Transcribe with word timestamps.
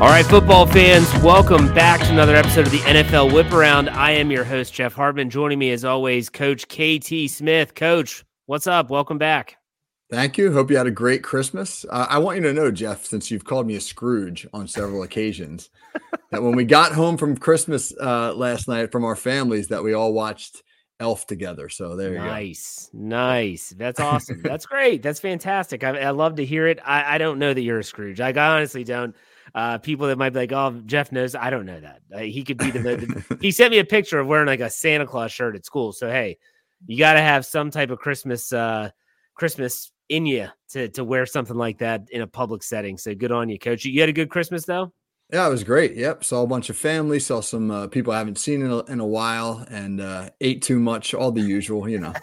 All 0.00 0.06
right, 0.06 0.24
football 0.24 0.64
fans, 0.64 1.12
welcome 1.24 1.74
back 1.74 1.98
to 2.02 2.12
another 2.12 2.36
episode 2.36 2.66
of 2.66 2.70
the 2.70 2.78
NFL 2.78 3.34
Whip 3.34 3.50
Around. 3.50 3.88
I 3.88 4.12
am 4.12 4.30
your 4.30 4.44
host, 4.44 4.72
Jeff 4.72 4.92
Hartman. 4.92 5.28
Joining 5.28 5.58
me, 5.58 5.72
as 5.72 5.84
always, 5.84 6.30
Coach 6.30 6.68
KT 6.68 7.28
Smith. 7.28 7.74
Coach, 7.74 8.24
what's 8.46 8.68
up? 8.68 8.90
Welcome 8.90 9.18
back. 9.18 9.56
Thank 10.08 10.38
you. 10.38 10.52
Hope 10.52 10.70
you 10.70 10.76
had 10.76 10.86
a 10.86 10.92
great 10.92 11.24
Christmas. 11.24 11.84
Uh, 11.90 12.06
I 12.08 12.18
want 12.18 12.36
you 12.36 12.44
to 12.44 12.52
know, 12.52 12.70
Jeff, 12.70 13.06
since 13.06 13.28
you've 13.28 13.44
called 13.44 13.66
me 13.66 13.74
a 13.74 13.80
Scrooge 13.80 14.46
on 14.52 14.68
several 14.68 15.02
occasions, 15.02 15.68
that 16.30 16.44
when 16.44 16.54
we 16.54 16.64
got 16.64 16.92
home 16.92 17.16
from 17.16 17.36
Christmas 17.36 17.92
uh, 18.00 18.32
last 18.34 18.68
night 18.68 18.92
from 18.92 19.04
our 19.04 19.16
families, 19.16 19.66
that 19.66 19.82
we 19.82 19.94
all 19.94 20.12
watched 20.12 20.62
Elf 21.00 21.26
together. 21.26 21.68
So 21.68 21.96
there 21.96 22.12
you 22.12 22.18
nice, 22.18 22.88
go. 22.92 23.00
Nice, 23.00 23.72
nice. 23.72 23.74
That's 23.76 23.98
awesome. 23.98 24.42
That's 24.44 24.64
great. 24.64 25.02
That's 25.02 25.18
fantastic. 25.18 25.82
I, 25.82 25.98
I 25.98 26.10
love 26.10 26.36
to 26.36 26.44
hear 26.44 26.68
it. 26.68 26.78
I, 26.84 27.16
I, 27.16 27.18
don't 27.18 27.40
know 27.40 27.52
that 27.52 27.62
you're 27.62 27.80
a 27.80 27.84
Scrooge. 27.84 28.20
I 28.20 28.32
honestly 28.32 28.84
don't 28.84 29.16
uh, 29.54 29.78
people 29.78 30.06
that 30.08 30.18
might 30.18 30.30
be 30.30 30.40
like, 30.40 30.52
"Oh, 30.52 30.80
Jeff 30.86 31.12
knows." 31.12 31.34
I 31.34 31.50
don't 31.50 31.66
know 31.66 31.80
that. 31.80 32.00
Uh, 32.12 32.18
he 32.20 32.44
could 32.44 32.58
be 32.58 32.70
the, 32.70 32.80
the. 32.80 33.38
he 33.40 33.50
sent 33.50 33.70
me 33.70 33.78
a 33.78 33.84
picture 33.84 34.18
of 34.18 34.26
wearing 34.26 34.46
like 34.46 34.60
a 34.60 34.70
Santa 34.70 35.06
Claus 35.06 35.32
shirt 35.32 35.56
at 35.56 35.64
school. 35.64 35.92
So 35.92 36.08
hey, 36.08 36.38
you 36.86 36.98
got 36.98 37.14
to 37.14 37.20
have 37.20 37.46
some 37.46 37.70
type 37.70 37.90
of 37.90 37.98
Christmas, 37.98 38.52
uh, 38.52 38.90
Christmas 39.34 39.92
in 40.08 40.26
you 40.26 40.48
to 40.70 40.88
to 40.88 41.04
wear 41.04 41.26
something 41.26 41.56
like 41.56 41.78
that 41.78 42.08
in 42.10 42.22
a 42.22 42.26
public 42.26 42.62
setting. 42.62 42.98
So 42.98 43.14
good 43.14 43.32
on 43.32 43.48
you, 43.48 43.58
Coach. 43.58 43.84
You 43.84 44.00
had 44.00 44.08
a 44.08 44.14
good 44.14 44.30
Christmas 44.30 44.64
though. 44.64 44.92
Yeah, 45.30 45.46
it 45.46 45.50
was 45.50 45.62
great. 45.62 45.94
Yep, 45.94 46.24
saw 46.24 46.42
a 46.42 46.46
bunch 46.46 46.70
of 46.70 46.76
family, 46.78 47.20
saw 47.20 47.40
some 47.40 47.70
uh, 47.70 47.86
people 47.88 48.14
I 48.14 48.18
haven't 48.18 48.38
seen 48.38 48.62
in 48.62 48.70
a, 48.70 48.78
in 48.84 48.98
a 48.98 49.06
while, 49.06 49.62
and 49.68 50.00
uh, 50.00 50.30
ate 50.40 50.62
too 50.62 50.80
much, 50.80 51.12
all 51.12 51.30
the 51.30 51.42
usual, 51.42 51.86
you 51.86 51.98
know. 51.98 52.14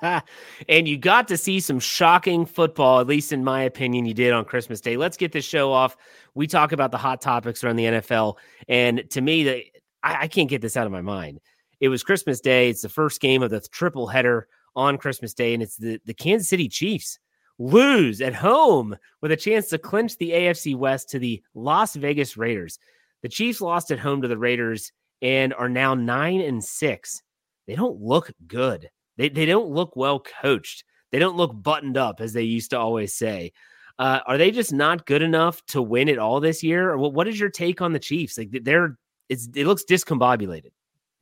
and 0.68 0.86
you 0.86 0.96
got 0.96 1.26
to 1.28 1.36
see 1.36 1.58
some 1.58 1.80
shocking 1.80 2.46
football, 2.46 3.00
at 3.00 3.08
least 3.08 3.32
in 3.32 3.42
my 3.42 3.62
opinion, 3.62 4.06
you 4.06 4.14
did 4.14 4.32
on 4.32 4.44
Christmas 4.44 4.80
Day. 4.80 4.96
Let's 4.96 5.16
get 5.16 5.32
this 5.32 5.44
show 5.44 5.72
off. 5.72 5.96
We 6.36 6.46
talk 6.46 6.70
about 6.70 6.92
the 6.92 6.98
hot 6.98 7.20
topics 7.20 7.64
around 7.64 7.76
the 7.76 7.84
NFL, 7.84 8.36
and 8.68 9.10
to 9.10 9.20
me, 9.20 9.42
the, 9.42 9.64
I, 10.04 10.22
I 10.22 10.28
can't 10.28 10.48
get 10.48 10.62
this 10.62 10.76
out 10.76 10.86
of 10.86 10.92
my 10.92 11.02
mind. 11.02 11.40
It 11.80 11.88
was 11.88 12.04
Christmas 12.04 12.40
Day. 12.40 12.70
It's 12.70 12.82
the 12.82 12.88
first 12.88 13.20
game 13.20 13.42
of 13.42 13.50
the 13.50 13.60
triple 13.60 14.06
header 14.06 14.46
on 14.76 14.98
Christmas 14.98 15.34
Day, 15.34 15.52
and 15.52 15.64
it's 15.64 15.78
the 15.78 16.00
the 16.04 16.14
Kansas 16.14 16.48
City 16.48 16.68
Chiefs 16.68 17.18
lose 17.62 18.20
at 18.20 18.34
home 18.34 18.96
with 19.20 19.32
a 19.32 19.36
chance 19.36 19.68
to 19.68 19.78
clinch 19.78 20.16
the 20.18 20.30
AFC 20.30 20.76
West 20.76 21.10
to 21.10 21.18
the 21.18 21.42
Las 21.54 21.94
Vegas 21.94 22.36
Raiders. 22.36 22.78
The 23.22 23.28
Chiefs 23.28 23.60
lost 23.60 23.90
at 23.90 23.98
home 23.98 24.22
to 24.22 24.28
the 24.28 24.38
Raiders 24.38 24.92
and 25.20 25.54
are 25.54 25.68
now 25.68 25.94
nine 25.94 26.40
and 26.40 26.62
six. 26.62 27.22
They 27.66 27.76
don't 27.76 28.00
look 28.00 28.30
good. 28.46 28.90
They, 29.16 29.28
they 29.28 29.46
don't 29.46 29.70
look 29.70 29.94
well 29.94 30.24
coached. 30.42 30.84
They 31.12 31.18
don't 31.18 31.36
look 31.36 31.52
buttoned 31.54 31.96
up, 31.96 32.20
as 32.20 32.32
they 32.32 32.42
used 32.42 32.70
to 32.70 32.78
always 32.78 33.14
say. 33.14 33.52
Uh, 33.98 34.20
are 34.26 34.38
they 34.38 34.50
just 34.50 34.72
not 34.72 35.06
good 35.06 35.22
enough 35.22 35.64
to 35.66 35.80
win 35.82 36.08
it 36.08 36.18
all 36.18 36.40
this 36.40 36.62
year? 36.62 36.90
Or 36.90 36.98
what, 36.98 37.28
is 37.28 37.38
your 37.38 37.50
take 37.50 37.80
on 37.80 37.92
the 37.92 37.98
Chiefs? 37.98 38.38
Like 38.38 38.50
they're 38.62 38.98
it's 39.28 39.48
it 39.54 39.66
looks 39.66 39.84
discombobulated. 39.88 40.72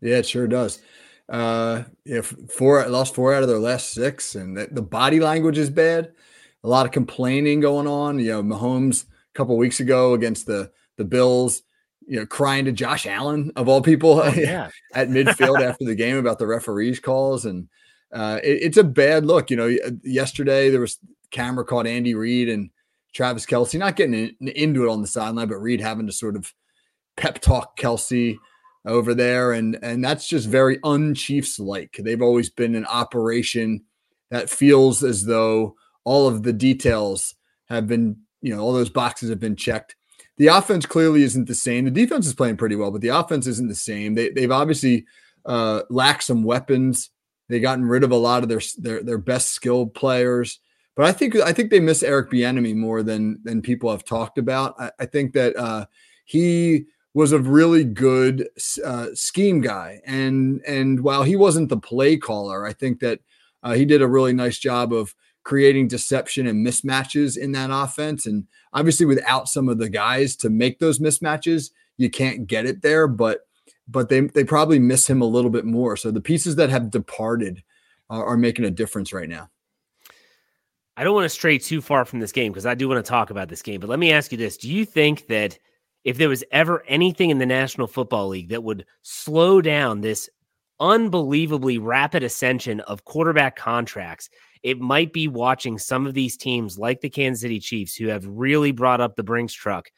Yeah, 0.00 0.16
it 0.16 0.26
sure 0.26 0.46
does. 0.46 0.80
Uh, 1.28 1.84
if 2.04 2.34
four 2.48 2.84
lost 2.88 3.14
four 3.14 3.34
out 3.34 3.42
of 3.42 3.48
their 3.48 3.58
last 3.58 3.90
six, 3.90 4.34
and 4.34 4.56
the, 4.56 4.68
the 4.70 4.82
body 4.82 5.20
language 5.20 5.58
is 5.58 5.68
bad. 5.70 6.12
A 6.62 6.68
lot 6.68 6.86
of 6.86 6.92
complaining 6.92 7.60
going 7.60 7.86
on. 7.86 8.18
You 8.18 8.32
know, 8.32 8.42
Mahomes 8.42 9.04
a 9.04 9.34
couple 9.34 9.56
weeks 9.56 9.80
ago 9.80 10.14
against 10.14 10.46
the 10.46 10.70
the 10.96 11.04
Bills, 11.04 11.62
you 12.06 12.18
know, 12.18 12.26
crying 12.26 12.64
to 12.66 12.72
Josh 12.72 13.06
Allen 13.06 13.52
of 13.56 13.68
all 13.68 13.80
people 13.80 14.20
oh, 14.20 14.32
yeah. 14.36 14.70
at 14.94 15.08
midfield 15.08 15.60
after 15.68 15.84
the 15.84 15.94
game 15.94 16.16
about 16.16 16.38
the 16.38 16.46
referees 16.46 17.00
calls, 17.00 17.46
and 17.46 17.68
uh, 18.12 18.40
it, 18.42 18.62
it's 18.62 18.76
a 18.76 18.84
bad 18.84 19.24
look. 19.24 19.50
You 19.50 19.56
know, 19.56 19.76
yesterday 20.02 20.70
there 20.70 20.80
was 20.80 20.98
camera 21.30 21.64
caught 21.64 21.86
Andy 21.86 22.14
Reid 22.14 22.48
and 22.48 22.70
Travis 23.14 23.46
Kelce 23.46 23.78
not 23.78 23.96
getting 23.96 24.14
in, 24.40 24.48
into 24.48 24.84
it 24.84 24.90
on 24.90 25.02
the 25.02 25.08
sideline, 25.08 25.48
but 25.48 25.56
Reid 25.56 25.80
having 25.80 26.06
to 26.06 26.12
sort 26.12 26.36
of 26.36 26.52
pep 27.16 27.40
talk 27.40 27.78
Kelce 27.78 28.36
over 28.84 29.14
there, 29.14 29.52
and 29.52 29.78
and 29.82 30.02
that's 30.04 30.26
just 30.26 30.48
very 30.48 30.78
unchiefs 30.78 31.58
like. 31.58 31.96
They've 31.98 32.22
always 32.22 32.50
been 32.50 32.74
an 32.74 32.86
operation 32.86 33.82
that 34.30 34.50
feels 34.50 35.02
as 35.02 35.24
though 35.24 35.76
all 36.04 36.26
of 36.26 36.42
the 36.42 36.52
details 36.52 37.34
have 37.68 37.86
been, 37.86 38.16
you 38.42 38.54
know, 38.54 38.62
all 38.62 38.72
those 38.72 38.90
boxes 38.90 39.30
have 39.30 39.40
been 39.40 39.56
checked. 39.56 39.96
The 40.36 40.48
offense 40.48 40.86
clearly 40.86 41.22
isn't 41.22 41.48
the 41.48 41.54
same. 41.54 41.84
The 41.84 41.90
defense 41.90 42.26
is 42.26 42.34
playing 42.34 42.56
pretty 42.56 42.76
well, 42.76 42.90
but 42.90 43.02
the 43.02 43.08
offense 43.08 43.46
isn't 43.46 43.68
the 43.68 43.74
same. 43.74 44.14
They 44.14 44.30
they've 44.30 44.50
obviously 44.50 45.04
uh, 45.44 45.82
lacked 45.90 46.24
some 46.24 46.44
weapons. 46.44 47.10
They've 47.48 47.60
gotten 47.60 47.84
rid 47.84 48.04
of 48.04 48.10
a 48.10 48.16
lot 48.16 48.42
of 48.42 48.48
their 48.48 48.60
their 48.78 49.02
their 49.02 49.18
best 49.18 49.50
skilled 49.50 49.94
players. 49.94 50.58
But 50.96 51.06
I 51.06 51.12
think 51.12 51.36
I 51.36 51.52
think 51.52 51.70
they 51.70 51.80
miss 51.80 52.02
Eric 52.02 52.30
Bieniemy 52.30 52.74
more 52.74 53.02
than 53.02 53.40
than 53.44 53.62
people 53.62 53.90
have 53.90 54.04
talked 54.04 54.38
about. 54.38 54.74
I, 54.78 54.90
I 55.00 55.06
think 55.06 55.34
that 55.34 55.56
uh, 55.56 55.86
he 56.24 56.86
was 57.12 57.32
a 57.32 57.38
really 57.38 57.84
good 57.84 58.48
uh, 58.84 59.08
scheme 59.14 59.60
guy, 59.60 60.00
and 60.06 60.60
and 60.66 61.00
while 61.00 61.22
he 61.22 61.36
wasn't 61.36 61.68
the 61.68 61.76
play 61.76 62.16
caller, 62.16 62.64
I 62.64 62.72
think 62.72 63.00
that 63.00 63.20
uh, 63.62 63.74
he 63.74 63.84
did 63.84 64.02
a 64.02 64.08
really 64.08 64.32
nice 64.32 64.58
job 64.58 64.92
of 64.92 65.14
creating 65.42 65.88
deception 65.88 66.46
and 66.46 66.66
mismatches 66.66 67.36
in 67.36 67.52
that 67.52 67.70
offense. 67.72 68.26
And 68.26 68.46
obviously, 68.72 69.06
without 69.06 69.48
some 69.48 69.68
of 69.68 69.78
the 69.78 69.88
guys 69.88 70.36
to 70.36 70.50
make 70.50 70.78
those 70.78 70.98
mismatches, 70.98 71.70
you 71.96 72.10
can't 72.10 72.46
get 72.46 72.66
it 72.66 72.82
there. 72.82 73.06
But 73.06 73.40
but 73.88 74.08
they 74.08 74.20
they 74.20 74.44
probably 74.44 74.78
miss 74.78 75.08
him 75.08 75.22
a 75.22 75.26
little 75.26 75.50
bit 75.50 75.64
more. 75.64 75.96
So 75.96 76.10
the 76.10 76.20
pieces 76.20 76.56
that 76.56 76.70
have 76.70 76.90
departed 76.90 77.62
are, 78.08 78.24
are 78.24 78.36
making 78.36 78.64
a 78.64 78.70
difference 78.70 79.12
right 79.12 79.28
now. 79.28 79.50
I 80.96 81.04
don't 81.04 81.14
want 81.14 81.24
to 81.24 81.30
stray 81.30 81.56
too 81.58 81.80
far 81.80 82.04
from 82.04 82.20
this 82.20 82.32
game 82.32 82.52
because 82.52 82.66
I 82.66 82.74
do 82.74 82.88
want 82.88 83.04
to 83.04 83.08
talk 83.08 83.30
about 83.30 83.48
this 83.48 83.62
game. 83.62 83.80
But 83.80 83.88
let 83.88 83.98
me 83.98 84.12
ask 84.12 84.32
you 84.32 84.38
this: 84.38 84.56
Do 84.56 84.70
you 84.70 84.84
think 84.84 85.26
that 85.28 85.58
if 86.04 86.18
there 86.18 86.28
was 86.28 86.44
ever 86.52 86.84
anything 86.86 87.30
in 87.30 87.38
the 87.38 87.46
National 87.46 87.86
Football 87.86 88.28
League 88.28 88.50
that 88.50 88.64
would 88.64 88.86
slow 89.02 89.60
down 89.60 90.00
this 90.00 90.28
unbelievably 90.78 91.78
rapid 91.78 92.22
ascension 92.22 92.80
of 92.80 93.04
quarterback 93.04 93.54
contracts, 93.56 94.30
it 94.62 94.78
might 94.78 95.12
be 95.12 95.28
watching 95.28 95.78
some 95.78 96.06
of 96.06 96.14
these 96.14 96.36
teams 96.36 96.78
like 96.78 97.00
the 97.00 97.10
Kansas 97.10 97.42
City 97.42 97.60
Chiefs 97.60 97.94
who 97.94 98.08
have 98.08 98.26
really 98.26 98.72
brought 98.72 99.00
up 99.00 99.16
the 99.16 99.22
Brinks 99.22 99.54
truck 99.54 99.88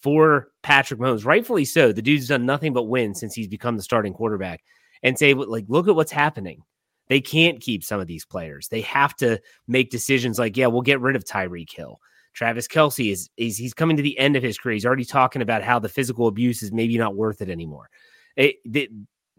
for 0.00 0.48
Patrick 0.62 1.00
Mahomes, 1.00 1.24
rightfully 1.24 1.64
so. 1.64 1.92
The 1.92 2.02
dude's 2.02 2.28
done 2.28 2.46
nothing 2.46 2.72
but 2.72 2.84
win 2.84 3.14
since 3.14 3.34
he's 3.34 3.48
become 3.48 3.76
the 3.76 3.82
starting 3.82 4.12
quarterback, 4.12 4.62
and 5.02 5.18
say, 5.18 5.34
like, 5.34 5.64
look 5.68 5.88
at 5.88 5.96
what's 5.96 6.12
happening. 6.12 6.62
They 7.08 7.20
can't 7.20 7.60
keep 7.60 7.84
some 7.84 8.00
of 8.00 8.06
these 8.06 8.24
players. 8.24 8.68
They 8.68 8.80
have 8.82 9.14
to 9.16 9.40
make 9.66 9.90
decisions 9.90 10.38
like, 10.38 10.56
yeah, 10.56 10.68
we'll 10.68 10.82
get 10.82 11.00
rid 11.00 11.16
of 11.16 11.24
Tyreek 11.24 11.72
Hill. 11.72 12.00
Travis 12.32 12.66
Kelce 12.66 13.12
is, 13.12 13.28
is 13.36 13.58
he's 13.58 13.74
coming 13.74 13.96
to 13.96 14.02
the 14.02 14.18
end 14.18 14.36
of 14.36 14.42
his 14.42 14.56
career. 14.56 14.74
He's 14.74 14.86
already 14.86 15.04
talking 15.04 15.42
about 15.42 15.62
how 15.62 15.78
the 15.78 15.88
physical 15.88 16.28
abuse 16.28 16.62
is 16.62 16.72
maybe 16.72 16.96
not 16.96 17.14
worth 17.14 17.42
it 17.42 17.50
anymore. 17.50 17.90
It, 18.36 18.56
it, 18.64 18.90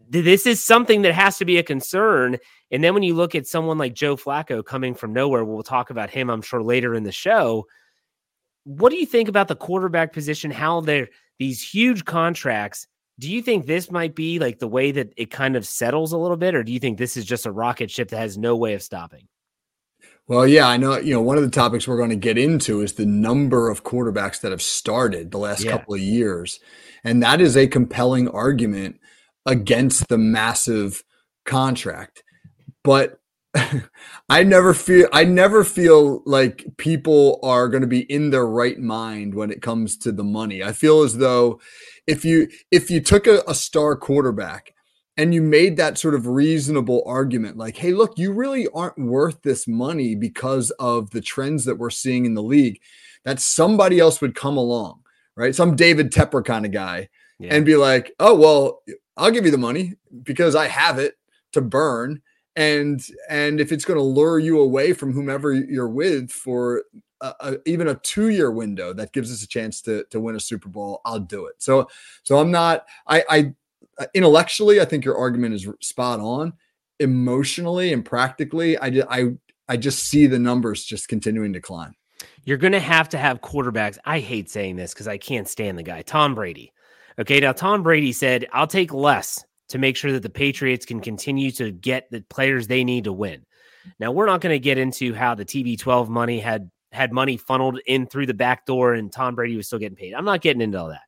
this 0.09 0.45
is 0.45 0.63
something 0.63 1.01
that 1.03 1.13
has 1.13 1.37
to 1.37 1.45
be 1.45 1.57
a 1.57 1.63
concern. 1.63 2.37
And 2.71 2.83
then 2.83 2.93
when 2.93 3.03
you 3.03 3.13
look 3.13 3.35
at 3.35 3.47
someone 3.47 3.77
like 3.77 3.93
Joe 3.93 4.15
Flacco 4.15 4.63
coming 4.63 4.95
from 4.95 5.13
nowhere, 5.13 5.43
we'll 5.43 5.63
talk 5.63 5.89
about 5.89 6.09
him, 6.09 6.29
I'm 6.29 6.41
sure, 6.41 6.61
later 6.61 6.93
in 6.93 7.03
the 7.03 7.11
show. 7.11 7.65
What 8.63 8.89
do 8.89 8.95
you 8.95 9.05
think 9.05 9.27
about 9.29 9.47
the 9.47 9.55
quarterback 9.55 10.13
position? 10.13 10.51
How 10.51 10.81
they're 10.81 11.09
these 11.39 11.61
huge 11.61 12.05
contracts. 12.05 12.87
Do 13.19 13.29
you 13.29 13.41
think 13.41 13.65
this 13.65 13.91
might 13.91 14.15
be 14.15 14.39
like 14.39 14.59
the 14.59 14.67
way 14.67 14.91
that 14.91 15.13
it 15.17 15.29
kind 15.29 15.55
of 15.55 15.67
settles 15.67 16.13
a 16.13 16.17
little 16.17 16.37
bit, 16.37 16.55
or 16.55 16.63
do 16.63 16.71
you 16.71 16.79
think 16.79 16.97
this 16.97 17.17
is 17.17 17.25
just 17.25 17.45
a 17.45 17.51
rocket 17.51 17.91
ship 17.91 18.09
that 18.09 18.17
has 18.17 18.37
no 18.37 18.55
way 18.55 18.73
of 18.73 18.81
stopping? 18.81 19.27
Well, 20.27 20.47
yeah, 20.47 20.67
I 20.67 20.77
know. 20.77 20.97
You 20.97 21.15
know, 21.15 21.21
one 21.21 21.37
of 21.37 21.43
the 21.43 21.49
topics 21.49 21.87
we're 21.87 21.97
going 21.97 22.09
to 22.09 22.15
get 22.15 22.37
into 22.37 22.81
is 22.81 22.93
the 22.93 23.05
number 23.05 23.69
of 23.69 23.83
quarterbacks 23.83 24.39
that 24.41 24.51
have 24.51 24.61
started 24.61 25.31
the 25.31 25.37
last 25.37 25.63
yeah. 25.63 25.71
couple 25.71 25.95
of 25.95 25.99
years. 25.99 26.59
And 27.03 27.21
that 27.21 27.41
is 27.41 27.57
a 27.57 27.67
compelling 27.67 28.29
argument 28.29 28.99
against 29.45 30.07
the 30.07 30.17
massive 30.17 31.03
contract. 31.45 32.23
But 32.83 33.19
I 34.29 34.43
never 34.43 34.73
feel 34.73 35.07
I 35.13 35.25
never 35.25 35.63
feel 35.63 36.23
like 36.25 36.65
people 36.77 37.39
are 37.43 37.69
going 37.69 37.81
to 37.81 37.87
be 37.87 38.01
in 38.11 38.31
their 38.31 38.47
right 38.47 38.79
mind 38.79 39.35
when 39.35 39.51
it 39.51 39.61
comes 39.61 39.97
to 39.97 40.11
the 40.11 40.23
money. 40.23 40.63
I 40.63 40.71
feel 40.71 41.03
as 41.03 41.17
though 41.17 41.59
if 42.07 42.25
you 42.25 42.47
if 42.71 42.89
you 42.89 42.99
took 42.99 43.27
a, 43.27 43.43
a 43.47 43.53
star 43.53 43.95
quarterback 43.95 44.73
and 45.15 45.33
you 45.33 45.41
made 45.41 45.77
that 45.77 45.97
sort 45.97 46.15
of 46.15 46.27
reasonable 46.27 47.03
argument 47.05 47.57
like 47.57 47.77
hey 47.77 47.91
look 47.91 48.17
you 48.17 48.31
really 48.31 48.67
aren't 48.73 48.97
worth 48.97 49.41
this 49.41 49.67
money 49.67 50.15
because 50.15 50.71
of 50.79 51.11
the 51.11 51.21
trends 51.21 51.65
that 51.65 51.77
we're 51.77 51.89
seeing 51.89 52.25
in 52.25 52.33
the 52.33 52.43
league 52.43 52.79
that 53.23 53.39
somebody 53.39 53.99
else 53.99 54.21
would 54.21 54.35
come 54.35 54.57
along 54.57 55.01
right 55.35 55.55
some 55.55 55.75
david 55.75 56.11
tepper 56.11 56.43
kind 56.43 56.65
of 56.65 56.71
guy 56.71 57.07
yeah. 57.39 57.53
and 57.53 57.65
be 57.65 57.75
like 57.75 58.11
oh 58.19 58.35
well 58.35 58.81
i'll 59.17 59.31
give 59.31 59.45
you 59.45 59.51
the 59.51 59.57
money 59.57 59.93
because 60.23 60.55
i 60.55 60.67
have 60.67 60.99
it 60.99 61.15
to 61.51 61.61
burn 61.61 62.21
and 62.55 63.07
and 63.29 63.59
if 63.59 63.71
it's 63.71 63.85
going 63.85 63.97
to 63.97 64.03
lure 64.03 64.39
you 64.39 64.59
away 64.59 64.93
from 64.93 65.13
whomever 65.13 65.53
you're 65.53 65.89
with 65.89 66.31
for 66.31 66.83
a, 67.21 67.33
a, 67.39 67.57
even 67.65 67.87
a 67.87 67.95
two 67.95 68.29
year 68.29 68.51
window 68.51 68.93
that 68.93 69.13
gives 69.13 69.31
us 69.31 69.43
a 69.43 69.47
chance 69.47 69.81
to 69.81 70.03
to 70.09 70.19
win 70.19 70.35
a 70.35 70.39
super 70.39 70.69
bowl 70.69 71.01
i'll 71.05 71.19
do 71.19 71.45
it 71.45 71.55
so 71.57 71.87
so 72.23 72.37
i'm 72.37 72.51
not 72.51 72.85
i 73.07 73.23
i 73.29 73.53
uh, 73.97 74.05
intellectually, 74.13 74.81
I 74.81 74.85
think 74.85 75.05
your 75.05 75.17
argument 75.17 75.53
is 75.55 75.67
spot 75.81 76.19
on. 76.19 76.53
Emotionally 76.99 77.91
and 77.91 78.05
practically, 78.05 78.77
I, 78.77 79.03
I, 79.09 79.25
I 79.67 79.77
just 79.77 80.05
see 80.05 80.27
the 80.27 80.39
numbers 80.39 80.83
just 80.83 81.07
continuing 81.07 81.53
to 81.53 81.61
climb. 81.61 81.95
you're 82.45 82.57
going 82.57 82.73
to 82.73 82.79
have 82.79 83.09
to 83.09 83.17
have 83.17 83.41
quarterbacks. 83.41 83.97
I 84.05 84.19
hate 84.19 84.49
saying 84.49 84.75
this 84.75 84.93
because 84.93 85.07
I 85.07 85.17
can't 85.17 85.47
stand 85.47 85.77
the 85.77 85.83
guy, 85.83 86.01
Tom 86.01 86.35
Brady. 86.35 86.71
Okay, 87.19 87.39
now 87.39 87.51
Tom 87.51 87.83
Brady 87.83 88.11
said, 88.11 88.47
I'll 88.51 88.67
take 88.67 88.93
less 88.93 89.43
to 89.69 89.77
make 89.77 89.95
sure 89.95 90.11
that 90.11 90.23
the 90.23 90.29
Patriots 90.29 90.85
can 90.85 90.99
continue 90.99 91.51
to 91.51 91.71
get 91.71 92.09
the 92.11 92.21
players 92.29 92.67
they 92.67 92.83
need 92.83 93.05
to 93.05 93.13
win. 93.13 93.45
Now, 93.99 94.11
we're 94.11 94.25
not 94.25 94.41
going 94.41 94.53
to 94.53 94.59
get 94.59 94.77
into 94.77 95.13
how 95.13 95.35
the 95.35 95.45
TB12 95.45 96.07
money 96.07 96.39
had 96.39 96.69
had 96.91 97.11
money 97.11 97.37
funneled 97.37 97.79
in 97.87 98.05
through 98.05 98.27
the 98.27 98.33
back 98.35 98.67
door 98.67 98.93
and 98.93 99.11
Tom 99.11 99.33
Brady 99.33 99.57
was 99.57 99.65
still 99.65 99.79
getting 99.79 99.95
paid. 99.95 100.13
I'm 100.13 100.25
not 100.25 100.41
getting 100.41 100.61
into 100.61 100.79
all 100.79 100.89
that. 100.89 101.01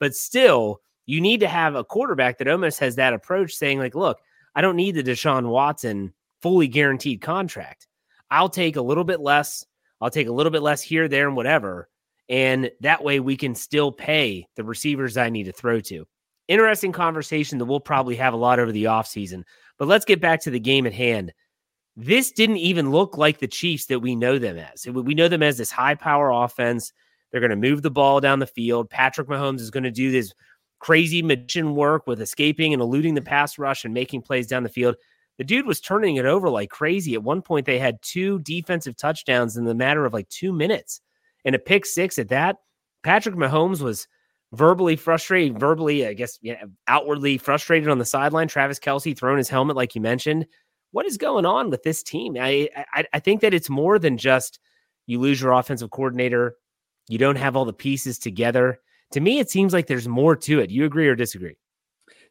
But 0.00 0.14
still, 0.14 0.80
you 1.04 1.20
need 1.20 1.40
to 1.40 1.48
have 1.48 1.74
a 1.74 1.84
quarterback 1.84 2.38
that 2.38 2.48
almost 2.48 2.80
has 2.80 2.96
that 2.96 3.12
approach 3.12 3.52
saying, 3.52 3.78
like, 3.78 3.94
look, 3.94 4.18
I 4.54 4.62
don't 4.62 4.76
need 4.76 4.92
the 4.92 5.02
Deshaun 5.02 5.48
Watson 5.48 6.14
fully 6.40 6.68
guaranteed 6.68 7.20
contract. 7.20 7.86
I'll 8.30 8.48
take 8.48 8.76
a 8.76 8.82
little 8.82 9.04
bit 9.04 9.20
less. 9.20 9.64
I'll 10.00 10.10
take 10.10 10.26
a 10.26 10.32
little 10.32 10.50
bit 10.50 10.62
less 10.62 10.82
here, 10.82 11.06
there, 11.06 11.28
and 11.28 11.36
whatever. 11.36 11.88
And 12.28 12.70
that 12.80 13.04
way 13.04 13.20
we 13.20 13.36
can 13.36 13.54
still 13.54 13.92
pay 13.92 14.46
the 14.56 14.64
receivers 14.64 15.16
I 15.16 15.30
need 15.30 15.44
to 15.44 15.52
throw 15.52 15.80
to. 15.82 16.06
Interesting 16.48 16.92
conversation 16.92 17.58
that 17.58 17.64
we'll 17.64 17.80
probably 17.80 18.16
have 18.16 18.34
a 18.34 18.38
lot 18.38 18.58
over 18.58 18.72
the 18.72 18.84
offseason. 18.84 19.44
But 19.78 19.88
let's 19.88 20.04
get 20.04 20.20
back 20.20 20.40
to 20.42 20.50
the 20.50 20.60
game 20.60 20.86
at 20.86 20.92
hand. 20.92 21.32
This 21.96 22.30
didn't 22.30 22.58
even 22.58 22.90
look 22.90 23.16
like 23.16 23.38
the 23.38 23.46
Chiefs 23.46 23.86
that 23.86 24.00
we 24.00 24.14
know 24.14 24.38
them 24.38 24.58
as. 24.58 24.86
We 24.86 25.14
know 25.14 25.28
them 25.28 25.42
as 25.42 25.58
this 25.58 25.70
high 25.70 25.94
power 25.94 26.30
offense. 26.30 26.92
They're 27.30 27.40
going 27.40 27.50
to 27.50 27.56
move 27.56 27.82
the 27.82 27.90
ball 27.90 28.20
down 28.20 28.38
the 28.38 28.46
field. 28.46 28.90
Patrick 28.90 29.28
Mahomes 29.28 29.60
is 29.60 29.70
going 29.70 29.84
to 29.84 29.90
do 29.90 30.10
this 30.10 30.32
crazy 30.78 31.22
magician 31.22 31.74
work 31.74 32.06
with 32.06 32.20
escaping 32.20 32.72
and 32.72 32.82
eluding 32.82 33.14
the 33.14 33.22
pass 33.22 33.58
rush 33.58 33.84
and 33.84 33.94
making 33.94 34.22
plays 34.22 34.46
down 34.46 34.62
the 34.62 34.68
field. 34.68 34.96
The 35.38 35.44
dude 35.44 35.66
was 35.66 35.80
turning 35.80 36.16
it 36.16 36.26
over 36.26 36.48
like 36.48 36.70
crazy. 36.70 37.14
At 37.14 37.22
one 37.22 37.42
point, 37.42 37.66
they 37.66 37.78
had 37.78 38.00
two 38.02 38.38
defensive 38.40 38.96
touchdowns 38.96 39.56
in 39.56 39.64
the 39.64 39.74
matter 39.74 40.04
of 40.04 40.12
like 40.12 40.28
two 40.28 40.52
minutes 40.52 41.00
and 41.46 41.54
a 41.54 41.58
pick 41.58 41.86
six 41.86 42.18
at 42.18 42.28
that. 42.28 42.56
Patrick 43.02 43.36
Mahomes 43.36 43.80
was 43.80 44.06
verbally 44.52 44.96
frustrated, 44.96 45.58
verbally, 45.58 46.06
I 46.06 46.12
guess, 46.12 46.38
outwardly 46.88 47.38
frustrated 47.38 47.88
on 47.88 47.98
the 47.98 48.04
sideline. 48.04 48.48
Travis 48.48 48.78
Kelce 48.78 49.16
throwing 49.16 49.38
his 49.38 49.48
helmet, 49.48 49.76
like 49.76 49.94
you 49.94 50.00
mentioned. 50.02 50.46
What 50.90 51.06
is 51.06 51.16
going 51.16 51.46
on 51.46 51.70
with 51.70 51.82
this 51.82 52.02
team? 52.02 52.36
I, 52.38 52.68
I, 52.92 53.04
I 53.14 53.20
think 53.20 53.40
that 53.40 53.54
it's 53.54 53.70
more 53.70 53.98
than 53.98 54.18
just 54.18 54.58
you 55.06 55.20
lose 55.20 55.40
your 55.40 55.52
offensive 55.52 55.90
coordinator, 55.90 56.56
you 57.08 57.18
don't 57.18 57.36
have 57.36 57.56
all 57.56 57.64
the 57.64 57.72
pieces 57.72 58.18
together. 58.18 58.80
To 59.12 59.20
me, 59.20 59.38
it 59.38 59.48
seems 59.48 59.72
like 59.72 59.86
there's 59.86 60.08
more 60.08 60.34
to 60.34 60.58
it. 60.60 60.70
You 60.70 60.84
agree 60.84 61.06
or 61.06 61.14
disagree? 61.14 61.56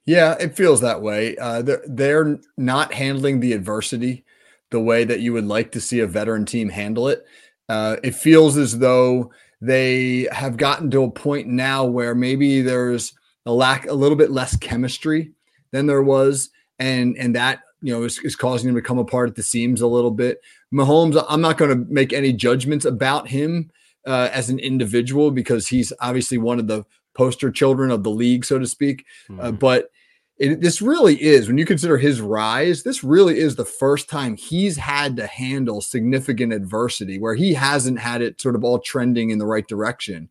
Yeah, 0.06 0.36
it 0.40 0.56
feels 0.56 0.82
that 0.82 1.02
way. 1.02 1.38
Uh, 1.38 1.62
they're, 1.62 1.84
they're 1.88 2.38
not 2.58 2.94
handling 2.94 3.40
the 3.40 3.54
adversity 3.54 4.26
the 4.72 4.80
way 4.80 5.04
that 5.06 5.22
you 5.22 5.32
would 5.32 5.46
like 5.46 5.72
to 5.72 5.82
see 5.82 6.00
a 6.02 6.08
veteran 6.08 6.46
team 6.46 6.70
handle 6.70 7.08
it. 7.08 7.26
Uh, 7.68 7.98
it 8.04 8.16
feels 8.16 8.58
as 8.58 8.80
though 8.80 9.32
they 9.62 10.28
have 10.32 10.58
gotten 10.58 10.92
to 10.92 11.04
a 11.04 11.12
point 11.12 11.48
now 11.48 11.86
where 11.86 12.14
maybe 12.14 12.62
there's 12.62 13.14
a 13.46 13.52
lack, 13.52 13.88
a 13.88 13.94
little 13.94 14.18
bit 14.18 14.32
less 14.32 14.56
chemistry 14.58 15.32
than 15.72 15.88
there 15.88 16.04
was, 16.04 16.50
and 16.80 17.16
and 17.18 17.36
that 17.36 17.62
you 17.82 17.94
know 17.94 18.04
is, 18.04 18.20
is 18.20 18.36
causing 18.36 18.68
them 18.68 18.76
to 18.76 18.88
come 18.88 19.00
apart 19.00 19.30
at 19.30 19.36
the 19.36 19.44
seams 19.44 19.82
a 19.82 19.88
little 19.88 20.12
bit. 20.12 20.42
Mahomes, 20.74 21.24
I'm 21.30 21.42
not 21.42 21.58
going 21.58 21.72
to 21.72 21.92
make 21.92 22.14
any 22.14 22.34
judgments 22.34 22.86
about 22.86 23.28
him 23.28 23.72
uh, 24.06 24.30
as 24.32 24.50
an 24.50 24.60
individual 24.60 25.32
because 25.32 25.68
he's 25.68 25.92
obviously 26.00 26.38
one 26.38 26.60
of 26.60 26.68
the 26.68 26.86
poster 27.16 27.50
children 27.50 27.92
of 27.92 28.04
the 28.04 28.12
league, 28.12 28.46
so 28.46 28.60
to 28.60 28.68
speak. 28.68 29.06
Mm-hmm. 29.30 29.40
Uh, 29.40 29.52
but 29.52 29.90
it, 30.38 30.62
this 30.62 30.82
really 30.82 31.22
is, 31.22 31.48
when 31.48 31.58
you 31.58 31.66
consider 31.66 31.98
his 31.98 32.22
rise, 32.22 32.84
this 32.84 33.04
really 33.04 33.38
is 33.40 33.56
the 33.56 33.66
first 33.66 34.10
time 34.10 34.36
he's 34.36 34.78
had 34.78 35.16
to 35.18 35.28
handle 35.28 35.82
significant 35.82 36.54
adversity 36.54 37.20
where 37.20 37.36
he 37.36 37.54
hasn't 37.54 38.00
had 38.00 38.22
it 38.22 38.42
sort 38.42 38.56
of 38.56 38.64
all 38.64 38.80
trending 38.80 39.30
in 39.30 39.40
the 39.40 39.46
right 39.46 39.68
direction. 39.68 40.30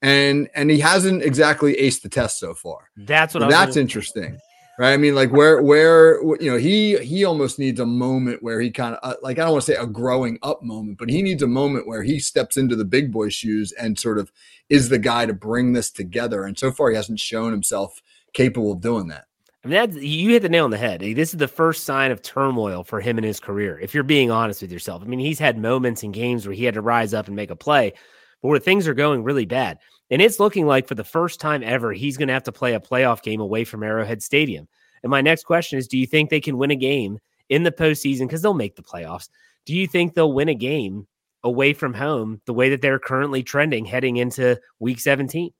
And 0.00 0.48
and 0.54 0.70
he 0.70 0.80
hasn't 0.80 1.22
exactly 1.22 1.74
aced 1.74 2.02
the 2.02 2.08
test 2.08 2.40
so 2.40 2.54
far. 2.54 2.90
That's 2.96 3.34
what 3.34 3.44
so 3.44 3.48
that's 3.48 3.76
interesting 3.76 4.38
right? 4.78 4.92
I 4.92 4.96
mean, 4.96 5.14
like 5.14 5.30
where 5.30 5.62
where 5.62 6.22
you 6.40 6.50
know 6.50 6.56
he 6.56 6.98
he 6.98 7.24
almost 7.24 7.58
needs 7.58 7.80
a 7.80 7.86
moment 7.86 8.42
where 8.42 8.60
he 8.60 8.70
kind 8.70 8.96
of 8.96 9.12
uh, 9.12 9.16
like 9.22 9.38
I 9.38 9.42
don't 9.42 9.52
want 9.52 9.64
to 9.64 9.72
say 9.72 9.78
a 9.78 9.86
growing 9.86 10.38
up 10.42 10.62
moment, 10.62 10.98
but 10.98 11.10
he 11.10 11.22
needs 11.22 11.42
a 11.42 11.48
moment 11.48 11.86
where 11.86 12.02
he 12.02 12.18
steps 12.18 12.56
into 12.56 12.76
the 12.76 12.84
big 12.84 13.12
boy 13.12 13.28
shoes 13.28 13.72
and 13.72 13.98
sort 13.98 14.18
of 14.18 14.32
is 14.68 14.88
the 14.88 14.98
guy 14.98 15.26
to 15.26 15.32
bring 15.32 15.72
this 15.72 15.90
together. 15.90 16.44
And 16.44 16.58
so 16.58 16.72
far, 16.72 16.90
he 16.90 16.96
hasn't 16.96 17.20
shown 17.20 17.52
himself 17.52 18.02
capable 18.32 18.72
of 18.72 18.80
doing 18.80 19.08
that. 19.08 19.26
I 19.64 19.68
mean, 19.68 19.90
that 19.92 20.02
you 20.02 20.30
hit 20.30 20.42
the 20.42 20.48
nail 20.48 20.64
on 20.64 20.70
the 20.70 20.78
head. 20.78 21.00
This 21.00 21.32
is 21.32 21.38
the 21.38 21.46
first 21.46 21.84
sign 21.84 22.10
of 22.10 22.20
turmoil 22.20 22.82
for 22.82 23.00
him 23.00 23.16
in 23.16 23.22
his 23.22 23.38
career. 23.38 23.78
If 23.78 23.94
you're 23.94 24.02
being 24.02 24.30
honest 24.30 24.60
with 24.60 24.72
yourself, 24.72 25.02
I 25.02 25.06
mean, 25.06 25.20
he's 25.20 25.38
had 25.38 25.56
moments 25.56 26.02
in 26.02 26.10
games 26.10 26.46
where 26.46 26.54
he 26.54 26.64
had 26.64 26.74
to 26.74 26.80
rise 26.80 27.14
up 27.14 27.28
and 27.28 27.36
make 27.36 27.50
a 27.50 27.56
play, 27.56 27.92
but 28.40 28.48
where 28.48 28.58
things 28.58 28.88
are 28.88 28.94
going 28.94 29.22
really 29.22 29.46
bad. 29.46 29.78
And 30.10 30.20
it's 30.20 30.40
looking 30.40 30.66
like 30.66 30.88
for 30.88 30.96
the 30.96 31.04
first 31.04 31.40
time 31.40 31.62
ever, 31.64 31.92
he's 31.92 32.16
going 32.16 32.26
to 32.26 32.34
have 32.34 32.42
to 32.44 32.52
play 32.52 32.74
a 32.74 32.80
playoff 32.80 33.22
game 33.22 33.40
away 33.40 33.62
from 33.62 33.84
Arrowhead 33.84 34.20
Stadium. 34.22 34.66
And 35.04 35.10
my 35.10 35.20
next 35.20 35.44
question 35.44 35.78
is 35.78 35.86
Do 35.86 35.96
you 35.96 36.06
think 36.06 36.28
they 36.28 36.40
can 36.40 36.58
win 36.58 36.72
a 36.72 36.76
game 36.76 37.18
in 37.48 37.62
the 37.62 37.72
postseason? 37.72 38.22
Because 38.22 38.42
they'll 38.42 38.54
make 38.54 38.74
the 38.74 38.82
playoffs. 38.82 39.28
Do 39.64 39.74
you 39.74 39.86
think 39.86 40.14
they'll 40.14 40.32
win 40.32 40.48
a 40.48 40.54
game 40.54 41.06
away 41.44 41.72
from 41.72 41.94
home 41.94 42.40
the 42.46 42.52
way 42.52 42.68
that 42.70 42.82
they're 42.82 42.98
currently 42.98 43.44
trending 43.44 43.84
heading 43.84 44.16
into 44.16 44.60
week 44.80 44.98
17? 44.98 45.52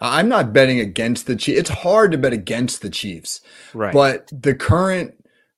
I'm 0.00 0.28
not 0.28 0.52
betting 0.52 0.80
against 0.80 1.26
the 1.26 1.36
Chiefs. 1.36 1.60
It's 1.60 1.70
hard 1.70 2.12
to 2.12 2.18
bet 2.18 2.32
against 2.32 2.82
the 2.82 2.90
Chiefs. 2.90 3.40
Right. 3.74 3.92
But 3.92 4.30
the 4.32 4.54
current 4.54 5.14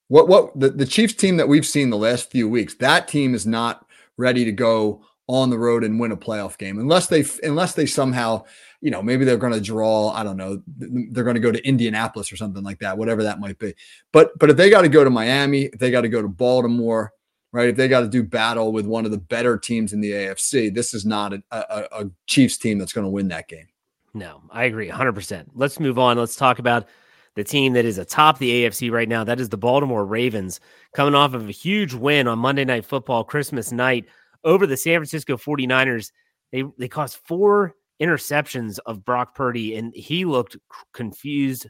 what 0.08 0.28
what 0.28 0.58
the, 0.58 0.70
the 0.70 0.86
Chiefs 0.86 1.14
team 1.14 1.36
that 1.36 1.48
we've 1.48 1.66
seen 1.66 1.90
the 1.90 1.96
last 1.96 2.30
few 2.30 2.48
weeks, 2.48 2.74
that 2.76 3.06
team 3.06 3.34
is 3.34 3.46
not 3.46 3.86
ready 4.16 4.44
to 4.44 4.52
go 4.52 5.02
on 5.30 5.48
the 5.48 5.58
road 5.58 5.84
and 5.84 6.00
win 6.00 6.10
a 6.10 6.16
playoff 6.16 6.58
game 6.58 6.80
unless 6.80 7.06
they 7.06 7.24
unless 7.44 7.74
they 7.74 7.86
somehow 7.86 8.42
you 8.80 8.90
know 8.90 9.00
maybe 9.00 9.24
they're 9.24 9.36
going 9.36 9.52
to 9.52 9.60
draw 9.60 10.10
i 10.10 10.24
don't 10.24 10.36
know 10.36 10.60
they're 10.66 11.22
going 11.22 11.36
to 11.36 11.40
go 11.40 11.52
to 11.52 11.64
indianapolis 11.64 12.32
or 12.32 12.36
something 12.36 12.64
like 12.64 12.80
that 12.80 12.98
whatever 12.98 13.22
that 13.22 13.38
might 13.38 13.56
be 13.60 13.72
but 14.12 14.36
but 14.40 14.50
if 14.50 14.56
they 14.56 14.68
got 14.68 14.82
to 14.82 14.88
go 14.88 15.04
to 15.04 15.10
miami 15.10 15.66
if 15.66 15.78
they 15.78 15.92
got 15.92 16.00
to 16.00 16.08
go 16.08 16.20
to 16.20 16.26
baltimore 16.26 17.12
right 17.52 17.68
if 17.68 17.76
they 17.76 17.86
got 17.86 18.00
to 18.00 18.08
do 18.08 18.24
battle 18.24 18.72
with 18.72 18.86
one 18.86 19.04
of 19.04 19.12
the 19.12 19.18
better 19.18 19.56
teams 19.56 19.92
in 19.92 20.00
the 20.00 20.10
afc 20.10 20.74
this 20.74 20.94
is 20.94 21.06
not 21.06 21.32
a, 21.32 21.40
a, 21.52 22.02
a 22.02 22.10
chiefs 22.26 22.58
team 22.58 22.76
that's 22.76 22.92
going 22.92 23.04
to 23.04 23.10
win 23.10 23.28
that 23.28 23.46
game 23.46 23.68
no 24.14 24.42
i 24.50 24.64
agree 24.64 24.88
100% 24.88 25.46
let's 25.54 25.80
move 25.80 25.98
on 25.98 26.18
let's 26.18 26.36
talk 26.36 26.58
about 26.58 26.86
the 27.34 27.44
team 27.44 27.72
that 27.74 27.84
is 27.84 27.98
atop 27.98 28.38
the 28.38 28.64
AFC 28.64 28.90
right 28.90 29.08
now. 29.08 29.24
That 29.24 29.40
is 29.40 29.48
the 29.48 29.56
Baltimore 29.56 30.04
Ravens 30.04 30.60
coming 30.94 31.14
off 31.14 31.34
of 31.34 31.48
a 31.48 31.52
huge 31.52 31.94
win 31.94 32.26
on 32.26 32.38
Monday 32.38 32.64
Night 32.64 32.84
Football 32.84 33.24
Christmas 33.24 33.72
night 33.72 34.06
over 34.44 34.66
the 34.66 34.76
San 34.76 34.98
Francisco 34.98 35.36
49ers. 35.36 36.10
They 36.52 36.64
they 36.78 36.88
caused 36.88 37.18
four 37.24 37.74
interceptions 38.02 38.78
of 38.86 39.04
Brock 39.04 39.34
Purdy, 39.34 39.76
and 39.76 39.94
he 39.94 40.24
looked 40.24 40.56
confused 40.92 41.68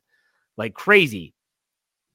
like 0.56 0.74
crazy. 0.74 1.34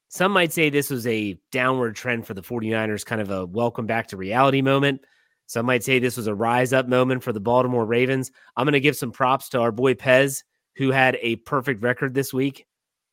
Some 0.08 0.32
might 0.32 0.54
say 0.54 0.70
this 0.70 0.90
was 0.90 1.06
a 1.06 1.38
downward 1.52 1.96
trend 1.96 2.26
for 2.26 2.34
the 2.34 2.42
49ers, 2.42 3.06
kind 3.06 3.22
of 3.22 3.30
a 3.30 3.46
welcome 3.46 3.86
back 3.86 4.08
to 4.08 4.18
reality 4.18 4.62
moment. 4.62 5.02
Some 5.48 5.66
might 5.66 5.84
say 5.84 6.00
this 6.00 6.18
was 6.18 6.28
a 6.28 6.36
rise 6.36 6.74
up 6.74 6.88
moment 6.88 7.24
for 7.24 7.32
the 7.32 7.40
Baltimore 7.40 7.86
Ravens. 7.86 8.32
I'm 8.58 8.66
going 8.66 8.74
to 8.74 8.80
give 8.80 8.96
some 8.96 9.12
props 9.12 9.50
to 9.50 9.60
our 9.60 9.72
boy 9.72 9.94
Pez, 9.94 10.44
who 10.76 10.92
had 10.92 11.18
a 11.22 11.38
perfect 11.38 11.84
record 11.84 12.14
this 12.14 12.34
week 12.34 12.66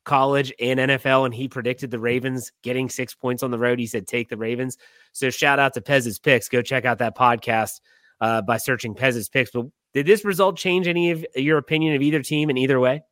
college 0.04 0.52
and 0.58 0.80
NFL, 0.80 1.24
and 1.26 1.34
he 1.34 1.48
predicted 1.48 1.90
the 1.90 1.98
Ravens 1.98 2.52
getting 2.62 2.88
six 2.88 3.14
points 3.14 3.42
on 3.42 3.50
the 3.50 3.58
road. 3.58 3.78
He 3.78 3.86
said, 3.86 4.06
take 4.06 4.28
the 4.28 4.36
Ravens. 4.36 4.78
So 5.12 5.30
shout 5.30 5.58
out 5.58 5.74
to 5.74 5.80
Pez's 5.80 6.18
picks. 6.18 6.48
Go 6.48 6.62
check 6.62 6.84
out 6.84 6.98
that 6.98 7.16
podcast 7.16 7.80
uh, 8.20 8.42
by 8.42 8.56
searching 8.56 8.94
Pez's 8.94 9.28
picks. 9.28 9.50
But 9.50 9.66
did 9.94 10.06
this 10.06 10.24
result 10.24 10.56
change 10.56 10.88
any 10.88 11.10
of 11.10 11.24
your 11.34 11.58
opinion 11.58 11.94
of 11.94 12.02
either 12.02 12.22
team 12.22 12.50
in 12.50 12.56
either 12.56 12.80
way? 12.80 13.02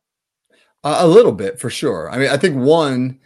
Uh, 0.83 0.97
a 0.99 1.07
little 1.07 1.31
bit 1.31 1.59
for 1.59 1.69
sure. 1.69 2.09
I 2.09 2.17
mean, 2.17 2.29
I 2.29 2.37
think 2.37 2.57
one, 2.57 3.19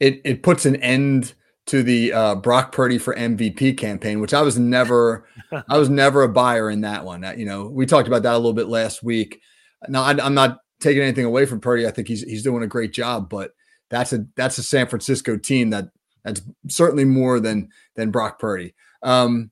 it 0.00 0.20
it 0.24 0.42
puts 0.42 0.64
an 0.64 0.76
end 0.76 1.34
to 1.66 1.82
the 1.82 2.12
uh, 2.12 2.34
Brock 2.36 2.72
Purdy 2.72 2.98
for 2.98 3.14
MVP 3.14 3.78
campaign, 3.78 4.20
which 4.20 4.34
I 4.34 4.42
was 4.42 4.58
never, 4.58 5.26
I 5.68 5.78
was 5.78 5.88
never 5.88 6.22
a 6.22 6.28
buyer 6.28 6.70
in 6.70 6.80
that 6.80 7.04
one. 7.04 7.24
You 7.36 7.44
know, 7.44 7.66
we 7.66 7.86
talked 7.86 8.08
about 8.08 8.24
that 8.24 8.34
a 8.34 8.36
little 8.36 8.52
bit 8.52 8.68
last 8.68 9.02
week. 9.02 9.40
Now, 9.88 10.02
I, 10.02 10.10
I'm 10.24 10.34
not 10.34 10.58
taking 10.80 11.02
anything 11.02 11.24
away 11.24 11.46
from 11.46 11.60
Purdy. 11.60 11.86
I 11.86 11.90
think 11.90 12.08
he's 12.08 12.22
he's 12.22 12.42
doing 12.42 12.62
a 12.62 12.68
great 12.68 12.92
job, 12.92 13.28
but 13.28 13.52
that's 13.90 14.12
a 14.12 14.26
that's 14.36 14.58
a 14.58 14.62
San 14.62 14.86
Francisco 14.88 15.36
team 15.36 15.70
that 15.70 15.86
that's 16.24 16.42
certainly 16.68 17.04
more 17.04 17.40
than 17.40 17.68
than 17.94 18.10
Brock 18.10 18.38
Purdy. 18.38 18.74
Um, 19.02 19.50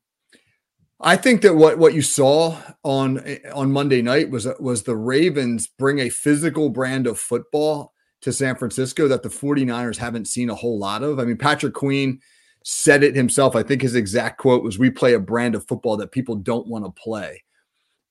I 1.00 1.16
think 1.16 1.42
that 1.42 1.54
what 1.54 1.78
what 1.78 1.94
you 1.94 2.02
saw 2.02 2.58
on 2.82 3.24
on 3.54 3.72
Monday 3.72 4.02
night 4.02 4.30
was 4.30 4.46
was 4.58 4.82
the 4.82 4.96
Ravens 4.96 5.66
bring 5.66 5.98
a 5.98 6.10
physical 6.10 6.68
brand 6.68 7.06
of 7.06 7.18
football 7.18 7.92
to 8.22 8.32
San 8.32 8.56
Francisco 8.56 9.08
that 9.08 9.22
the 9.22 9.28
49ers 9.28 9.96
haven't 9.96 10.28
seen 10.28 10.50
a 10.50 10.54
whole 10.54 10.78
lot 10.78 11.02
of. 11.02 11.18
I 11.18 11.24
mean, 11.24 11.36
Patrick 11.38 11.74
Queen 11.74 12.20
said 12.64 13.02
it 13.02 13.14
himself. 13.16 13.56
I 13.56 13.62
think 13.62 13.82
his 13.82 13.94
exact 13.94 14.38
quote 14.38 14.62
was 14.62 14.78
we 14.78 14.90
play 14.90 15.14
a 15.14 15.20
brand 15.20 15.54
of 15.54 15.66
football 15.66 15.96
that 15.96 16.12
people 16.12 16.36
don't 16.36 16.66
want 16.66 16.84
to 16.84 17.02
play. 17.02 17.42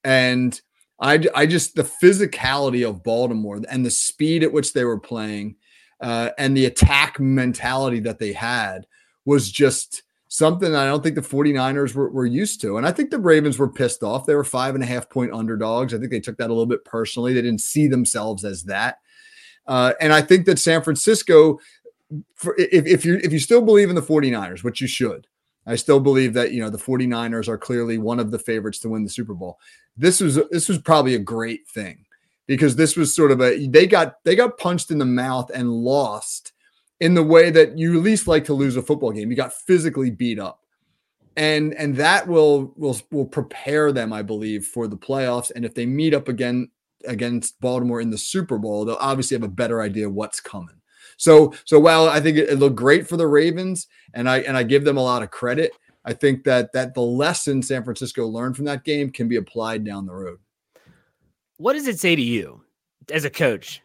And 0.04 0.60
I, 1.00 1.24
I 1.36 1.46
just 1.46 1.76
the 1.76 1.84
physicality 1.84 2.88
of 2.88 3.04
Baltimore 3.04 3.62
and 3.70 3.86
the 3.86 3.92
speed 3.92 4.44
at 4.44 4.52
which 4.52 4.74
they 4.74 4.84
were 4.84 5.00
playing 5.00 5.56
uh, 6.02 6.32
and 6.38 6.56
the 6.56 6.66
attack 6.66 7.20
mentality 7.20 8.00
that 8.02 8.20
they 8.20 8.34
had 8.34 8.88
was 9.26 9.52
just 9.52 10.04
something 10.30 10.76
I 10.76 10.86
don't 10.86 11.04
think 11.04 11.16
the 11.16 11.22
49ers 11.22 11.94
were, 11.94 12.10
were 12.10 12.26
used 12.26 12.62
to. 12.62 12.78
And 12.78 12.86
I 12.86 12.92
think 12.92 13.10
the 13.10 13.20
Ravens 13.20 13.58
were 13.58 13.68
pissed 13.68 14.04
off. 14.04 14.26
They 14.26 14.36
were 14.36 14.44
five 14.44 14.76
and 14.76 14.84
a 14.84 14.88
half 14.88 15.10
point 15.10 15.34
underdogs. 15.34 15.94
I 15.94 15.98
think 15.98 16.12
they 16.12 16.20
took 16.20 16.38
that 16.38 16.50
a 16.50 16.54
little 16.54 16.66
bit 16.66 16.86
personally. 16.86 17.34
They 17.34 17.42
didn't 17.42 17.62
see 17.62 17.88
themselves 17.88 18.46
as 18.46 18.64
that. 18.64 19.00
Uh, 19.70 19.94
and 20.02 20.12
I 20.12 20.22
think 20.22 20.48
that 20.48 20.58
San 20.58 20.82
Francisco, 20.82 21.60
for, 22.34 22.56
if, 22.58 22.88
if 22.88 23.06
you 23.06 23.22
if 23.24 23.32
you 23.32 23.38
still 23.38 23.62
believe 23.62 23.90
in 23.90 23.96
the 23.96 24.02
49ers, 24.02 24.64
which 24.64 24.82
you 24.82 24.88
should, 24.88 25.28
I 25.68 25.76
still 25.76 26.00
believe 26.00 26.34
that 26.34 26.52
you 26.52 26.60
know 26.60 26.72
the 26.72 26.80
49ers 26.80 27.48
are 27.48 27.58
clearly 27.58 28.00
one 28.00 28.20
of 28.20 28.32
the 28.32 28.40
favorites 28.40 28.80
to 28.80 28.90
win 28.90 29.04
the 29.04 29.10
Super 29.10 29.36
Bowl. 29.36 29.60
This 29.96 30.20
was 30.20 30.40
this 30.50 30.68
was 30.68 30.80
probably 30.80 31.14
a 31.14 31.20
great 31.20 31.68
thing 31.68 32.04
because 32.48 32.76
this 32.76 32.98
was 32.98 33.16
sort 33.16 33.32
of 33.32 33.42
a 33.42 33.68
they 33.68 33.86
got 33.86 34.16
they 34.24 34.36
got 34.36 34.58
punched 34.58 34.90
in 34.90 34.98
the 34.98 35.06
mouth 35.06 35.52
and 35.54 35.72
lost 35.72 36.54
in 37.00 37.14
the 37.14 37.24
way 37.24 37.52
that 37.52 37.78
you 37.78 37.96
at 37.96 38.04
least 38.04 38.28
like 38.28 38.46
to 38.46 38.56
lose 38.56 38.76
a 38.76 38.82
football 38.82 39.12
game. 39.12 39.30
You 39.30 39.38
got 39.38 39.54
physically 39.54 40.10
beat 40.10 40.40
up. 40.40 40.62
And 41.38 41.76
and 41.76 41.96
that 41.98 42.28
will 42.28 42.74
will 42.76 43.00
will 43.12 43.28
prepare 43.28 43.92
them, 43.92 44.12
I 44.12 44.24
believe, 44.24 44.66
for 44.66 44.88
the 44.88 44.98
playoffs. 44.98 45.52
And 45.56 45.64
if 45.64 45.76
they 45.76 45.86
meet 45.86 46.16
up 46.16 46.28
again 46.28 46.72
against 47.06 47.60
Baltimore 47.62 48.02
in 48.02 48.10
the 48.10 48.18
Super 48.18 48.58
Bowl, 48.58 48.86
they'll 48.86 48.98
obviously 49.00 49.36
have 49.36 49.44
a 49.44 49.50
better 49.50 49.82
idea 49.82 50.10
what's 50.10 50.40
coming. 50.40 50.76
So 51.18 51.54
so 51.66 51.80
while 51.80 52.08
I 52.08 52.20
think 52.20 52.38
it, 52.38 52.50
it 52.50 52.56
looked 52.56 52.76
great 52.76 53.08
for 53.08 53.18
the 53.18 53.28
Ravens, 53.28 53.88
and 54.14 54.30
I 54.30 54.40
and 54.40 54.56
I 54.56 54.64
give 54.64 54.86
them 54.86 54.98
a 54.98 55.04
lot 55.04 55.24
of 55.24 55.32
credit, 55.32 55.72
I 56.06 56.14
think 56.14 56.44
that 56.46 56.72
that 56.74 56.94
the 56.94 57.02
lesson 57.02 57.62
San 57.62 57.84
Francisco 57.84 58.26
learned 58.28 58.56
from 58.56 58.66
that 58.66 58.84
game 58.84 59.12
can 59.12 59.28
be 59.28 59.36
applied 59.36 59.84
down 59.84 60.06
the 60.06 60.14
road. 60.14 60.40
What 61.58 61.74
does 61.74 61.88
it 61.88 62.00
say 62.00 62.16
to 62.16 62.22
you 62.22 62.62
as 63.12 63.26
a 63.26 63.30
coach 63.30 63.82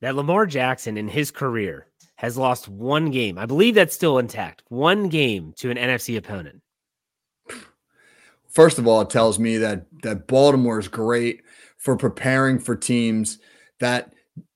that 0.00 0.16
Lamar 0.16 0.46
Jackson 0.46 0.96
in 0.96 1.08
his 1.08 1.30
career 1.30 1.86
has 2.16 2.36
lost 2.36 2.68
one 2.68 3.10
game. 3.10 3.38
I 3.38 3.46
believe 3.46 3.74
that's 3.74 3.94
still 3.94 4.18
intact. 4.18 4.62
One 4.68 5.08
game 5.08 5.52
to 5.58 5.70
an 5.70 5.76
NFC 5.76 6.16
opponent. 6.16 6.62
First 8.48 8.78
of 8.78 8.86
all, 8.86 9.02
it 9.02 9.10
tells 9.10 9.38
me 9.38 9.58
that 9.58 9.86
that 10.02 10.26
Baltimore 10.26 10.78
is 10.78 10.88
great 10.88 11.42
for 11.86 11.96
preparing 11.96 12.58
for 12.58 12.74
teams 12.74 13.38
that 13.78 14.12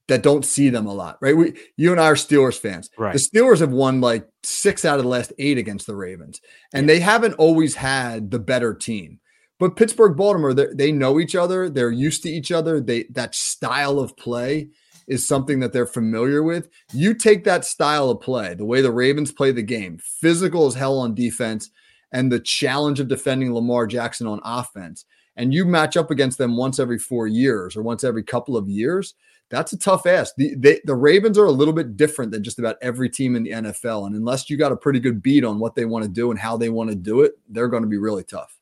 that 0.09 0.25
don't 0.25 0.45
see 0.45 0.71
them 0.71 0.87
a 0.87 0.93
lot, 0.93 1.17
right? 1.21 1.37
We, 1.37 1.55
you 1.77 1.93
and 1.93 2.01
I 2.01 2.07
are 2.07 2.17
Steelers 2.17 2.59
fans. 2.59 2.91
Right. 2.99 3.13
The 3.13 3.21
Steelers 3.21 3.61
have 3.61 3.71
won 3.71 4.01
like 4.01 4.29
six 4.43 4.85
out 4.85 4.99
of 4.99 5.05
the 5.05 5.09
last 5.09 5.33
eight 5.39 5.57
against 5.57 5.87
the 5.87 5.95
Ravens, 5.95 6.41
and 6.75 6.89
yeah. 6.89 6.95
they 6.95 7.01
haven't 7.01 7.35
always 7.35 7.77
had 7.77 8.33
the 8.33 8.41
better 8.41 8.75
team. 8.75 9.21
But 9.61 9.77
Pittsburgh, 9.77 10.17
Baltimore, 10.17 10.53
they 10.53 10.91
know 10.91 11.21
each 11.21 11.37
other. 11.37 11.71
They're 11.71 11.93
used 11.93 12.25
to 12.25 12.29
each 12.29 12.51
other. 12.51 12.81
They 12.81 13.05
that 13.11 13.37
style 13.37 14.01
of 14.01 14.17
play 14.17 14.71
is 15.07 15.25
something 15.27 15.61
that 15.61 15.73
they're 15.73 15.87
familiar 15.87 16.43
with. 16.43 16.69
You 16.93 17.15
take 17.15 17.45
that 17.45 17.65
style 17.65 18.11
of 18.11 18.21
play, 18.21 18.55
the 18.55 18.65
way 18.65 18.81
the 18.81 18.91
Ravens 18.91 19.31
play 19.31 19.53
the 19.53 19.63
game, 19.63 19.99
physical 20.03 20.67
as 20.67 20.75
hell 20.75 20.99
on 20.99 21.15
defense, 21.15 21.71
and 22.13 22.33
the 22.33 22.41
challenge 22.41 22.99
of 22.99 23.07
defending 23.07 23.55
Lamar 23.55 23.87
Jackson 23.87 24.27
on 24.27 24.41
offense, 24.45 25.05
and 25.41 25.55
you 25.55 25.65
match 25.65 25.97
up 25.97 26.11
against 26.11 26.37
them 26.37 26.55
once 26.55 26.79
every 26.79 26.99
four 26.99 27.27
years 27.27 27.75
or 27.75 27.83
once 27.83 28.05
every 28.05 28.23
couple 28.23 28.59
of 28.59 28.69
years. 28.69 29.15
That's 29.49 29.73
a 29.73 29.79
tough 29.79 30.05
ask. 30.05 30.35
The, 30.37 30.55
they, 30.55 30.83
the 30.85 30.95
Ravens 30.95 31.39
are 31.39 31.47
a 31.47 31.51
little 31.51 31.73
bit 31.73 31.97
different 31.97 32.31
than 32.31 32.45
just 32.45 32.59
about 32.59 32.77
every 32.83 33.09
team 33.09 33.35
in 33.35 33.45
the 33.45 33.51
NFL. 33.53 34.07
And 34.07 34.15
unless 34.15 34.51
you 34.51 34.59
got 34.59 34.71
a 34.71 34.77
pretty 34.77 35.01
good 35.01 35.23
beat 35.23 35.43
on 35.43 35.59
what 35.59 35.75
they 35.75 35.87
want 35.87 36.05
to 36.05 36.11
do 36.11 36.31
and 36.31 36.39
how 36.39 36.59
they 36.59 36.69
want 36.69 36.91
to 36.91 36.95
do 36.95 37.23
it, 37.23 37.39
they're 37.49 37.69
going 37.69 37.83
to 37.83 37.89
be 37.89 37.97
really 37.97 38.23
tough. 38.23 38.55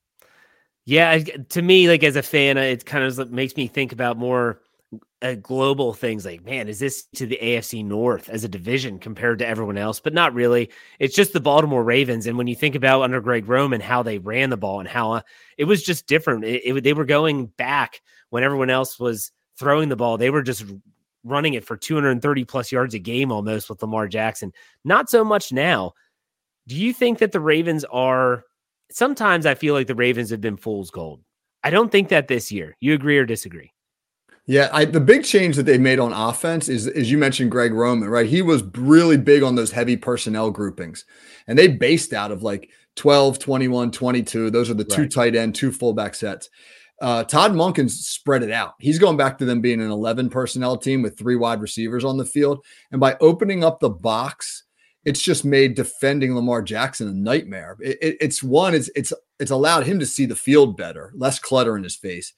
Yeah, 0.84 1.18
to 1.18 1.62
me, 1.62 1.88
like 1.88 2.04
as 2.04 2.14
a 2.14 2.22
fan, 2.22 2.56
it 2.56 2.86
kind 2.86 3.02
of 3.02 3.32
makes 3.32 3.56
me 3.56 3.66
think 3.66 3.90
about 3.90 4.16
more 4.16 4.60
uh, 5.20 5.34
global 5.34 5.92
things 5.92 6.24
like, 6.24 6.44
man, 6.44 6.68
is 6.68 6.78
this 6.78 7.04
to 7.14 7.26
the 7.26 7.38
AFC 7.42 7.84
North 7.84 8.28
as 8.28 8.44
a 8.44 8.48
division 8.48 8.98
compared 8.98 9.38
to 9.40 9.46
everyone 9.46 9.76
else? 9.76 10.00
But 10.00 10.14
not 10.14 10.34
really. 10.34 10.70
It's 10.98 11.16
just 11.16 11.32
the 11.32 11.40
Baltimore 11.40 11.82
Ravens. 11.82 12.26
And 12.26 12.38
when 12.38 12.46
you 12.46 12.54
think 12.54 12.74
about 12.74 13.02
under 13.02 13.20
Greg 13.20 13.48
Roman, 13.48 13.80
how 13.80 14.02
they 14.02 14.18
ran 14.18 14.50
the 14.50 14.56
ball 14.56 14.80
and 14.80 14.88
how 14.88 15.12
uh, 15.12 15.20
it 15.56 15.64
was 15.64 15.82
just 15.82 16.06
different. 16.06 16.44
It, 16.44 16.62
it, 16.64 16.84
they 16.84 16.92
were 16.92 17.04
going 17.04 17.46
back 17.46 18.00
when 18.30 18.44
everyone 18.44 18.70
else 18.70 18.98
was 18.98 19.32
throwing 19.58 19.88
the 19.88 19.96
ball. 19.96 20.18
They 20.18 20.30
were 20.30 20.42
just 20.42 20.64
running 21.24 21.54
it 21.54 21.64
for 21.64 21.76
230 21.76 22.44
plus 22.44 22.70
yards 22.70 22.94
a 22.94 22.98
game 22.98 23.32
almost 23.32 23.68
with 23.68 23.82
Lamar 23.82 24.06
Jackson. 24.06 24.52
Not 24.84 25.10
so 25.10 25.24
much 25.24 25.52
now. 25.52 25.94
Do 26.68 26.76
you 26.76 26.92
think 26.92 27.18
that 27.18 27.32
the 27.32 27.40
Ravens 27.40 27.84
are? 27.84 28.44
Sometimes 28.90 29.46
I 29.46 29.54
feel 29.54 29.74
like 29.74 29.86
the 29.86 29.94
Ravens 29.94 30.30
have 30.30 30.40
been 30.40 30.56
fool's 30.56 30.90
gold. 30.90 31.22
I 31.64 31.70
don't 31.70 31.90
think 31.90 32.08
that 32.08 32.28
this 32.28 32.52
year. 32.52 32.76
You 32.80 32.94
agree 32.94 33.18
or 33.18 33.26
disagree? 33.26 33.72
Yeah, 34.48 34.70
I, 34.72 34.86
the 34.86 34.98
big 34.98 35.24
change 35.24 35.56
that 35.56 35.64
they 35.64 35.76
made 35.76 35.98
on 35.98 36.14
offense 36.14 36.70
is, 36.70 36.86
as 36.86 37.10
you 37.10 37.18
mentioned, 37.18 37.50
Greg 37.50 37.74
Roman, 37.74 38.08
right? 38.08 38.26
He 38.26 38.40
was 38.40 38.62
really 38.78 39.18
big 39.18 39.42
on 39.42 39.56
those 39.56 39.70
heavy 39.70 39.94
personnel 39.94 40.50
groupings, 40.50 41.04
and 41.46 41.58
they 41.58 41.68
based 41.68 42.14
out 42.14 42.32
of 42.32 42.42
like 42.42 42.70
12, 42.96 43.38
21, 43.38 43.90
22. 43.90 44.48
Those 44.48 44.70
are 44.70 44.74
the 44.74 44.84
two 44.84 45.02
right. 45.02 45.10
tight 45.10 45.36
end, 45.36 45.54
two 45.54 45.70
fullback 45.70 46.14
sets. 46.14 46.48
Uh, 46.98 47.24
Todd 47.24 47.52
Monken 47.52 47.90
spread 47.90 48.42
it 48.42 48.50
out. 48.50 48.72
He's 48.80 48.98
going 48.98 49.18
back 49.18 49.36
to 49.38 49.44
them 49.44 49.60
being 49.60 49.82
an 49.82 49.90
11 49.90 50.30
personnel 50.30 50.78
team 50.78 51.02
with 51.02 51.18
three 51.18 51.36
wide 51.36 51.60
receivers 51.60 52.02
on 52.02 52.16
the 52.16 52.24
field. 52.24 52.64
And 52.90 53.00
by 53.00 53.18
opening 53.20 53.62
up 53.62 53.80
the 53.80 53.90
box, 53.90 54.64
it's 55.04 55.20
just 55.20 55.44
made 55.44 55.74
defending 55.74 56.34
Lamar 56.34 56.62
Jackson 56.62 57.06
a 57.06 57.12
nightmare. 57.12 57.76
It, 57.80 57.98
it, 58.00 58.16
it's 58.22 58.42
one, 58.42 58.74
it's 58.74 58.90
it's 58.96 59.12
it's 59.38 59.50
allowed 59.50 59.84
him 59.84 59.98
to 60.00 60.06
see 60.06 60.24
the 60.24 60.34
field 60.34 60.78
better, 60.78 61.12
less 61.14 61.38
clutter 61.38 61.76
in 61.76 61.84
his 61.84 61.96
face. 61.96 62.32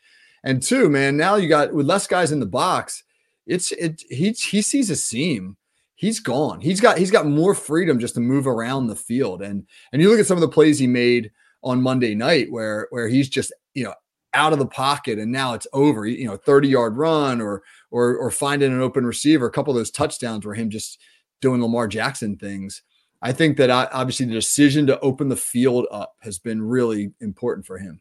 And 0.45 0.63
two, 0.63 0.89
man, 0.89 1.17
now 1.17 1.37
you 1.37 1.49
got 1.49 1.73
with 1.73 1.87
less 1.87 2.07
guys 2.07 2.33
in 2.33 2.41
the 2.41 2.47
box, 2.47 3.03
it's 3.47 3.73
it 3.73 4.03
he 4.09 4.31
he 4.31 4.63
sees 4.63 4.91
a 4.91 4.97
seam. 4.97 5.57
He's 5.95 6.21
gone. 6.21 6.61
He's 6.61 6.81
got 6.81 6.99
he's 6.99 7.11
got 7.11 7.27
more 7.27 7.55
freedom 7.55 7.99
just 7.99 8.15
to 8.15 8.21
move 8.21 8.47
around 8.47 8.87
the 8.87 8.97
field. 8.97 9.43
And 9.43 9.67
and 9.93 10.01
you 10.01 10.09
look 10.09 10.21
at 10.21 10.27
some 10.27 10.37
of 10.37 10.43
the 10.43 10.49
plays 10.49 10.79
he 10.79 10.87
made 10.87 11.31
on 11.63 11.83
Monday 11.83 12.15
night 12.15 12.51
where 12.51 12.87
where 12.91 13.09
he's 13.09 13.29
just, 13.29 13.53
you 13.75 13.85
know, 13.85 13.95
out 14.33 14.53
of 14.53 14.59
the 14.59 14.67
pocket 14.67 15.19
and 15.19 15.33
now 15.33 15.55
it's 15.55 15.67
over, 15.73 16.07
you 16.07 16.27
know, 16.27 16.37
30 16.37 16.69
yard 16.69 16.97
run 16.97 17.41
or 17.41 17.63
or 17.91 18.17
or 18.17 18.31
finding 18.31 18.73
an 18.73 18.81
open 18.81 19.05
receiver, 19.05 19.47
a 19.47 19.51
couple 19.51 19.73
of 19.73 19.77
those 19.77 19.91
touchdowns 19.91 20.47
were 20.47 20.55
him 20.55 20.71
just 20.71 21.01
doing 21.41 21.61
Lamar 21.61 21.89
Jackson 21.89 22.37
things. 22.37 22.83
I 23.23 23.33
think 23.33 23.59
that 23.59 23.69
uh, 23.69 23.89
obviously 23.93 24.27
the 24.27 24.33
decision 24.33 24.87
to 24.87 24.99
open 25.01 25.29
the 25.29 25.37
field 25.37 25.87
up 25.91 26.15
has 26.21 26.39
been 26.39 26.63
really 26.63 27.13
important 27.21 27.67
for 27.67 27.79
him. 27.79 28.01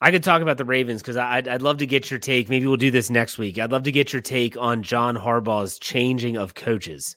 I 0.00 0.10
could 0.10 0.22
talk 0.22 0.42
about 0.42 0.58
the 0.58 0.64
Ravens 0.64 1.00
because 1.00 1.16
I'd, 1.16 1.48
I'd 1.48 1.62
love 1.62 1.78
to 1.78 1.86
get 1.86 2.10
your 2.10 2.20
take. 2.20 2.50
Maybe 2.50 2.66
we'll 2.66 2.76
do 2.76 2.90
this 2.90 3.08
next 3.08 3.38
week. 3.38 3.58
I'd 3.58 3.72
love 3.72 3.84
to 3.84 3.92
get 3.92 4.12
your 4.12 4.20
take 4.22 4.56
on 4.56 4.82
John 4.82 5.16
Harbaugh's 5.16 5.78
changing 5.78 6.36
of 6.36 6.54
coaches, 6.54 7.16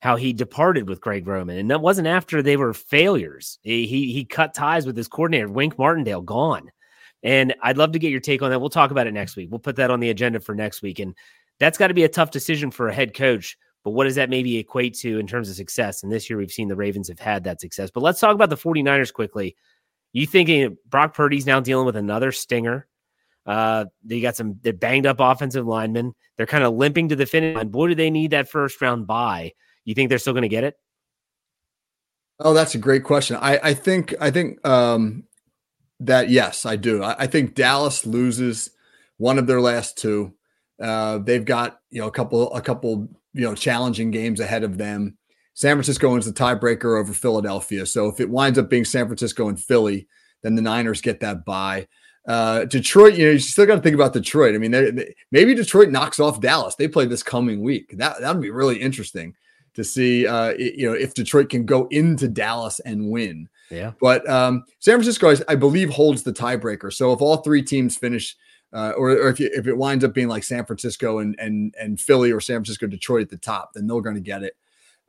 how 0.00 0.14
he 0.14 0.32
departed 0.32 0.88
with 0.88 1.00
Greg 1.00 1.26
Roman, 1.26 1.58
and 1.58 1.70
that 1.70 1.80
wasn't 1.80 2.06
after 2.06 2.40
they 2.40 2.56
were 2.56 2.74
failures. 2.74 3.58
He 3.62 3.86
he, 3.86 4.12
he 4.12 4.24
cut 4.24 4.54
ties 4.54 4.86
with 4.86 4.96
his 4.96 5.08
coordinator, 5.08 5.48
Wink 5.48 5.78
Martindale, 5.78 6.22
gone. 6.22 6.70
And 7.24 7.54
I'd 7.62 7.76
love 7.76 7.92
to 7.92 7.98
get 7.98 8.10
your 8.10 8.20
take 8.20 8.42
on 8.42 8.50
that. 8.50 8.60
We'll 8.60 8.70
talk 8.70 8.90
about 8.90 9.06
it 9.06 9.12
next 9.12 9.36
week. 9.36 9.48
We'll 9.50 9.60
put 9.60 9.76
that 9.76 9.90
on 9.90 10.00
the 10.00 10.10
agenda 10.10 10.40
for 10.40 10.54
next 10.54 10.82
week. 10.82 10.98
And 10.98 11.14
that's 11.60 11.78
got 11.78 11.88
to 11.88 11.94
be 11.94 12.04
a 12.04 12.08
tough 12.08 12.32
decision 12.32 12.70
for 12.70 12.88
a 12.88 12.94
head 12.94 13.14
coach. 13.14 13.56
But 13.84 13.92
what 13.92 14.04
does 14.04 14.14
that 14.16 14.30
maybe 14.30 14.58
equate 14.58 14.94
to 14.98 15.18
in 15.18 15.26
terms 15.26 15.48
of 15.48 15.56
success? 15.56 16.02
And 16.02 16.10
this 16.10 16.28
year 16.28 16.38
we've 16.38 16.52
seen 16.52 16.68
the 16.68 16.76
Ravens 16.76 17.08
have 17.08 17.20
had 17.20 17.44
that 17.44 17.60
success. 17.60 17.90
But 17.90 18.02
let's 18.02 18.20
talk 18.20 18.34
about 18.34 18.50
the 18.50 18.56
49ers 18.56 19.12
quickly. 19.12 19.56
You 20.12 20.26
thinking 20.26 20.76
Brock 20.86 21.14
Purdy's 21.14 21.46
now 21.46 21.60
dealing 21.60 21.86
with 21.86 21.96
another 21.96 22.32
stinger? 22.32 22.86
Uh, 23.44 23.86
they 24.04 24.20
got 24.20 24.36
some 24.36 24.58
they 24.62 24.72
banged 24.72 25.06
up 25.06 25.16
offensive 25.18 25.66
linemen. 25.66 26.14
They're 26.36 26.46
kind 26.46 26.64
of 26.64 26.74
limping 26.74 27.08
to 27.08 27.16
the 27.16 27.26
finish 27.26 27.56
line. 27.56 27.68
Boy, 27.68 27.88
do 27.88 27.94
they 27.94 28.10
need 28.10 28.30
that 28.30 28.48
first 28.48 28.80
round 28.80 29.06
bye. 29.06 29.52
You 29.84 29.94
think 29.94 30.08
they're 30.08 30.18
still 30.18 30.32
going 30.32 30.42
to 30.42 30.48
get 30.48 30.64
it? 30.64 30.76
Oh, 32.38 32.54
that's 32.54 32.74
a 32.74 32.78
great 32.78 33.04
question. 33.04 33.36
I, 33.40 33.58
I 33.62 33.74
think 33.74 34.14
I 34.20 34.30
think 34.30 34.64
um, 34.66 35.24
that 36.00 36.28
yes, 36.28 36.66
I 36.66 36.76
do. 36.76 37.02
I, 37.02 37.16
I, 37.20 37.26
think 37.26 37.54
Dallas 37.54 38.06
loses 38.06 38.70
one 39.16 39.38
of 39.38 39.46
their 39.46 39.60
last 39.60 39.98
two. 39.98 40.34
Uh, 40.80 41.18
they've 41.18 41.44
got 41.44 41.80
you 41.90 42.00
know 42.00 42.08
a 42.08 42.12
couple 42.12 42.52
a 42.54 42.60
couple 42.60 43.08
you 43.32 43.42
know 43.42 43.54
challenging 43.54 44.10
games 44.10 44.40
ahead 44.40 44.64
of 44.64 44.78
them. 44.78 45.16
San 45.54 45.76
Francisco 45.76 46.10
wins 46.10 46.26
the 46.26 46.32
tiebreaker 46.32 46.98
over 46.98 47.12
Philadelphia. 47.12 47.84
So 47.86 48.08
if 48.08 48.20
it 48.20 48.30
winds 48.30 48.58
up 48.58 48.70
being 48.70 48.84
San 48.84 49.06
Francisco 49.06 49.48
and 49.48 49.60
Philly, 49.60 50.08
then 50.42 50.54
the 50.54 50.62
Niners 50.62 51.00
get 51.00 51.20
that 51.20 51.44
bye. 51.44 51.86
Uh, 52.26 52.64
Detroit, 52.66 53.14
you 53.14 53.26
know, 53.26 53.32
you 53.32 53.38
still 53.38 53.66
got 53.66 53.76
to 53.76 53.80
think 53.80 53.94
about 53.94 54.12
Detroit. 54.12 54.54
I 54.54 54.58
mean, 54.58 54.70
they, 54.70 55.14
maybe 55.30 55.54
Detroit 55.54 55.90
knocks 55.90 56.20
off 56.20 56.40
Dallas. 56.40 56.76
They 56.76 56.88
play 56.88 57.06
this 57.06 57.22
coming 57.22 57.62
week. 57.62 57.96
That 57.96 58.20
that 58.20 58.34
would 58.34 58.42
be 58.42 58.50
really 58.50 58.80
interesting 58.80 59.34
to 59.74 59.82
see. 59.82 60.26
Uh, 60.26 60.50
you 60.50 60.88
know, 60.88 60.94
if 60.94 61.14
Detroit 61.14 61.48
can 61.48 61.66
go 61.66 61.88
into 61.90 62.28
Dallas 62.28 62.78
and 62.80 63.10
win. 63.10 63.48
Yeah. 63.70 63.92
But 64.00 64.28
um, 64.28 64.64
San 64.78 64.96
Francisco, 64.96 65.34
I 65.48 65.56
believe, 65.56 65.90
holds 65.90 66.22
the 66.22 66.32
tiebreaker. 66.32 66.92
So 66.92 67.12
if 67.12 67.20
all 67.20 67.38
three 67.38 67.62
teams 67.62 67.96
finish, 67.96 68.36
uh, 68.72 68.92
or, 68.96 69.10
or 69.10 69.28
if, 69.28 69.40
you, 69.40 69.50
if 69.52 69.66
it 69.66 69.76
winds 69.76 70.04
up 70.04 70.14
being 70.14 70.28
like 70.28 70.44
San 70.44 70.64
Francisco 70.64 71.18
and 71.18 71.34
and 71.40 71.74
and 71.80 72.00
Philly 72.00 72.30
or 72.30 72.40
San 72.40 72.56
Francisco, 72.56 72.86
Detroit 72.86 73.22
at 73.22 73.30
the 73.30 73.36
top, 73.36 73.72
then 73.74 73.88
they're 73.88 74.00
going 74.00 74.14
to 74.14 74.20
get 74.20 74.44
it. 74.44 74.54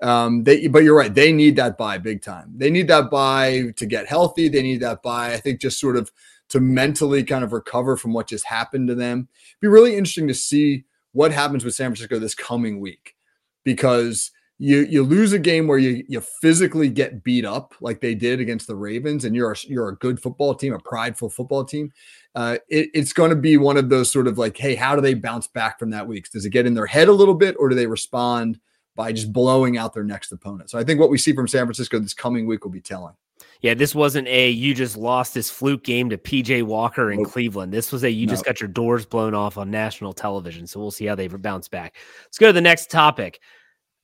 Um, 0.03 0.43
they, 0.43 0.67
but 0.67 0.83
you're 0.83 0.97
right. 0.97 1.13
They 1.13 1.31
need 1.31 1.55
that 1.55 1.77
bye 1.77 1.97
big 1.97 2.21
time. 2.21 2.53
They 2.55 2.69
need 2.69 2.89
that 2.89 3.09
bye 3.09 3.71
to 3.77 3.85
get 3.85 4.05
healthy. 4.05 4.49
They 4.49 4.61
need 4.61 4.81
that 4.81 5.01
bye. 5.01 5.33
I 5.33 5.37
think 5.37 5.61
just 5.61 5.79
sort 5.79 5.95
of 5.95 6.11
to 6.49 6.59
mentally 6.59 7.23
kind 7.23 7.43
of 7.43 7.53
recover 7.53 7.95
from 7.95 8.13
what 8.13 8.27
just 8.27 8.45
happened 8.45 8.89
to 8.89 8.95
them. 8.95 9.29
It'd 9.51 9.61
be 9.61 9.67
really 9.69 9.95
interesting 9.95 10.27
to 10.27 10.33
see 10.33 10.83
what 11.13 11.31
happens 11.31 11.63
with 11.63 11.73
San 11.73 11.89
Francisco 11.89 12.19
this 12.19 12.35
coming 12.35 12.81
week 12.81 13.15
because 13.63 14.31
you 14.59 14.81
you 14.81 15.03
lose 15.03 15.33
a 15.33 15.39
game 15.39 15.67
where 15.67 15.77
you 15.77 16.03
you 16.07 16.21
physically 16.41 16.89
get 16.89 17.23
beat 17.23 17.45
up 17.45 17.73
like 17.81 18.01
they 18.01 18.13
did 18.13 18.39
against 18.39 18.67
the 18.67 18.75
Ravens, 18.75 19.25
and 19.25 19.35
you're 19.35 19.53
a, 19.53 19.55
you're 19.67 19.89
a 19.89 19.95
good 19.95 20.21
football 20.21 20.53
team, 20.53 20.73
a 20.73 20.79
prideful 20.79 21.29
football 21.29 21.63
team. 21.63 21.91
Uh, 22.35 22.57
it, 22.69 22.89
it's 22.93 23.13
going 23.13 23.29
to 23.29 23.35
be 23.35 23.57
one 23.57 23.77
of 23.77 23.89
those 23.89 24.11
sort 24.11 24.27
of 24.27 24.37
like, 24.37 24.57
hey, 24.57 24.75
how 24.75 24.95
do 24.95 25.01
they 25.01 25.13
bounce 25.13 25.47
back 25.47 25.79
from 25.79 25.89
that 25.91 26.07
week? 26.07 26.29
Does 26.29 26.45
it 26.45 26.51
get 26.51 26.65
in 26.65 26.73
their 26.73 26.85
head 26.85 27.07
a 27.07 27.13
little 27.13 27.33
bit, 27.33 27.55
or 27.57 27.69
do 27.69 27.75
they 27.75 27.87
respond 27.87 28.59
by 28.95 29.11
just 29.11 29.33
blowing 29.33 29.77
out 29.77 29.93
their 29.93 30.03
next 30.03 30.31
opponent? 30.31 30.69
So 30.69 30.77
I 30.77 30.83
think 30.83 30.99
what 30.99 31.09
we 31.09 31.17
see 31.17 31.33
from 31.33 31.47
San 31.47 31.65
Francisco 31.65 31.99
this 31.99 32.13
coming 32.13 32.45
week 32.45 32.63
will 32.63 32.71
be 32.71 32.81
telling. 32.81 33.13
Yeah, 33.61 33.73
this 33.73 33.95
wasn't 33.95 34.27
a 34.27 34.49
you 34.49 34.73
just 34.73 34.97
lost 34.97 35.33
this 35.33 35.49
fluke 35.49 35.83
game 35.83 36.09
to 36.09 36.17
PJ 36.17 36.63
Walker 36.63 37.11
in 37.11 37.23
nope. 37.23 37.31
Cleveland. 37.31 37.73
This 37.73 37.91
was 37.91 38.03
a 38.03 38.11
you 38.11 38.27
just 38.27 38.43
got 38.43 38.59
your 38.59 38.67
doors 38.67 39.05
blown 39.05 39.33
off 39.33 39.57
on 39.57 39.71
national 39.71 40.13
television. 40.13 40.67
So 40.67 40.79
we'll 40.81 40.91
see 40.91 41.05
how 41.05 41.15
they 41.15 41.27
bounce 41.27 41.69
back. 41.69 41.95
Let's 42.25 42.37
go 42.37 42.47
to 42.47 42.53
the 42.53 42.61
next 42.61 42.91
topic. 42.91 43.39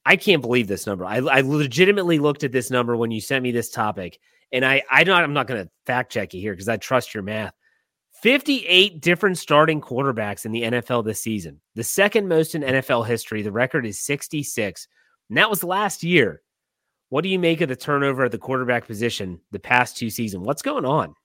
I 0.06 0.16
can't 0.16 0.42
believe 0.42 0.68
this 0.68 0.88
number. 0.88 1.06
I, 1.06 1.18
I 1.18 1.42
legitimately 1.42 2.20
looked 2.20 2.46
at 2.46 2.54
this 2.54 2.72
number 2.72 2.96
when 2.96 3.12
you 3.12 3.20
sent 3.20 3.44
me 3.44 3.52
this 3.52 3.70
topic, 3.70 4.18
and 4.52 4.66
I 4.66 4.82
I 4.90 5.04
don't 5.04 5.22
I'm 5.22 5.34
not 5.34 5.48
going 5.48 5.66
to 5.66 5.72
fact 5.86 6.12
check 6.12 6.34
you 6.34 6.40
here 6.40 6.54
because 6.54 6.70
I 6.70 6.78
trust 6.78 7.14
your 7.14 7.24
math. 7.24 7.54
58 8.22 9.02
different 9.02 9.38
starting 9.38 9.80
quarterbacks 9.80 10.46
in 10.46 10.52
the 10.52 10.64
NFL 10.64 11.06
this 11.06 11.22
season, 11.22 11.62
the 11.76 11.84
second 11.84 12.28
most 12.28 12.56
in 12.56 12.62
NFL 12.62 13.08
history. 13.08 13.42
The 13.42 13.52
record 13.52 13.86
is 13.86 14.02
66, 14.02 14.88
and 15.30 15.38
that 15.38 15.50
was 15.50 15.64
last 15.64 16.04
year. 16.04 16.42
What 17.10 17.24
do 17.24 17.30
you 17.30 17.40
make 17.40 17.62
of 17.62 17.70
the 17.70 17.76
turnover 17.76 18.26
at 18.26 18.32
the 18.32 18.38
quarterback 18.38 18.86
position 18.86 19.40
the 19.52 19.60
past 19.60 19.98
two 19.98 20.10
seasons? 20.10 20.46
What's 20.46 20.62
going 20.62 20.86
on? 20.86 21.16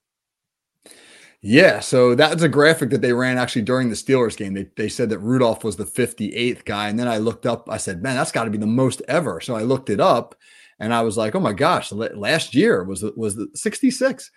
Yeah, 1.42 1.80
so 1.80 2.14
that's 2.14 2.42
a 2.42 2.48
graphic 2.48 2.88
that 2.90 3.02
they 3.02 3.12
ran 3.12 3.36
actually 3.36 3.62
during 3.62 3.90
the 3.90 3.96
Steelers 3.96 4.36
game. 4.36 4.54
They, 4.54 4.66
they 4.76 4.88
said 4.88 5.10
that 5.10 5.18
Rudolph 5.18 5.62
was 5.62 5.76
the 5.76 5.84
58th 5.84 6.64
guy. 6.64 6.88
And 6.88 6.98
then 6.98 7.06
I 7.06 7.18
looked 7.18 7.44
up, 7.44 7.68
I 7.68 7.76
said, 7.76 8.02
man, 8.02 8.16
that's 8.16 8.32
got 8.32 8.44
to 8.44 8.50
be 8.50 8.56
the 8.56 8.66
most 8.66 9.02
ever. 9.08 9.42
So 9.42 9.54
I 9.54 9.60
looked 9.60 9.90
it 9.90 10.00
up 10.00 10.34
and 10.78 10.94
I 10.94 11.02
was 11.02 11.18
like, 11.18 11.34
oh 11.34 11.40
my 11.40 11.52
gosh, 11.52 11.92
last 11.92 12.54
year 12.54 12.82
was 12.82 13.04
was 13.14 13.36
the 13.36 13.48
66. 13.54 14.30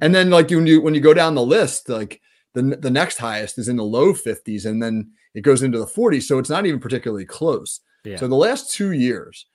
And 0.00 0.14
then 0.14 0.30
like 0.30 0.50
when 0.50 0.66
you 0.66 0.80
when 0.80 0.94
you 0.94 1.00
go 1.00 1.14
down 1.14 1.34
the 1.34 1.42
list, 1.42 1.88
like 1.88 2.20
the 2.54 2.62
the 2.62 2.90
next 2.90 3.18
highest 3.18 3.58
is 3.58 3.68
in 3.68 3.76
the 3.76 3.84
low 3.84 4.12
50s 4.12 4.66
and 4.66 4.82
then 4.82 5.10
it 5.34 5.42
goes 5.42 5.62
into 5.62 5.78
the 5.78 5.86
40s. 5.86 6.22
So 6.22 6.38
it's 6.38 6.50
not 6.50 6.66
even 6.66 6.80
particularly 6.80 7.26
close. 7.26 7.80
Yeah. 8.04 8.16
So 8.16 8.28
the 8.28 8.34
last 8.34 8.72
two 8.72 8.92
years, 8.92 9.46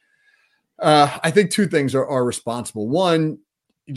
uh, 0.80 1.18
I 1.24 1.32
think 1.32 1.52
two 1.52 1.68
things 1.68 1.96
are, 1.96 2.06
are 2.06 2.24
responsible. 2.24 2.88
One, 2.88 3.40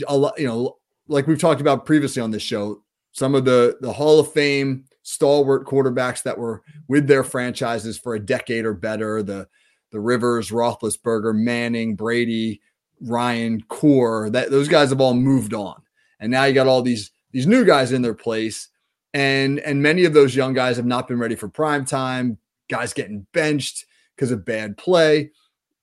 a 0.07 0.17
lot, 0.17 0.39
you 0.39 0.47
know, 0.47 0.77
like 1.07 1.27
we've 1.27 1.39
talked 1.39 1.61
about 1.61 1.85
previously 1.85 2.21
on 2.21 2.31
this 2.31 2.41
show, 2.41 2.83
some 3.11 3.35
of 3.35 3.45
the 3.45 3.77
the 3.81 3.93
Hall 3.93 4.19
of 4.19 4.31
Fame 4.31 4.85
stalwart 5.03 5.65
quarterbacks 5.65 6.23
that 6.23 6.37
were 6.37 6.63
with 6.87 7.07
their 7.07 7.23
franchises 7.23 7.97
for 7.97 8.15
a 8.15 8.19
decade 8.19 8.65
or 8.65 8.73
better. 8.73 9.21
The 9.21 9.47
the 9.91 9.99
Rivers, 9.99 10.49
Roethlisberger, 10.49 11.35
Manning, 11.35 11.95
Brady, 11.95 12.61
Ryan, 13.01 13.61
Core. 13.69 14.29
That 14.29 14.51
those 14.51 14.67
guys 14.67 14.89
have 14.89 15.01
all 15.01 15.13
moved 15.13 15.53
on, 15.53 15.81
and 16.19 16.31
now 16.31 16.45
you 16.45 16.53
got 16.53 16.67
all 16.67 16.81
these 16.81 17.11
these 17.31 17.47
new 17.47 17.65
guys 17.65 17.91
in 17.91 18.01
their 18.01 18.13
place, 18.13 18.69
and 19.13 19.59
and 19.59 19.81
many 19.81 20.05
of 20.05 20.13
those 20.13 20.35
young 20.35 20.53
guys 20.53 20.77
have 20.77 20.85
not 20.85 21.07
been 21.07 21.19
ready 21.19 21.35
for 21.35 21.47
prime 21.47 21.85
time. 21.85 22.37
Guys 22.69 22.93
getting 22.93 23.27
benched 23.33 23.85
because 24.15 24.31
of 24.31 24.45
bad 24.45 24.77
play. 24.77 25.31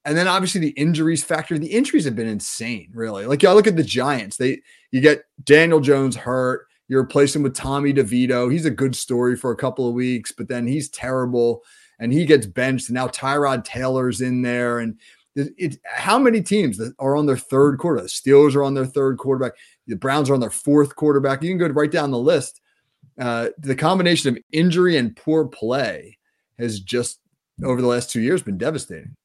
And 0.04 0.16
then 0.16 0.26
obviously 0.26 0.60
the 0.60 0.70
injuries 0.70 1.22
factor. 1.22 1.56
The 1.56 1.68
injuries 1.68 2.04
have 2.06 2.16
been 2.16 2.26
insane, 2.26 2.90
really. 2.92 3.24
Like 3.26 3.42
yeah, 3.42 3.52
look 3.52 3.68
at 3.68 3.76
the 3.76 3.84
Giants. 3.84 4.36
They 4.36 4.62
you 4.90 5.00
get 5.00 5.24
Daniel 5.44 5.80
Jones 5.80 6.16
hurt. 6.16 6.66
You 6.88 6.98
replace 6.98 7.34
him 7.34 7.42
with 7.42 7.54
Tommy 7.54 7.94
DeVito. 7.94 8.50
He's 8.50 8.66
a 8.66 8.70
good 8.70 8.96
story 8.96 9.36
for 9.36 9.52
a 9.52 9.56
couple 9.56 9.88
of 9.88 9.94
weeks, 9.94 10.32
but 10.32 10.48
then 10.48 10.66
he's 10.66 10.88
terrible 10.90 11.62
and 11.98 12.12
he 12.12 12.26
gets 12.26 12.46
benched. 12.46 12.88
And 12.88 12.94
now 12.94 13.08
Tyrod 13.08 13.64
Taylor's 13.64 14.20
in 14.20 14.42
there. 14.42 14.80
And 14.80 14.98
it, 15.34 15.54
it, 15.56 15.78
how 15.84 16.18
many 16.18 16.42
teams 16.42 16.80
are 16.98 17.16
on 17.16 17.26
their 17.26 17.36
third 17.36 17.78
quarter? 17.78 18.02
The 18.02 18.08
Steelers 18.08 18.54
are 18.54 18.64
on 18.64 18.74
their 18.74 18.84
third 18.84 19.18
quarterback. 19.18 19.52
The 19.86 19.96
Browns 19.96 20.30
are 20.30 20.34
on 20.34 20.40
their 20.40 20.50
fourth 20.50 20.96
quarterback. 20.96 21.42
You 21.42 21.50
can 21.50 21.58
go 21.58 21.68
right 21.68 21.90
down 21.90 22.10
the 22.10 22.18
list. 22.18 22.60
Uh, 23.18 23.48
the 23.58 23.74
combination 23.74 24.36
of 24.36 24.42
injury 24.52 24.96
and 24.96 25.16
poor 25.16 25.46
play 25.46 26.18
has 26.58 26.80
just 26.80 27.20
over 27.64 27.80
the 27.80 27.88
last 27.88 28.10
two 28.10 28.20
years 28.20 28.42
been 28.42 28.58
devastating. 28.58 29.16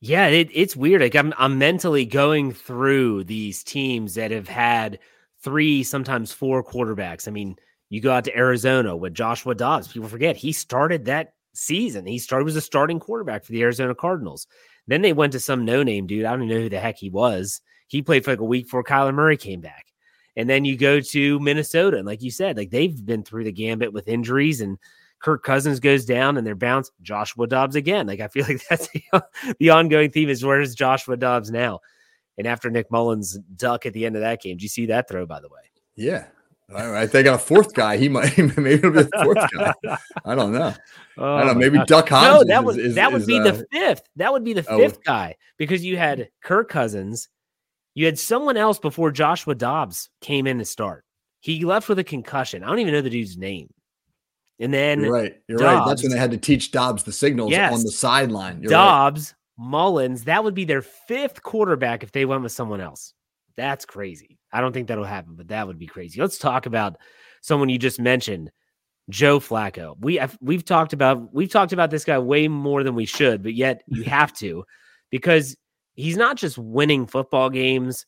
Yeah, 0.00 0.26
it, 0.28 0.48
it's 0.52 0.76
weird. 0.76 1.00
Like 1.00 1.16
I'm, 1.16 1.34
I'm 1.38 1.58
mentally 1.58 2.04
going 2.04 2.52
through 2.52 3.24
these 3.24 3.62
teams 3.62 4.14
that 4.14 4.30
have 4.30 4.48
had– 4.48 4.98
three, 5.46 5.84
sometimes 5.84 6.32
four 6.32 6.64
quarterbacks. 6.64 7.28
I 7.28 7.30
mean, 7.30 7.56
you 7.88 8.00
go 8.00 8.10
out 8.10 8.24
to 8.24 8.36
Arizona 8.36 8.96
with 8.96 9.14
Joshua 9.14 9.54
Dobbs. 9.54 9.86
People 9.86 10.08
forget 10.08 10.36
he 10.36 10.52
started 10.52 11.04
that 11.04 11.34
season. 11.54 12.04
He 12.04 12.18
started 12.18 12.44
was 12.44 12.56
a 12.56 12.60
starting 12.60 12.98
quarterback 12.98 13.44
for 13.44 13.52
the 13.52 13.62
Arizona 13.62 13.94
Cardinals. 13.94 14.48
Then 14.88 15.02
they 15.02 15.12
went 15.12 15.32
to 15.34 15.40
some 15.40 15.64
no 15.64 15.84
name 15.84 16.08
dude. 16.08 16.24
I 16.24 16.30
don't 16.30 16.42
even 16.42 16.56
know 16.56 16.62
who 16.62 16.68
the 16.68 16.80
heck 16.80 16.98
he 16.98 17.10
was. 17.10 17.60
He 17.88 18.02
played 18.02 18.24
for 18.24 18.32
like 18.32 18.40
a 18.40 18.44
week 18.44 18.64
before 18.64 18.84
Kyler 18.84 19.14
Murray 19.14 19.36
came 19.36 19.60
back. 19.60 19.86
And 20.36 20.50
then 20.50 20.64
you 20.64 20.76
go 20.76 21.00
to 21.00 21.40
Minnesota, 21.40 21.96
and 21.96 22.06
like 22.06 22.22
you 22.22 22.30
said, 22.30 22.56
like 22.58 22.70
they've 22.70 23.04
been 23.04 23.22
through 23.22 23.44
the 23.44 23.52
gambit 23.52 23.92
with 23.92 24.06
injuries, 24.06 24.60
and 24.60 24.76
Kirk 25.18 25.42
Cousins 25.42 25.80
goes 25.80 26.04
down, 26.04 26.36
and 26.36 26.46
they're 26.46 26.54
bounced. 26.54 26.92
Joshua 27.00 27.46
Dobbs 27.46 27.74
again. 27.74 28.06
Like 28.06 28.20
I 28.20 28.28
feel 28.28 28.44
like 28.46 28.62
that's 28.70 28.88
the, 28.88 29.24
the 29.58 29.70
ongoing 29.70 30.10
theme 30.10 30.28
is 30.28 30.44
where's 30.44 30.74
Joshua 30.74 31.16
Dobbs 31.16 31.50
now? 31.50 31.80
And 32.38 32.46
after 32.46 32.70
Nick 32.70 32.90
Mullens 32.90 33.38
duck 33.56 33.86
at 33.86 33.94
the 33.94 34.04
end 34.04 34.14
of 34.14 34.20
that 34.20 34.42
game, 34.42 34.58
do 34.58 34.62
you 34.62 34.68
see 34.68 34.86
that 34.86 35.08
throw, 35.08 35.24
by 35.24 35.40
the 35.40 35.48
way? 35.48 35.60
Yeah. 35.94 36.26
All 36.74 36.90
right. 36.90 37.10
They 37.10 37.22
got 37.22 37.36
a 37.36 37.38
fourth 37.38 37.72
guy. 37.74 37.96
He 37.96 38.08
might 38.08 38.36
maybe 38.58 38.74
it'll 38.74 38.90
be 38.90 39.02
the 39.04 39.10
fourth 39.22 39.50
guy. 39.52 39.98
I 40.24 40.34
don't 40.34 40.52
know. 40.52 40.74
Oh 41.18 41.36
I 41.36 41.44
don't 41.44 41.58
know. 41.58 41.70
Maybe. 41.70 41.82
Duck 41.86 42.10
Hodges. 42.10 42.30
No, 42.30 42.44
that 42.44 42.62
would 42.62 42.94
that 42.94 43.10
would 43.10 43.22
is, 43.22 43.26
be 43.26 43.38
uh, 43.38 43.44
the 43.44 43.66
fifth. 43.72 44.02
That 44.16 44.34
would 44.34 44.44
be 44.44 44.52
the 44.52 44.66
oh. 44.68 44.76
fifth 44.76 44.98
oh. 44.98 45.02
guy 45.06 45.36
because 45.56 45.82
you 45.82 45.96
had 45.96 46.28
Kirk 46.44 46.68
Cousins, 46.68 47.30
you 47.96 48.06
had 48.06 48.18
someone 48.18 48.56
else 48.56 48.78
before 48.78 49.10
Joshua 49.10 49.56
Dobbs 49.56 50.08
came 50.20 50.46
in 50.46 50.58
to 50.58 50.64
start. 50.64 51.04
He 51.40 51.64
left 51.64 51.88
with 51.88 51.98
a 51.98 52.04
concussion. 52.04 52.62
I 52.62 52.68
don't 52.68 52.78
even 52.78 52.94
know 52.94 53.00
the 53.00 53.10
dude's 53.10 53.36
name. 53.36 53.72
And 54.60 54.72
then 54.72 55.00
you're 55.00 55.12
right. 55.12 55.34
You're 55.48 55.58
Dobbs, 55.58 55.78
right. 55.78 55.88
That's 55.88 56.02
when 56.02 56.12
they 56.12 56.18
had 56.18 56.30
to 56.30 56.38
teach 56.38 56.70
Dobbs 56.70 57.02
the 57.02 57.12
signals 57.12 57.50
yes. 57.50 57.72
on 57.72 57.80
the 57.80 57.90
sideline. 57.90 58.62
You're 58.62 58.70
Dobbs 58.70 59.34
Mullens, 59.58 60.24
that 60.24 60.44
would 60.44 60.54
be 60.54 60.64
their 60.64 60.82
fifth 60.82 61.42
quarterback 61.42 62.02
if 62.02 62.12
they 62.12 62.24
went 62.24 62.42
with 62.42 62.52
someone 62.52 62.80
else. 62.80 63.14
That's 63.56 63.86
crazy. 63.86 64.38
I 64.52 64.60
don't 64.60 64.72
think 64.72 64.88
that'll 64.88 65.04
happen, 65.04 65.34
but 65.34 65.48
that 65.48 65.66
would 65.66 65.78
be 65.78 65.86
crazy. 65.86 66.20
Let's 66.20 66.38
talk 66.38 66.66
about 66.66 66.98
someone 67.40 67.68
you 67.68 67.78
just 67.78 67.98
mentioned, 67.98 68.50
Joe 69.08 69.40
Flacco. 69.40 69.96
We 69.98 70.16
have, 70.16 70.36
we've 70.40 70.64
talked 70.64 70.92
about 70.92 71.32
we've 71.34 71.50
talked 71.50 71.72
about 71.72 71.90
this 71.90 72.04
guy 72.04 72.18
way 72.18 72.48
more 72.48 72.82
than 72.82 72.94
we 72.94 73.06
should, 73.06 73.42
but 73.42 73.54
yet 73.54 73.82
you 73.86 74.02
have 74.04 74.32
to 74.34 74.64
because 75.10 75.56
he's 75.96 76.16
not 76.16 76.36
just 76.36 76.58
winning 76.58 77.06
football 77.06 77.50
games. 77.50 78.06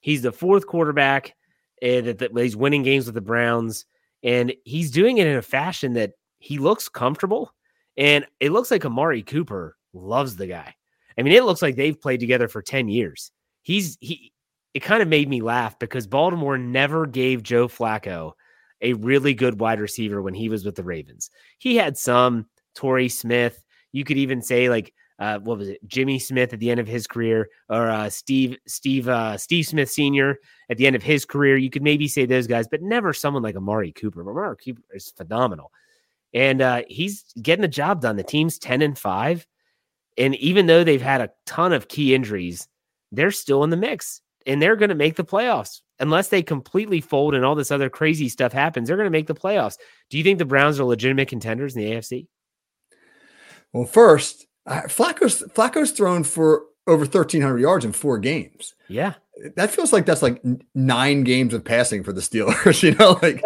He's 0.00 0.22
the 0.22 0.32
fourth 0.32 0.66
quarterback 0.66 1.34
eh, 1.82 2.00
that, 2.00 2.18
that 2.18 2.30
he's 2.36 2.56
winning 2.56 2.82
games 2.82 3.06
with 3.06 3.14
the 3.14 3.20
Browns, 3.20 3.84
and 4.22 4.54
he's 4.64 4.90
doing 4.90 5.18
it 5.18 5.26
in 5.26 5.36
a 5.36 5.42
fashion 5.42 5.94
that 5.94 6.12
he 6.38 6.58
looks 6.58 6.88
comfortable. 6.88 7.52
And 7.96 8.24
it 8.38 8.52
looks 8.52 8.70
like 8.70 8.84
Amari 8.86 9.22
Cooper 9.22 9.76
loves 9.92 10.36
the 10.36 10.46
guy. 10.46 10.74
I 11.18 11.22
mean, 11.22 11.32
it 11.32 11.44
looks 11.44 11.62
like 11.62 11.74
they've 11.74 12.00
played 12.00 12.20
together 12.20 12.46
for 12.46 12.62
10 12.62 12.88
years. 12.88 13.32
He's 13.62 13.98
he 14.00 14.32
it 14.72 14.80
kind 14.80 15.02
of 15.02 15.08
made 15.08 15.28
me 15.28 15.40
laugh 15.40 15.78
because 15.78 16.06
Baltimore 16.06 16.56
never 16.56 17.06
gave 17.06 17.42
Joe 17.42 17.66
Flacco 17.66 18.32
a 18.80 18.92
really 18.92 19.34
good 19.34 19.58
wide 19.58 19.80
receiver 19.80 20.22
when 20.22 20.34
he 20.34 20.48
was 20.48 20.64
with 20.64 20.76
the 20.76 20.84
Ravens. 20.84 21.30
He 21.58 21.74
had 21.76 21.98
some 21.98 22.46
Torrey 22.76 23.08
Smith. 23.08 23.64
You 23.90 24.04
could 24.04 24.18
even 24.18 24.42
say 24.42 24.68
like 24.68 24.92
uh, 25.18 25.38
what 25.40 25.58
was 25.58 25.68
it, 25.68 25.86
Jimmy 25.86 26.18
Smith 26.18 26.52
at 26.52 26.60
the 26.60 26.70
end 26.70 26.80
of 26.80 26.86
his 26.86 27.06
career, 27.06 27.48
or 27.68 27.90
uh, 27.90 28.08
Steve 28.08 28.56
Steve 28.66 29.08
uh, 29.08 29.36
Steve 29.36 29.66
Smith 29.66 29.90
Senior 29.90 30.38
at 30.70 30.76
the 30.76 30.86
end 30.86 30.96
of 30.96 31.02
his 31.02 31.24
career. 31.24 31.56
You 31.56 31.70
could 31.70 31.82
maybe 31.82 32.08
say 32.08 32.26
those 32.26 32.46
guys, 32.46 32.68
but 32.68 32.82
never 32.82 33.12
someone 33.12 33.42
like 33.42 33.56
Amari 33.56 33.92
Cooper. 33.92 34.20
Amari 34.20 34.56
Cooper 34.56 34.82
is 34.92 35.10
phenomenal, 35.10 35.72
and 36.32 36.62
uh, 36.62 36.82
he's 36.88 37.24
getting 37.42 37.62
the 37.62 37.68
job 37.68 38.00
done. 38.00 38.16
The 38.16 38.22
team's 38.22 38.58
ten 38.58 38.82
and 38.82 38.98
five. 38.98 39.46
And 40.16 40.34
even 40.36 40.66
though 40.66 40.82
they've 40.82 41.00
had 41.00 41.20
a 41.20 41.30
ton 41.46 41.72
of 41.72 41.86
key 41.86 42.12
injuries, 42.12 42.66
they're 43.12 43.30
still 43.30 43.62
in 43.62 43.70
the 43.70 43.76
mix 43.76 44.20
and 44.48 44.60
they're 44.60 44.74
going 44.74 44.88
to 44.88 44.96
make 44.96 45.14
the 45.14 45.24
playoffs. 45.24 45.82
Unless 46.00 46.28
they 46.28 46.42
completely 46.42 47.00
fold 47.00 47.34
and 47.34 47.44
all 47.44 47.54
this 47.54 47.70
other 47.70 47.88
crazy 47.88 48.28
stuff 48.28 48.52
happens, 48.52 48.88
they're 48.88 48.96
going 48.96 49.06
to 49.06 49.10
make 49.10 49.28
the 49.28 49.34
playoffs. 49.34 49.76
Do 50.10 50.18
you 50.18 50.24
think 50.24 50.38
the 50.38 50.44
Browns 50.44 50.80
are 50.80 50.84
legitimate 50.84 51.28
contenders 51.28 51.76
in 51.76 51.82
the 51.82 51.92
AFC? 51.92 52.26
Well, 53.72 53.84
first, 53.84 54.46
uh, 54.68 54.82
Flacco's 54.82 55.42
Flacco's 55.54 55.92
thrown 55.92 56.24
for 56.24 56.64
over 56.86 57.04
1300 57.04 57.58
yards 57.58 57.84
in 57.84 57.92
four 57.92 58.18
games. 58.18 58.74
Yeah. 58.88 59.14
That 59.54 59.70
feels 59.70 59.92
like 59.92 60.04
that's 60.04 60.22
like 60.22 60.42
nine 60.74 61.22
games 61.22 61.54
of 61.54 61.64
passing 61.64 62.02
for 62.02 62.12
the 62.12 62.20
Steelers, 62.20 62.82
you 62.82 62.94
know, 62.94 63.18
like 63.22 63.40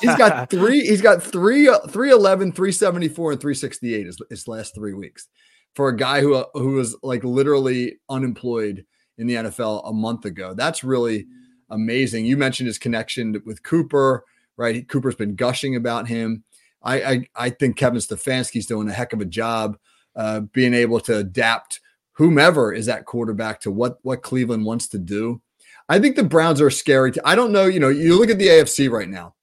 he's 0.00 0.16
got 0.16 0.50
three, 0.50 0.80
he's 0.80 1.02
got 1.02 1.22
three, 1.22 1.66
311, 1.66 2.52
374 2.52 3.32
and 3.32 3.40
368 3.40 4.06
his, 4.06 4.18
his 4.28 4.48
last 4.48 4.74
three 4.74 4.94
weeks 4.94 5.28
for 5.74 5.88
a 5.88 5.96
guy 5.96 6.20
who 6.20 6.34
uh, 6.34 6.44
who 6.54 6.72
was 6.72 6.96
like 7.02 7.22
literally 7.22 7.98
unemployed 8.08 8.84
in 9.18 9.28
the 9.28 9.34
NFL 9.34 9.88
a 9.88 9.92
month 9.92 10.24
ago. 10.24 10.54
That's 10.54 10.82
really 10.82 11.26
amazing. 11.68 12.26
You 12.26 12.36
mentioned 12.36 12.66
his 12.66 12.78
connection 12.78 13.40
with 13.46 13.62
Cooper, 13.62 14.24
right? 14.56 14.88
Cooper's 14.88 15.14
been 15.14 15.36
gushing 15.36 15.76
about 15.76 16.08
him. 16.08 16.42
I 16.82 17.02
I, 17.02 17.28
I 17.36 17.50
think 17.50 17.76
Kevin 17.76 18.00
Stefanski's 18.00 18.66
doing 18.66 18.88
a 18.88 18.92
heck 18.92 19.12
of 19.12 19.20
a 19.20 19.26
job 19.26 19.76
uh, 20.16 20.40
being 20.40 20.74
able 20.74 21.00
to 21.00 21.18
adapt 21.18 21.80
whomever 22.12 22.72
is 22.72 22.86
that 22.86 23.06
quarterback 23.06 23.60
to 23.60 23.70
what 23.70 23.98
what 24.02 24.22
Cleveland 24.22 24.64
wants 24.64 24.88
to 24.88 24.98
do. 24.98 25.40
I 25.88 25.98
think 25.98 26.16
the 26.16 26.24
Browns 26.24 26.60
are 26.60 26.70
scary. 26.70 27.12
To, 27.12 27.22
I 27.24 27.34
don't 27.34 27.52
know. 27.52 27.66
You 27.66 27.80
know, 27.80 27.88
you 27.88 28.18
look 28.18 28.30
at 28.30 28.38
the 28.38 28.48
AFC 28.48 28.90
right 28.90 29.08
now, 29.08 29.34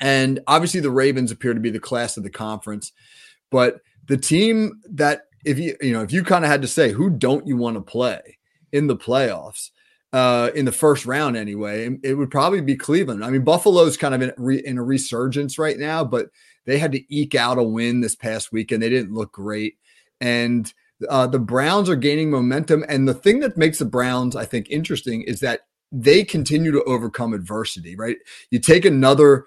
and 0.00 0.40
obviously 0.46 0.80
the 0.80 0.90
Ravens 0.90 1.30
appear 1.30 1.54
to 1.54 1.60
be 1.60 1.70
the 1.70 1.80
class 1.80 2.16
of 2.16 2.22
the 2.22 2.30
conference, 2.30 2.92
but 3.50 3.80
the 4.06 4.16
team 4.16 4.80
that 4.90 5.22
if 5.44 5.58
you 5.58 5.76
you 5.80 5.92
know 5.92 6.02
if 6.02 6.12
you 6.12 6.24
kind 6.24 6.44
of 6.44 6.50
had 6.50 6.62
to 6.62 6.68
say 6.68 6.90
who 6.90 7.10
don't 7.10 7.46
you 7.46 7.56
want 7.56 7.76
to 7.76 7.80
play 7.80 8.38
in 8.72 8.86
the 8.86 8.96
playoffs 8.96 9.70
uh 10.12 10.50
in 10.54 10.64
the 10.64 10.72
first 10.72 11.06
round 11.06 11.36
anyway 11.36 11.96
it 12.02 12.14
would 12.14 12.30
probably 12.30 12.60
be 12.60 12.76
cleveland 12.76 13.24
i 13.24 13.30
mean 13.30 13.44
buffalo's 13.44 13.96
kind 13.96 14.14
of 14.14 14.22
in, 14.22 14.32
re, 14.36 14.58
in 14.64 14.78
a 14.78 14.82
resurgence 14.82 15.58
right 15.58 15.78
now 15.78 16.04
but 16.04 16.28
they 16.66 16.78
had 16.78 16.92
to 16.92 17.14
eke 17.14 17.34
out 17.34 17.58
a 17.58 17.62
win 17.62 18.00
this 18.00 18.14
past 18.14 18.52
week 18.52 18.72
and 18.72 18.82
they 18.82 18.88
didn't 18.88 19.14
look 19.14 19.32
great 19.32 19.76
and 20.20 20.72
uh, 21.08 21.26
the 21.26 21.38
browns 21.38 21.88
are 21.88 21.96
gaining 21.96 22.30
momentum 22.30 22.84
and 22.88 23.08
the 23.08 23.14
thing 23.14 23.40
that 23.40 23.56
makes 23.56 23.78
the 23.78 23.84
browns 23.84 24.34
i 24.36 24.44
think 24.44 24.68
interesting 24.70 25.22
is 25.22 25.40
that 25.40 25.60
they 25.90 26.24
continue 26.24 26.70
to 26.70 26.82
overcome 26.84 27.32
adversity 27.32 27.96
right 27.96 28.16
you 28.50 28.58
take 28.58 28.84
another 28.84 29.44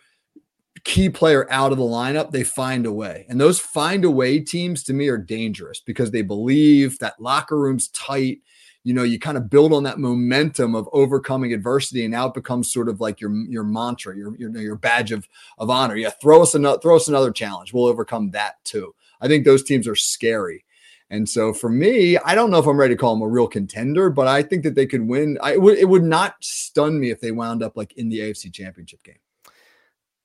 key 0.84 1.10
player 1.10 1.52
out 1.52 1.72
of 1.72 1.78
the 1.78 1.84
lineup, 1.84 2.32
they 2.32 2.44
find 2.44 2.86
a 2.86 2.92
way. 2.92 3.26
And 3.30 3.40
those 3.40 3.60
find 3.60 4.04
a 4.06 4.12
way 4.12 4.40
teams 4.40 4.84
to 4.84 4.94
me 4.94 5.08
are 5.10 5.18
dangerous 5.18 5.80
because 5.80 6.12
they 6.12 6.22
believe 6.22 7.00
that 7.00 7.22
locker 7.22 7.60
room's 7.60 7.90
tight. 7.90 8.40
You 8.84 8.94
know, 8.94 9.04
you 9.04 9.20
kind 9.20 9.38
of 9.38 9.50
build 9.50 9.74
on 9.74 9.84
that 9.84 10.00
momentum 10.00 10.74
of 10.74 10.90
overcoming 10.92 11.54
adversity, 11.54 12.04
and 12.04 12.12
now 12.12 12.28
it 12.28 12.34
becomes 12.34 12.72
sort 12.72 12.90
of 12.90 13.00
like 13.00 13.22
your 13.22 13.32
your 13.48 13.64
mantra, 13.64 14.16
your 14.16 14.36
your, 14.38 14.56
your 14.58 14.76
badge 14.76 15.12
of 15.12 15.28
of 15.58 15.70
honor. 15.70 15.96
Yeah, 15.96 16.10
throw 16.10 16.42
us 16.42 16.56
another 16.56 16.80
throw 16.80 16.96
us 16.96 17.08
another 17.08 17.32
challenge. 17.32 17.74
We'll 17.74 17.86
overcome 17.86 18.32
that 18.32 18.64
too. 18.64 18.96
I 19.22 19.28
think 19.28 19.46
those 19.46 19.64
teams 19.64 19.88
are 19.88 19.96
scary. 19.96 20.66
And 21.12 21.28
so 21.28 21.54
for 21.54 21.70
me, 21.70 22.18
I 22.18 22.36
don't 22.36 22.52
know 22.52 22.58
if 22.58 22.66
I'm 22.66 22.80
ready 22.80 22.94
to 22.94 22.98
call 22.98 23.14
them 23.14 23.22
a 23.22 23.28
real 23.28 23.48
contender, 23.48 24.10
but 24.10 24.28
I 24.28 24.42
think 24.42 24.64
that 24.64 24.76
they 24.76 24.86
could 24.86 25.06
win. 25.06 25.38
I 25.44 25.58
would 25.58 25.78
it 25.78 25.90
would 25.90 26.04
not 26.04 26.36
stun 26.42 27.00
me 27.00 27.12
if 27.12 27.20
they 27.20 27.32
wound 27.32 27.62
up 27.62 27.76
like 27.76 27.94
in 27.98 28.10
the 28.10 28.20
AFC 28.20 28.52
Championship 28.52 29.04
game. 29.04 29.20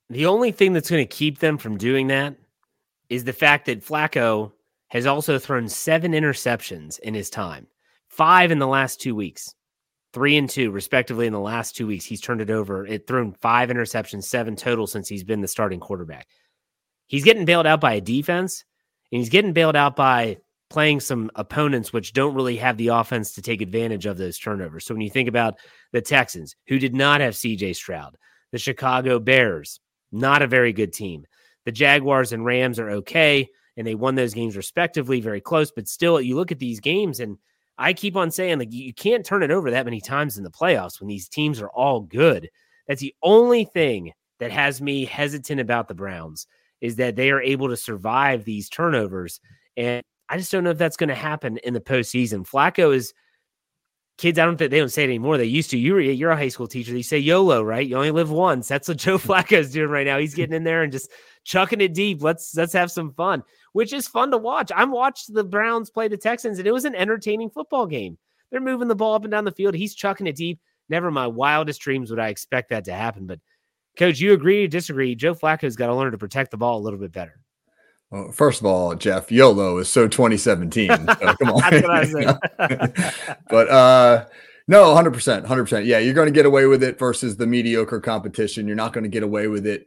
The 0.09 0.27
only 0.27 0.53
thing 0.53 0.73
that's 0.73 0.89
going 0.89 1.03
to 1.03 1.15
keep 1.17 1.41
them 1.41 1.59
from 1.59 1.77
doing 1.77 2.07
that 2.07 2.37
is 3.09 3.25
the 3.25 3.33
fact 3.33 3.67
that 3.67 3.85
Flacco 3.85 4.53
has 4.89 5.07
also 5.07 5.39
thrown 5.39 5.69
seven 5.69 6.13
interceptions 6.13 7.01
in 7.01 7.15
his 7.15 7.31
time, 7.31 7.67
five 8.17 8.51
in 8.51 8.59
the 8.59 8.67
last 8.67 9.01
two 9.01 9.15
weeks, 9.15 9.55
three 10.13 10.37
and 10.37 10.49
two, 10.49 10.71
respectively, 10.71 11.27
in 11.27 11.33
the 11.33 11.41
last 11.41 11.77
two 11.77 11.87
weeks. 11.87 12.05
He's 12.05 12.21
turned 12.21 12.41
it 12.41 12.51
over. 12.51 12.87
It 12.87 13.07
thrown 13.07 13.33
five 13.41 13.69
interceptions, 13.69 14.25
seven 14.25 14.57
total 14.57 14.87
since 14.87 15.09
he's 15.09 15.25
been 15.25 15.43
the 15.43 15.49
starting 15.49 15.81
quarterback. 15.81 16.27
He's 17.07 17.25
getting 17.25 17.45
bailed 17.45 17.67
out 17.67 17.81
by 17.81 17.95
a 17.95 18.01
defense, 18.01 18.65
and 19.13 19.21
he's 19.21 19.29
getting 19.29 19.53
bailed 19.53 19.77
out 19.77 19.95
by 19.95 20.39
playing 20.69 20.99
some 20.99 21.31
opponents 21.37 21.93
which 21.93 22.13
don't 22.13 22.35
really 22.35 22.57
have 22.57 22.77
the 22.77 22.89
offense 22.89 23.33
to 23.35 23.43
take 23.43 23.61
advantage 23.61 24.07
of 24.07 24.17
those 24.17 24.39
turnovers. 24.39 24.85
So 24.85 24.95
when 24.95 25.03
you 25.03 25.11
think 25.11 25.29
about 25.29 25.59
the 25.93 26.01
Texans, 26.01 26.57
who 26.67 26.79
did 26.79 26.95
not 26.95 27.21
have 27.21 27.35
CJ 27.35 27.77
Stroud, 27.77 28.17
the 28.51 28.59
Chicago 28.59 29.19
Bears, 29.19 29.79
not 30.11 30.43
a 30.43 30.47
very 30.49 30.73
good 30.73 30.93
team. 30.93 31.27
The 31.65 31.73
Jaguars 31.73 32.33
and 32.33 32.45
Rams 32.45 32.79
are 32.79 32.91
okay, 32.91 33.49
and 33.77 33.87
they 33.87 33.95
won 33.95 34.15
those 34.15 34.35
games 34.35 34.57
respectively, 34.57 35.21
very 35.21 35.41
close. 35.41 35.71
But 35.71 35.89
still, 35.89 36.21
you 36.21 36.37
look 36.37 36.53
at 36.53 36.59
these 36.59 36.81
games, 36.81 37.21
and 37.21 37.39
I 37.79 37.93
keep 37.93 38.17
on 38.17 38.31
saying, 38.31 38.59
like, 38.59 38.73
you 38.73 38.95
can't 38.95 39.25
turn 39.25 39.43
it 39.43 39.51
over 39.51 39.71
that 39.71 39.85
many 39.85 40.01
times 40.01 40.39
in 40.39 40.45
the 40.45 40.51
playoffs 40.51 41.01
when 41.01 41.09
these 41.09 41.29
teams 41.29 41.61
are 41.61 41.69
all 41.69 42.01
good. 42.01 42.49
That's 42.89 43.01
the 43.01 43.15
only 43.23 43.65
thing 43.65 44.13
that 44.39 44.51
has 44.51 44.81
me 44.81 45.05
hesitant 45.05 45.61
about 45.61 45.89
the 45.89 45.95
Browns 45.95 46.47
is 46.81 46.97
that 46.97 47.17
they 47.17 47.31
are 47.31 47.41
able 47.41 47.69
to 47.69 47.77
survive 47.77 48.45
these 48.45 48.69
turnovers. 48.69 49.41
And 49.77 50.03
I 50.29 50.39
just 50.39 50.53
don't 50.53 50.65
know 50.65 50.71
if 50.71 50.79
that's 50.79 50.97
going 50.97 51.09
to 51.09 51.15
happen 51.15 51.59
in 51.59 51.75
the 51.75 51.81
postseason. 51.81 52.49
Flacco 52.49 52.95
is 52.95 53.13
kids, 54.19 54.39
I 54.39 54.45
don't 54.45 54.57
think 54.57 54.71
they 54.71 54.79
don't 54.79 54.89
say 54.89 55.05
it 55.05 55.09
anymore. 55.09 55.39
They 55.39 55.45
used 55.45 55.71
to. 55.71 55.79
You're 55.79 56.01
you're 56.01 56.31
a 56.31 56.37
high 56.37 56.49
school 56.49 56.67
teacher. 56.67 56.93
They 56.93 57.03
say 57.03 57.19
YOLO, 57.19 57.63
right? 57.63 57.87
You 57.87 57.97
only 57.97 58.11
live 58.11 58.31
once. 58.31 58.69
That's 58.69 58.89
what 58.89 58.97
Joe 58.97 59.19
Flacco 59.19 59.59
is 59.59 59.73
doing 59.73 59.91
right 59.91 60.07
now. 60.07 60.19
He's 60.19 60.35
getting 60.35 60.55
in 60.55 60.65
there 60.65 60.83
and 60.83 60.93
just 60.93 61.11
chucking 61.45 61.81
it 61.81 61.95
deep. 61.95 62.23
Let's 62.23 62.55
let's 62.57 62.73
have 62.73 62.91
some 62.91 63.13
fun, 63.13 63.43
which 63.77 63.93
is 63.93 64.09
fun 64.09 64.31
to 64.31 64.39
watch. 64.39 64.73
I'm 64.75 64.91
watched 64.91 65.35
the 65.35 65.45
Browns 65.45 65.91
play 65.91 66.09
the 66.09 66.17
Texans, 66.17 66.59
and 66.59 66.67
it 66.67 66.73
was 66.73 66.87
an 66.87 66.95
entertaining 66.95 67.51
football 67.51 67.85
game. 67.85 68.17
They're 68.51 68.59
moving 68.59 68.89
the 68.89 68.95
ball 68.95 69.13
up 69.13 69.25
and 69.25 69.31
down 69.31 69.45
the 69.45 69.53
field. 69.53 69.75
He's 69.75 69.95
chucking 69.95 70.27
it 70.27 70.35
deep. 70.35 70.59
Never 70.89 71.09
in 71.09 71.15
my 71.15 71.27
wildest 71.27 71.83
dreams 71.83 72.09
would 72.09 72.19
I 72.19 72.29
expect 72.29 72.71
that 72.71 72.87
to 72.87 72.95
happen. 72.95 73.27
But 73.27 73.39
coach, 73.99 74.19
you 74.19 74.33
agree 74.33 74.65
or 74.65 74.69
disagree? 74.69 75.15
Joe 75.15 75.35
Flacco's 75.35 75.77
got 75.77 75.89
to 75.89 75.95
learn 75.95 76.13
to 76.13 76.17
protect 76.17 76.53
the 76.53 76.57
ball 76.57 76.79
a 76.79 76.81
little 76.81 76.99
bit 76.99 77.13
better. 77.13 77.39
Well, 78.11 78.33
first 78.33 78.61
of 78.61 78.67
all, 78.67 78.95
Jeff, 78.95 79.31
YOLO 79.31 79.77
is 79.77 79.91
so 79.91 80.09
2017. 80.09 80.89
So 80.89 80.97
come 81.43 81.51
on. 81.51 81.61
That's 81.71 82.15
what 82.15 82.41
I 82.59 83.35
but 83.51 83.69
uh 83.69 84.25
no, 84.69 84.95
100%, 84.95 85.47
100%. 85.47 85.85
Yeah, 85.85 85.99
you're 85.99 86.15
going 86.15 86.27
to 86.27 86.33
get 86.33 86.47
away 86.47 86.67
with 86.67 86.83
it 86.83 86.99
versus 86.99 87.37
the 87.37 87.47
mediocre 87.47 88.01
competition. 88.01 88.67
You're 88.67 88.75
not 88.75 88.93
going 88.93 89.05
to 89.05 89.11
get 89.11 89.23
away 89.23 89.47
with 89.47 89.65
it 89.65 89.87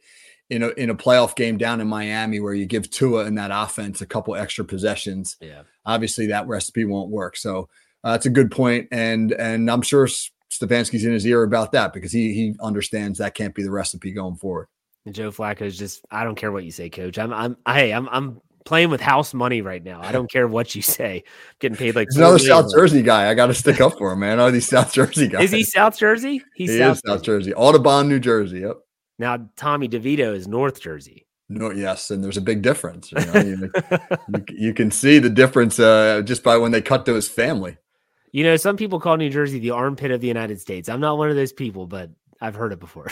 in 0.50 0.64
a 0.64 0.70
in 0.70 0.90
a 0.90 0.96
playoff 0.96 1.36
game 1.36 1.58
down 1.58 1.82
in 1.82 1.88
Miami 1.88 2.40
where 2.40 2.54
you 2.54 2.66
give 2.66 2.90
Tua 2.90 3.26
and 3.26 3.38
that 3.38 3.52
offense 3.54 4.02
a 4.02 4.06
couple 4.06 4.36
extra 4.36 4.66
possessions. 4.66 5.38
Yeah. 5.40 5.64
Obviously 5.86 6.28
that 6.28 6.48
recipe 6.48 6.86
won't 6.86 7.10
work. 7.10 7.38
So, 7.38 7.70
uh, 8.04 8.12
that's 8.12 8.26
a 8.26 8.32
good 8.32 8.52
point 8.52 8.88
and 8.92 9.32
and 9.34 9.70
I'm 9.70 9.82
sure 9.82 10.08
Stefanski's 10.08 11.06
in 11.06 11.14
his 11.14 11.26
ear 11.26 11.44
about 11.44 11.72
that 11.74 11.94
because 11.94 12.12
he 12.12 12.34
he 12.34 12.56
understands 12.62 13.20
that 13.20 13.36
can't 13.36 13.54
be 13.54 13.64
the 13.64 13.72
recipe 13.72 14.12
going 14.12 14.36
forward. 14.36 14.68
And 15.06 15.16
Joe 15.16 15.32
Flacco 15.32 15.62
is 15.62 15.78
just 15.78 16.02
I 16.12 16.24
don't 16.24 16.36
care 16.36 16.52
what 16.52 16.64
you 16.64 16.72
say, 16.72 16.90
coach. 16.90 17.18
I'm 17.20 17.34
I'm 17.34 17.58
hey, 17.66 17.92
I'm 17.92 18.10
I'm 18.10 18.42
playing 18.66 18.90
with 18.90 19.02
house 19.02 19.34
money 19.34 19.62
right 19.62 19.84
now. 19.84 20.02
I 20.02 20.12
don't 20.12 20.30
care 20.30 20.48
what 20.48 20.76
you 20.76 20.82
say. 20.82 21.24
I'm 21.26 21.56
getting 21.60 21.78
paid 21.78 21.96
like 21.96 22.08
another 22.16 22.40
South 22.40 22.72
Jersey 22.74 23.02
guy. 23.02 23.30
I 23.30 23.34
got 23.34 23.48
to 23.48 23.54
stick 23.54 23.82
up 23.82 23.98
for 23.98 24.12
him, 24.12 24.20
man. 24.20 24.40
All 24.40 24.52
these 24.52 24.68
South 24.68 24.94
Jersey 24.94 25.28
guys. 25.28 25.44
Is 25.46 25.52
he 25.52 25.64
South 25.64 25.98
Jersey? 25.98 26.44
He's 26.56 26.72
he 26.72 26.78
South, 26.78 26.98
is 26.98 27.02
South 27.06 27.24
Jersey. 27.24 27.54
Audubon, 27.54 28.08
New 28.08 28.20
Jersey. 28.20 28.60
Yep. 28.60 28.78
Now 29.20 29.50
Tommy 29.56 29.88
DeVito 29.88 30.34
is 30.34 30.48
North 30.48 30.82
Jersey. 30.82 31.28
No, 31.50 31.72
yes, 31.72 32.12
and 32.12 32.24
there's 32.24 32.38
a 32.38 32.42
big 32.42 32.62
difference. 32.62 33.12
You, 33.12 33.26
know? 33.26 33.42
you, 33.42 33.72
you, 34.34 34.46
you, 34.50 34.74
can 34.74 34.92
see 34.92 35.18
the 35.18 35.32
difference 35.32 35.80
uh, 35.80 36.22
just 36.24 36.44
by 36.44 36.58
when 36.58 36.72
they 36.72 36.82
cut 36.82 37.06
to 37.08 37.16
his 37.16 37.28
family. 37.28 37.78
You 38.32 38.44
know, 38.44 38.56
some 38.56 38.78
people 38.78 39.00
call 39.00 39.18
New 39.18 39.32
Jersey 39.32 39.58
the 39.58 39.72
armpit 39.72 40.12
of 40.12 40.22
the 40.22 40.28
United 40.28 40.62
States. 40.62 40.88
I'm 40.88 41.00
not 41.00 41.18
one 41.18 41.32
of 41.32 41.36
those 41.36 41.52
people, 41.52 41.88
but 41.88 42.12
I've 42.40 42.54
heard 42.54 42.72
it 42.72 42.80
before. 42.80 43.08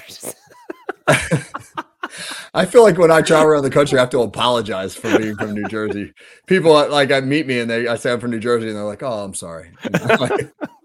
I 2.54 2.66
feel 2.66 2.84
like 2.84 3.00
when 3.00 3.12
I 3.12 3.22
travel 3.22 3.48
around 3.48 3.64
the 3.64 3.72
country, 3.72 3.98
I 3.98 4.02
have 4.02 4.12
to 4.12 4.22
apologize 4.22 4.96
for 4.96 5.18
being 5.18 5.36
from 5.36 5.54
New 5.54 5.68
Jersey. 5.68 6.14
People 6.46 6.74
like 6.74 7.12
I 7.12 7.20
meet 7.22 7.48
me 7.48 7.60
and 7.60 7.70
they 7.70 7.88
I 7.88 7.96
say 7.96 8.12
I'm 8.12 8.20
from 8.20 8.32
New 8.32 8.40
Jersey 8.40 8.68
and 8.68 8.76
they're 8.76 8.84
like, 8.84 9.04
"Oh, 9.04 9.24
I'm 9.24 9.34
sorry." 9.34 9.72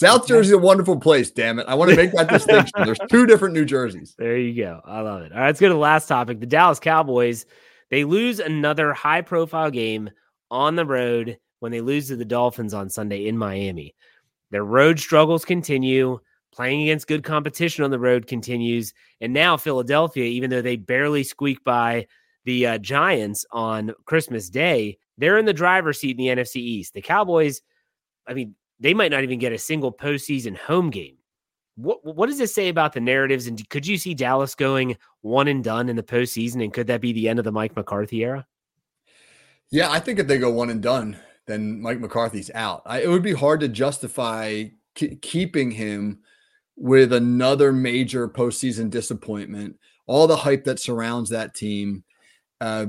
South 0.00 0.26
Jersey 0.26 0.48
is 0.48 0.52
a 0.54 0.58
wonderful 0.58 0.98
place. 0.98 1.30
Damn 1.30 1.58
it! 1.58 1.66
I 1.68 1.74
want 1.74 1.90
to 1.90 1.96
make 1.96 2.12
that 2.12 2.28
distinction. 2.28 2.72
There's 2.84 2.98
two 3.10 3.26
different 3.26 3.54
New 3.54 3.66
Jerseys. 3.66 4.14
There 4.18 4.38
you 4.38 4.64
go. 4.64 4.80
I 4.84 5.00
love 5.00 5.22
it. 5.22 5.32
All 5.32 5.38
right, 5.38 5.46
let's 5.46 5.60
go 5.60 5.68
to 5.68 5.74
the 5.74 5.78
last 5.78 6.06
topic. 6.06 6.40
The 6.40 6.46
Dallas 6.46 6.80
Cowboys 6.80 7.44
they 7.90 8.04
lose 8.04 8.38
another 8.40 8.94
high 8.94 9.20
profile 9.20 9.70
game 9.70 10.10
on 10.50 10.76
the 10.76 10.86
road 10.86 11.38
when 11.58 11.72
they 11.72 11.80
lose 11.80 12.08
to 12.08 12.16
the 12.16 12.24
Dolphins 12.24 12.72
on 12.72 12.88
Sunday 12.88 13.26
in 13.26 13.36
Miami. 13.36 13.94
Their 14.50 14.64
road 14.64 14.98
struggles 14.98 15.44
continue 15.44 16.18
playing 16.52 16.82
against 16.82 17.06
good 17.06 17.22
competition 17.22 17.84
on 17.84 17.90
the 17.90 17.98
road 17.98 18.26
continues. 18.26 18.94
And 19.20 19.32
now 19.32 19.56
Philadelphia, 19.56 20.24
even 20.24 20.50
though 20.50 20.62
they 20.62 20.76
barely 20.76 21.22
squeak 21.24 21.62
by 21.62 22.06
the 22.44 22.66
uh, 22.66 22.78
Giants 22.78 23.44
on 23.52 23.92
Christmas 24.06 24.48
Day, 24.48 24.98
they're 25.18 25.38
in 25.38 25.44
the 25.44 25.52
driver's 25.52 26.00
seat 26.00 26.18
in 26.18 26.24
the 26.24 26.42
NFC 26.42 26.56
East. 26.56 26.94
The 26.94 27.02
Cowboys, 27.02 27.60
I 28.26 28.34
mean, 28.34 28.54
they 28.80 28.94
might 28.94 29.10
not 29.10 29.22
even 29.22 29.38
get 29.38 29.52
a 29.52 29.58
single 29.58 29.92
postseason 29.92 30.56
home 30.56 30.90
game. 30.90 31.16
What 31.76 32.04
what 32.04 32.26
does 32.26 32.38
this 32.38 32.54
say 32.54 32.68
about 32.68 32.92
the 32.92 33.00
narratives? 33.00 33.46
And 33.46 33.68
could 33.68 33.86
you 33.86 33.96
see 33.96 34.14
Dallas 34.14 34.54
going 34.54 34.96
one 35.20 35.48
and 35.48 35.62
done 35.62 35.88
in 35.88 35.96
the 35.96 36.02
postseason? 36.02 36.62
And 36.62 36.72
could 36.72 36.88
that 36.88 37.00
be 37.00 37.12
the 37.12 37.28
end 37.28 37.38
of 37.38 37.44
the 37.44 37.52
Mike 37.52 37.76
McCarthy 37.76 38.24
era? 38.24 38.46
Yeah, 39.70 39.90
I 39.90 40.00
think 40.00 40.18
if 40.18 40.26
they 40.26 40.38
go 40.38 40.50
one 40.50 40.70
and 40.70 40.82
done, 40.82 41.16
then 41.46 41.80
Mike 41.80 42.00
McCarthy's 42.00 42.50
out. 42.54 42.82
I, 42.86 43.02
it 43.02 43.08
would 43.08 43.22
be 43.22 43.34
hard 43.34 43.60
to 43.60 43.68
justify 43.68 44.64
keeping 44.94 45.70
him 45.70 46.20
with 46.76 47.12
another 47.12 47.72
major 47.72 48.28
postseason 48.28 48.90
disappointment, 48.90 49.76
all 50.06 50.26
the 50.26 50.36
hype 50.36 50.64
that 50.64 50.80
surrounds 50.80 51.30
that 51.30 51.54
team. 51.54 52.02
Uh, 52.60 52.86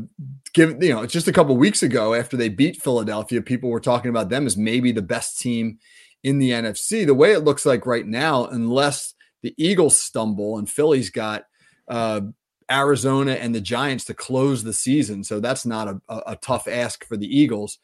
give 0.53 0.83
you 0.83 0.93
know, 0.93 1.05
just 1.05 1.29
a 1.29 1.31
couple 1.31 1.55
weeks 1.55 1.81
ago 1.81 2.13
after 2.13 2.35
they 2.35 2.49
beat 2.49 2.81
Philadelphia, 2.81 3.41
people 3.41 3.69
were 3.69 3.79
talking 3.79 4.09
about 4.09 4.29
them 4.29 4.45
as 4.45 4.57
maybe 4.57 4.91
the 4.91 5.01
best 5.01 5.39
team 5.39 5.79
in 6.23 6.39
the 6.39 6.51
NFC. 6.51 7.05
The 7.05 7.13
way 7.13 7.31
it 7.31 7.45
looks 7.45 7.65
like 7.65 7.85
right 7.85 8.05
now, 8.05 8.45
unless 8.45 9.13
the 9.41 9.53
Eagles 9.57 9.99
stumble 9.99 10.57
and 10.57 10.69
Philly's 10.69 11.09
got 11.09 11.45
uh, 11.87 12.21
Arizona 12.69 13.33
and 13.33 13.55
the 13.55 13.61
Giants 13.61 14.05
to 14.05 14.13
close 14.13 14.63
the 14.63 14.73
season, 14.73 15.23
so 15.23 15.39
that's 15.39 15.65
not 15.65 15.87
a, 15.87 16.01
a, 16.09 16.21
a 16.27 16.35
tough 16.35 16.67
ask 16.67 17.05
for 17.05 17.15
the 17.15 17.27
Eagles. 17.27 17.79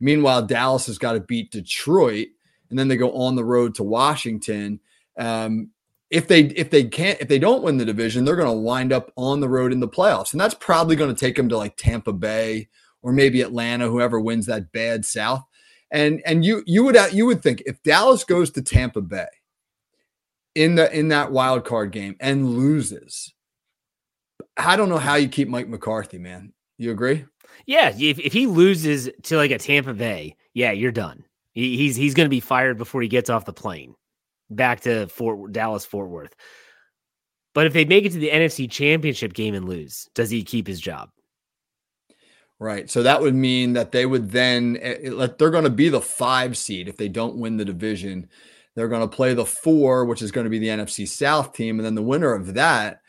Meanwhile, 0.00 0.46
Dallas 0.46 0.86
has 0.86 0.98
got 0.98 1.12
to 1.12 1.20
beat 1.20 1.50
Detroit, 1.50 2.28
and 2.70 2.78
then 2.78 2.88
they 2.88 2.96
go 2.96 3.12
on 3.12 3.36
the 3.36 3.44
road 3.44 3.74
to 3.76 3.82
Washington. 3.84 4.80
Um, 5.18 5.70
if 6.10 6.26
they 6.28 6.40
if 6.40 6.70
they 6.70 6.84
can't 6.84 7.20
if 7.20 7.28
they 7.28 7.38
don't 7.38 7.62
win 7.62 7.76
the 7.76 7.84
division, 7.84 8.24
they're 8.24 8.36
going 8.36 8.48
to 8.48 8.52
wind 8.52 8.92
up 8.92 9.12
on 9.16 9.40
the 9.40 9.48
road 9.48 9.72
in 9.72 9.80
the 9.80 9.88
playoffs, 9.88 10.32
and 10.32 10.40
that's 10.40 10.54
probably 10.54 10.96
going 10.96 11.14
to 11.14 11.18
take 11.18 11.36
them 11.36 11.48
to 11.48 11.56
like 11.56 11.76
Tampa 11.76 12.12
Bay 12.12 12.68
or 13.02 13.12
maybe 13.12 13.42
Atlanta, 13.42 13.88
whoever 13.88 14.18
wins 14.18 14.46
that 14.46 14.72
bad 14.72 15.04
South. 15.04 15.44
And 15.90 16.22
and 16.24 16.44
you 16.44 16.62
you 16.66 16.84
would 16.84 16.96
you 17.12 17.26
would 17.26 17.42
think 17.42 17.62
if 17.66 17.82
Dallas 17.82 18.24
goes 18.24 18.50
to 18.52 18.62
Tampa 18.62 19.00
Bay 19.00 19.26
in 20.54 20.74
the 20.74 20.90
in 20.96 21.08
that 21.08 21.32
wild 21.32 21.64
card 21.64 21.92
game 21.92 22.16
and 22.20 22.50
loses, 22.56 23.32
I 24.56 24.76
don't 24.76 24.88
know 24.88 24.98
how 24.98 25.14
you 25.16 25.28
keep 25.28 25.48
Mike 25.48 25.68
McCarthy, 25.68 26.18
man. 26.18 26.52
You 26.78 26.90
agree? 26.90 27.24
Yeah, 27.66 27.92
if, 27.98 28.18
if 28.18 28.32
he 28.32 28.46
loses 28.46 29.10
to 29.24 29.36
like 29.36 29.50
a 29.50 29.58
Tampa 29.58 29.94
Bay, 29.94 30.36
yeah, 30.54 30.72
you're 30.72 30.92
done. 30.92 31.24
He, 31.52 31.76
he's 31.76 31.96
he's 31.96 32.14
going 32.14 32.26
to 32.26 32.30
be 32.30 32.40
fired 32.40 32.78
before 32.78 33.02
he 33.02 33.08
gets 33.08 33.30
off 33.30 33.44
the 33.44 33.52
plane 33.52 33.94
back 34.50 34.80
to 34.82 35.06
Fort 35.08 35.52
Dallas 35.52 35.84
Fort 35.84 36.08
Worth. 36.08 36.34
But 37.54 37.66
if 37.66 37.72
they 37.72 37.84
make 37.84 38.04
it 38.04 38.12
to 38.12 38.18
the 38.18 38.30
NFC 38.30 38.70
Championship 38.70 39.32
game 39.32 39.54
and 39.54 39.68
lose, 39.68 40.08
does 40.14 40.30
he 40.30 40.44
keep 40.44 40.66
his 40.66 40.80
job? 40.80 41.10
Right. 42.60 42.90
So 42.90 43.02
that 43.02 43.20
would 43.20 43.34
mean 43.34 43.72
that 43.74 43.92
they 43.92 44.04
would 44.04 44.30
then 44.30 44.78
eh, 44.80 44.96
eh, 45.04 45.28
they're 45.38 45.50
going 45.50 45.64
to 45.64 45.70
be 45.70 45.88
the 45.88 46.00
5 46.00 46.56
seed 46.56 46.88
if 46.88 46.96
they 46.96 47.08
don't 47.08 47.36
win 47.36 47.56
the 47.56 47.64
division. 47.64 48.28
They're 48.74 48.88
going 48.88 49.08
to 49.08 49.16
play 49.16 49.34
the 49.34 49.46
4, 49.46 50.04
which 50.04 50.22
is 50.22 50.32
going 50.32 50.44
to 50.44 50.50
be 50.50 50.58
the 50.58 50.68
NFC 50.68 51.06
South 51.06 51.52
team 51.52 51.78
and 51.78 51.86
then 51.86 51.94
the 51.94 52.02
winner 52.02 52.34
of 52.34 52.54
that 52.54 53.00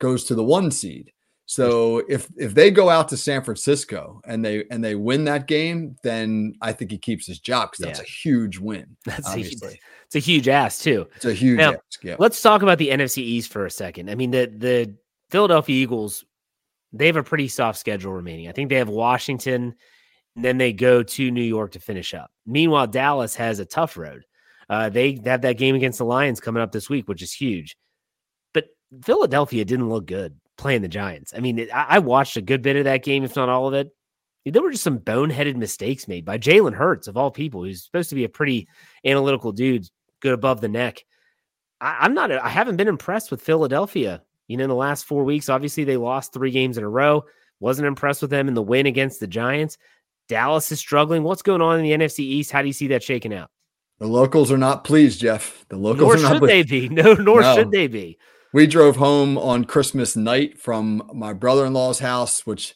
goes 0.00 0.24
to 0.24 0.34
the 0.34 0.44
1 0.44 0.70
seed. 0.70 1.12
So 1.46 2.04
if 2.08 2.28
if 2.36 2.54
they 2.54 2.70
go 2.70 2.88
out 2.88 3.08
to 3.08 3.16
San 3.16 3.42
Francisco 3.42 4.20
and 4.24 4.44
they 4.44 4.64
and 4.70 4.84
they 4.84 4.94
win 4.94 5.24
that 5.24 5.48
game, 5.48 5.96
then 6.04 6.54
I 6.62 6.72
think 6.72 6.92
he 6.92 6.98
keeps 6.98 7.26
his 7.26 7.40
job 7.40 7.72
because 7.72 7.86
that's 7.86 7.98
yeah. 7.98 8.04
a 8.08 8.08
huge 8.08 8.58
win. 8.58 8.96
That's 9.04 9.26
obviously. 9.26 9.74
A, 9.74 9.78
it's 10.10 10.26
a 10.26 10.30
huge 10.30 10.48
ass 10.48 10.82
too. 10.82 11.06
It's 11.16 11.24
a 11.24 11.32
huge 11.32 11.58
now, 11.58 11.74
ask. 11.74 12.02
Yeah. 12.02 12.16
Let's 12.18 12.42
talk 12.42 12.62
about 12.62 12.78
the 12.78 12.88
NFC 12.88 13.18
East 13.18 13.52
for 13.52 13.64
a 13.64 13.70
second. 13.70 14.10
I 14.10 14.16
mean 14.16 14.32
the 14.32 14.46
the 14.46 14.94
Philadelphia 15.30 15.82
Eagles, 15.82 16.24
they 16.92 17.06
have 17.06 17.16
a 17.16 17.22
pretty 17.22 17.46
soft 17.46 17.78
schedule 17.78 18.12
remaining. 18.12 18.48
I 18.48 18.52
think 18.52 18.68
they 18.68 18.76
have 18.76 18.88
Washington, 18.88 19.74
and 20.34 20.44
then 20.44 20.58
they 20.58 20.72
go 20.72 21.04
to 21.04 21.30
New 21.30 21.42
York 21.42 21.72
to 21.72 21.80
finish 21.80 22.12
up. 22.12 22.32
Meanwhile, 22.44 22.88
Dallas 22.88 23.36
has 23.36 23.60
a 23.60 23.64
tough 23.64 23.96
road. 23.96 24.24
Uh, 24.68 24.88
they 24.88 25.20
have 25.24 25.42
that 25.42 25.58
game 25.58 25.76
against 25.76 25.98
the 25.98 26.04
Lions 26.04 26.40
coming 26.40 26.62
up 26.62 26.72
this 26.72 26.90
week, 26.90 27.08
which 27.08 27.22
is 27.22 27.32
huge. 27.32 27.76
But 28.52 28.66
Philadelphia 29.04 29.64
didn't 29.64 29.88
look 29.88 30.06
good 30.06 30.40
playing 30.58 30.82
the 30.82 30.88
Giants. 30.88 31.32
I 31.36 31.40
mean, 31.40 31.68
I, 31.72 31.86
I 31.88 31.98
watched 32.00 32.36
a 32.36 32.42
good 32.42 32.62
bit 32.62 32.76
of 32.76 32.84
that 32.84 33.04
game, 33.04 33.24
if 33.24 33.36
not 33.36 33.48
all 33.48 33.68
of 33.68 33.74
it. 33.74 33.90
There 34.46 34.62
were 34.62 34.70
just 34.70 34.84
some 34.84 34.98
boneheaded 34.98 35.56
mistakes 35.56 36.08
made 36.08 36.24
by 36.24 36.38
Jalen 36.38 36.74
Hurts, 36.74 37.08
of 37.08 37.16
all 37.16 37.30
people, 37.30 37.62
who's 37.62 37.84
supposed 37.84 38.08
to 38.10 38.14
be 38.14 38.24
a 38.24 38.28
pretty 38.28 38.68
analytical 39.04 39.52
dude, 39.52 39.86
good 40.20 40.32
above 40.32 40.60
the 40.60 40.68
neck. 40.68 41.04
I, 41.80 42.04
am 42.04 42.14
not, 42.14 42.30
I 42.30 42.48
haven't 42.48 42.76
been 42.76 42.88
impressed 42.88 43.30
with 43.30 43.42
Philadelphia. 43.42 44.22
You 44.48 44.56
know, 44.56 44.64
in 44.64 44.70
the 44.70 44.76
last 44.76 45.04
four 45.04 45.24
weeks, 45.24 45.48
obviously 45.48 45.84
they 45.84 45.96
lost 45.96 46.32
three 46.32 46.50
games 46.50 46.76
in 46.76 46.84
a 46.84 46.88
row. 46.88 47.24
Wasn't 47.60 47.86
impressed 47.86 48.22
with 48.22 48.30
them 48.30 48.48
in 48.48 48.54
the 48.54 48.62
win 48.62 48.86
against 48.86 49.20
the 49.20 49.26
Giants. 49.26 49.78
Dallas 50.28 50.70
is 50.72 50.78
struggling. 50.78 51.22
What's 51.22 51.42
going 51.42 51.60
on 51.60 51.78
in 51.78 51.84
the 51.84 51.92
NFC 51.92 52.20
East? 52.20 52.50
How 52.50 52.62
do 52.62 52.68
you 52.68 52.72
see 52.72 52.88
that 52.88 53.02
shaking 53.02 53.34
out? 53.34 53.50
The 53.98 54.06
locals 54.06 54.50
are 54.50 54.58
not 54.58 54.84
pleased, 54.84 55.20
Jeff. 55.20 55.66
The 55.68 55.76
locals 55.76 56.00
nor 56.00 56.16
are 56.16 56.18
not 56.18 56.32
should 56.32 56.48
they 56.48 56.62
be. 56.62 56.88
No, 56.90 57.14
nor 57.14 57.42
no. 57.42 57.54
should 57.54 57.70
they 57.70 57.86
be 57.86 58.18
we 58.52 58.66
drove 58.66 58.96
home 58.96 59.38
on 59.38 59.64
Christmas 59.64 60.16
night 60.16 60.58
from 60.58 61.08
my 61.14 61.32
brother 61.32 61.66
in 61.66 61.72
law's 61.72 62.00
house, 62.00 62.46
which 62.46 62.74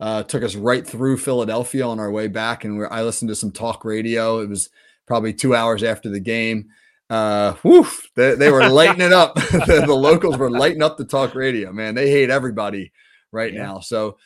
uh, 0.00 0.22
took 0.24 0.42
us 0.42 0.56
right 0.56 0.86
through 0.86 1.18
Philadelphia 1.18 1.86
on 1.86 2.00
our 2.00 2.10
way 2.10 2.28
back. 2.28 2.64
And 2.64 2.86
I 2.90 3.02
listened 3.02 3.28
to 3.28 3.36
some 3.36 3.52
talk 3.52 3.84
radio. 3.84 4.40
It 4.40 4.48
was 4.48 4.68
probably 5.06 5.32
two 5.32 5.54
hours 5.54 5.84
after 5.84 6.08
the 6.08 6.20
game. 6.20 6.70
Uh, 7.12 7.52
whew, 7.56 7.86
they, 8.16 8.34
they 8.36 8.50
were 8.50 8.66
lighting 8.70 9.02
it 9.02 9.12
up. 9.12 9.34
the, 9.66 9.84
the, 9.86 9.94
locals 9.94 10.38
were 10.38 10.50
lighting 10.50 10.82
up 10.82 10.96
the 10.96 11.04
talk 11.04 11.34
radio, 11.34 11.70
man. 11.70 11.94
They 11.94 12.10
hate 12.10 12.30
everybody 12.30 12.90
right 13.32 13.52
yeah. 13.52 13.64
now. 13.64 13.80
So, 13.80 14.16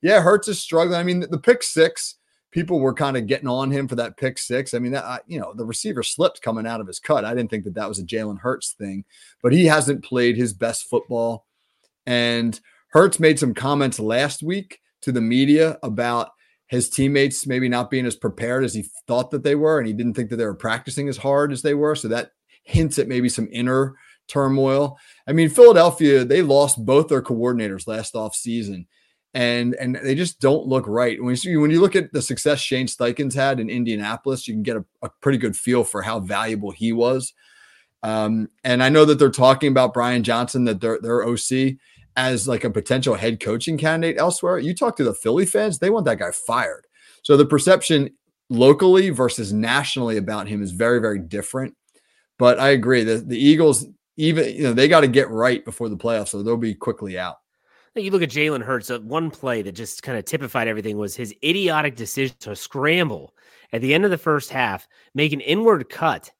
yeah, 0.00 0.20
Hurts 0.20 0.46
is 0.46 0.60
struggling. 0.60 0.96
I 0.96 1.02
mean, 1.02 1.18
the, 1.18 1.26
the 1.26 1.38
pick 1.40 1.64
six 1.64 2.14
people 2.52 2.78
were 2.78 2.94
kind 2.94 3.16
of 3.16 3.26
getting 3.26 3.48
on 3.48 3.72
him 3.72 3.88
for 3.88 3.96
that 3.96 4.16
pick 4.16 4.38
six. 4.38 4.74
I 4.74 4.78
mean, 4.78 4.92
that, 4.92 5.24
you 5.26 5.40
know, 5.40 5.54
the 5.54 5.64
receiver 5.64 6.04
slipped 6.04 6.40
coming 6.40 6.68
out 6.68 6.80
of 6.80 6.86
his 6.86 7.00
cut. 7.00 7.24
I 7.24 7.34
didn't 7.34 7.50
think 7.50 7.64
that 7.64 7.74
that 7.74 7.88
was 7.88 7.98
a 7.98 8.04
Jalen 8.04 8.38
Hurts 8.38 8.76
thing, 8.78 9.04
but 9.42 9.52
he 9.52 9.66
hasn't 9.66 10.04
played 10.04 10.36
his 10.36 10.52
best 10.52 10.88
football. 10.88 11.46
And 12.06 12.60
Hurts 12.90 13.18
made 13.18 13.40
some 13.40 13.54
comments 13.54 13.98
last 13.98 14.44
week 14.44 14.78
to 15.02 15.10
the 15.10 15.20
media 15.20 15.80
about 15.82 16.30
his 16.68 16.88
teammates 16.90 17.44
maybe 17.44 17.68
not 17.68 17.90
being 17.90 18.06
as 18.06 18.14
prepared 18.14 18.62
as 18.62 18.72
he 18.72 18.84
thought 19.08 19.32
that 19.32 19.42
they 19.42 19.56
were, 19.56 19.78
and 19.78 19.88
he 19.88 19.92
didn't 19.92 20.14
think 20.14 20.30
that 20.30 20.36
they 20.36 20.46
were 20.46 20.54
practicing 20.54 21.08
as 21.08 21.16
hard 21.16 21.50
as 21.50 21.62
they 21.62 21.74
were. 21.74 21.96
So 21.96 22.06
that 22.06 22.30
hints 22.66 22.98
at 22.98 23.08
maybe 23.08 23.28
some 23.28 23.48
inner 23.50 23.94
turmoil. 24.28 24.98
I 25.26 25.32
mean, 25.32 25.48
Philadelphia, 25.48 26.24
they 26.24 26.42
lost 26.42 26.84
both 26.84 27.08
their 27.08 27.22
coordinators 27.22 27.86
last 27.86 28.14
off 28.14 28.34
season 28.34 28.86
and 29.36 29.74
and 29.74 29.96
they 29.96 30.14
just 30.14 30.40
don't 30.40 30.66
look 30.66 30.88
right. 30.88 31.22
When 31.22 31.36
you 31.42 31.60
when 31.60 31.70
you 31.70 31.82
look 31.82 31.94
at 31.94 32.10
the 32.14 32.22
success 32.22 32.58
Shane 32.58 32.86
Steichen's 32.86 33.34
had 33.34 33.60
in 33.60 33.68
Indianapolis, 33.68 34.48
you 34.48 34.54
can 34.54 34.62
get 34.62 34.78
a, 34.78 34.84
a 35.02 35.10
pretty 35.20 35.36
good 35.36 35.54
feel 35.54 35.84
for 35.84 36.00
how 36.00 36.20
valuable 36.20 36.70
he 36.70 36.90
was. 36.90 37.34
Um, 38.02 38.48
and 38.64 38.82
I 38.82 38.88
know 38.88 39.04
that 39.04 39.18
they're 39.18 39.30
talking 39.30 39.70
about 39.70 39.92
Brian 39.92 40.22
Johnson, 40.22 40.64
that 40.64 40.80
their 40.80 40.98
their 41.02 41.22
OC 41.22 41.76
as 42.16 42.48
like 42.48 42.64
a 42.64 42.70
potential 42.70 43.14
head 43.14 43.38
coaching 43.38 43.76
candidate 43.76 44.16
elsewhere. 44.18 44.58
You 44.58 44.74
talk 44.74 44.96
to 44.96 45.04
the 45.04 45.12
Philly 45.12 45.44
fans, 45.44 45.78
they 45.78 45.90
want 45.90 46.06
that 46.06 46.18
guy 46.18 46.30
fired. 46.30 46.86
So 47.22 47.36
the 47.36 47.44
perception 47.44 48.08
locally 48.48 49.10
versus 49.10 49.52
nationally 49.52 50.16
about 50.16 50.48
him 50.48 50.62
is 50.62 50.70
very 50.70 50.98
very 50.98 51.18
different. 51.18 51.76
But 52.38 52.60
I 52.60 52.70
agree 52.70 53.02
that 53.04 53.28
the 53.28 53.38
Eagles, 53.38 53.86
even 54.16 54.54
you 54.54 54.62
know, 54.62 54.72
they 54.72 54.88
got 54.88 55.00
to 55.00 55.08
get 55.08 55.30
right 55.30 55.64
before 55.64 55.88
the 55.88 55.96
playoffs, 55.96 56.28
so 56.28 56.42
they'll 56.42 56.56
be 56.56 56.74
quickly 56.74 57.18
out. 57.18 57.36
You 57.94 58.10
look 58.10 58.22
at 58.22 58.28
Jalen 58.28 58.62
Hurts. 58.62 58.90
One 58.90 59.30
play 59.30 59.62
that 59.62 59.72
just 59.72 60.02
kind 60.02 60.18
of 60.18 60.26
typified 60.26 60.68
everything 60.68 60.98
was 60.98 61.16
his 61.16 61.34
idiotic 61.42 61.96
decision 61.96 62.36
to 62.40 62.54
scramble 62.54 63.34
at 63.72 63.80
the 63.80 63.94
end 63.94 64.04
of 64.04 64.10
the 64.10 64.18
first 64.18 64.50
half, 64.50 64.86
make 65.14 65.32
an 65.32 65.40
inward 65.40 65.88
cut 65.88 66.30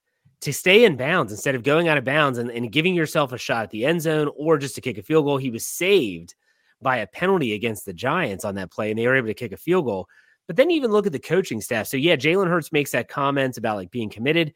to 0.42 0.52
stay 0.52 0.84
in 0.84 0.96
bounds 0.96 1.32
instead 1.32 1.54
of 1.54 1.62
going 1.62 1.88
out 1.88 1.96
of 1.96 2.04
bounds 2.04 2.38
and, 2.38 2.50
and 2.50 2.72
giving 2.72 2.94
yourself 2.94 3.32
a 3.32 3.38
shot 3.38 3.64
at 3.64 3.70
the 3.70 3.86
end 3.86 4.02
zone 4.02 4.30
or 4.36 4.58
just 4.58 4.74
to 4.74 4.82
kick 4.82 4.98
a 4.98 5.02
field 5.02 5.24
goal. 5.24 5.38
He 5.38 5.50
was 5.50 5.66
saved 5.66 6.34
by 6.82 6.98
a 6.98 7.06
penalty 7.06 7.54
against 7.54 7.86
the 7.86 7.94
Giants 7.94 8.44
on 8.44 8.54
that 8.56 8.70
play, 8.70 8.90
and 8.90 8.98
they 8.98 9.06
were 9.06 9.16
able 9.16 9.28
to 9.28 9.34
kick 9.34 9.52
a 9.52 9.56
field 9.56 9.86
goal. 9.86 10.08
But 10.46 10.56
then 10.56 10.70
even 10.70 10.92
look 10.92 11.06
at 11.06 11.12
the 11.12 11.18
coaching 11.18 11.60
staff. 11.60 11.86
So 11.86 11.96
yeah, 11.96 12.16
Jalen 12.16 12.48
Hurts 12.48 12.70
makes 12.70 12.92
that 12.92 13.08
comment 13.08 13.56
about 13.56 13.76
like 13.76 13.90
being 13.90 14.10
committed, 14.10 14.52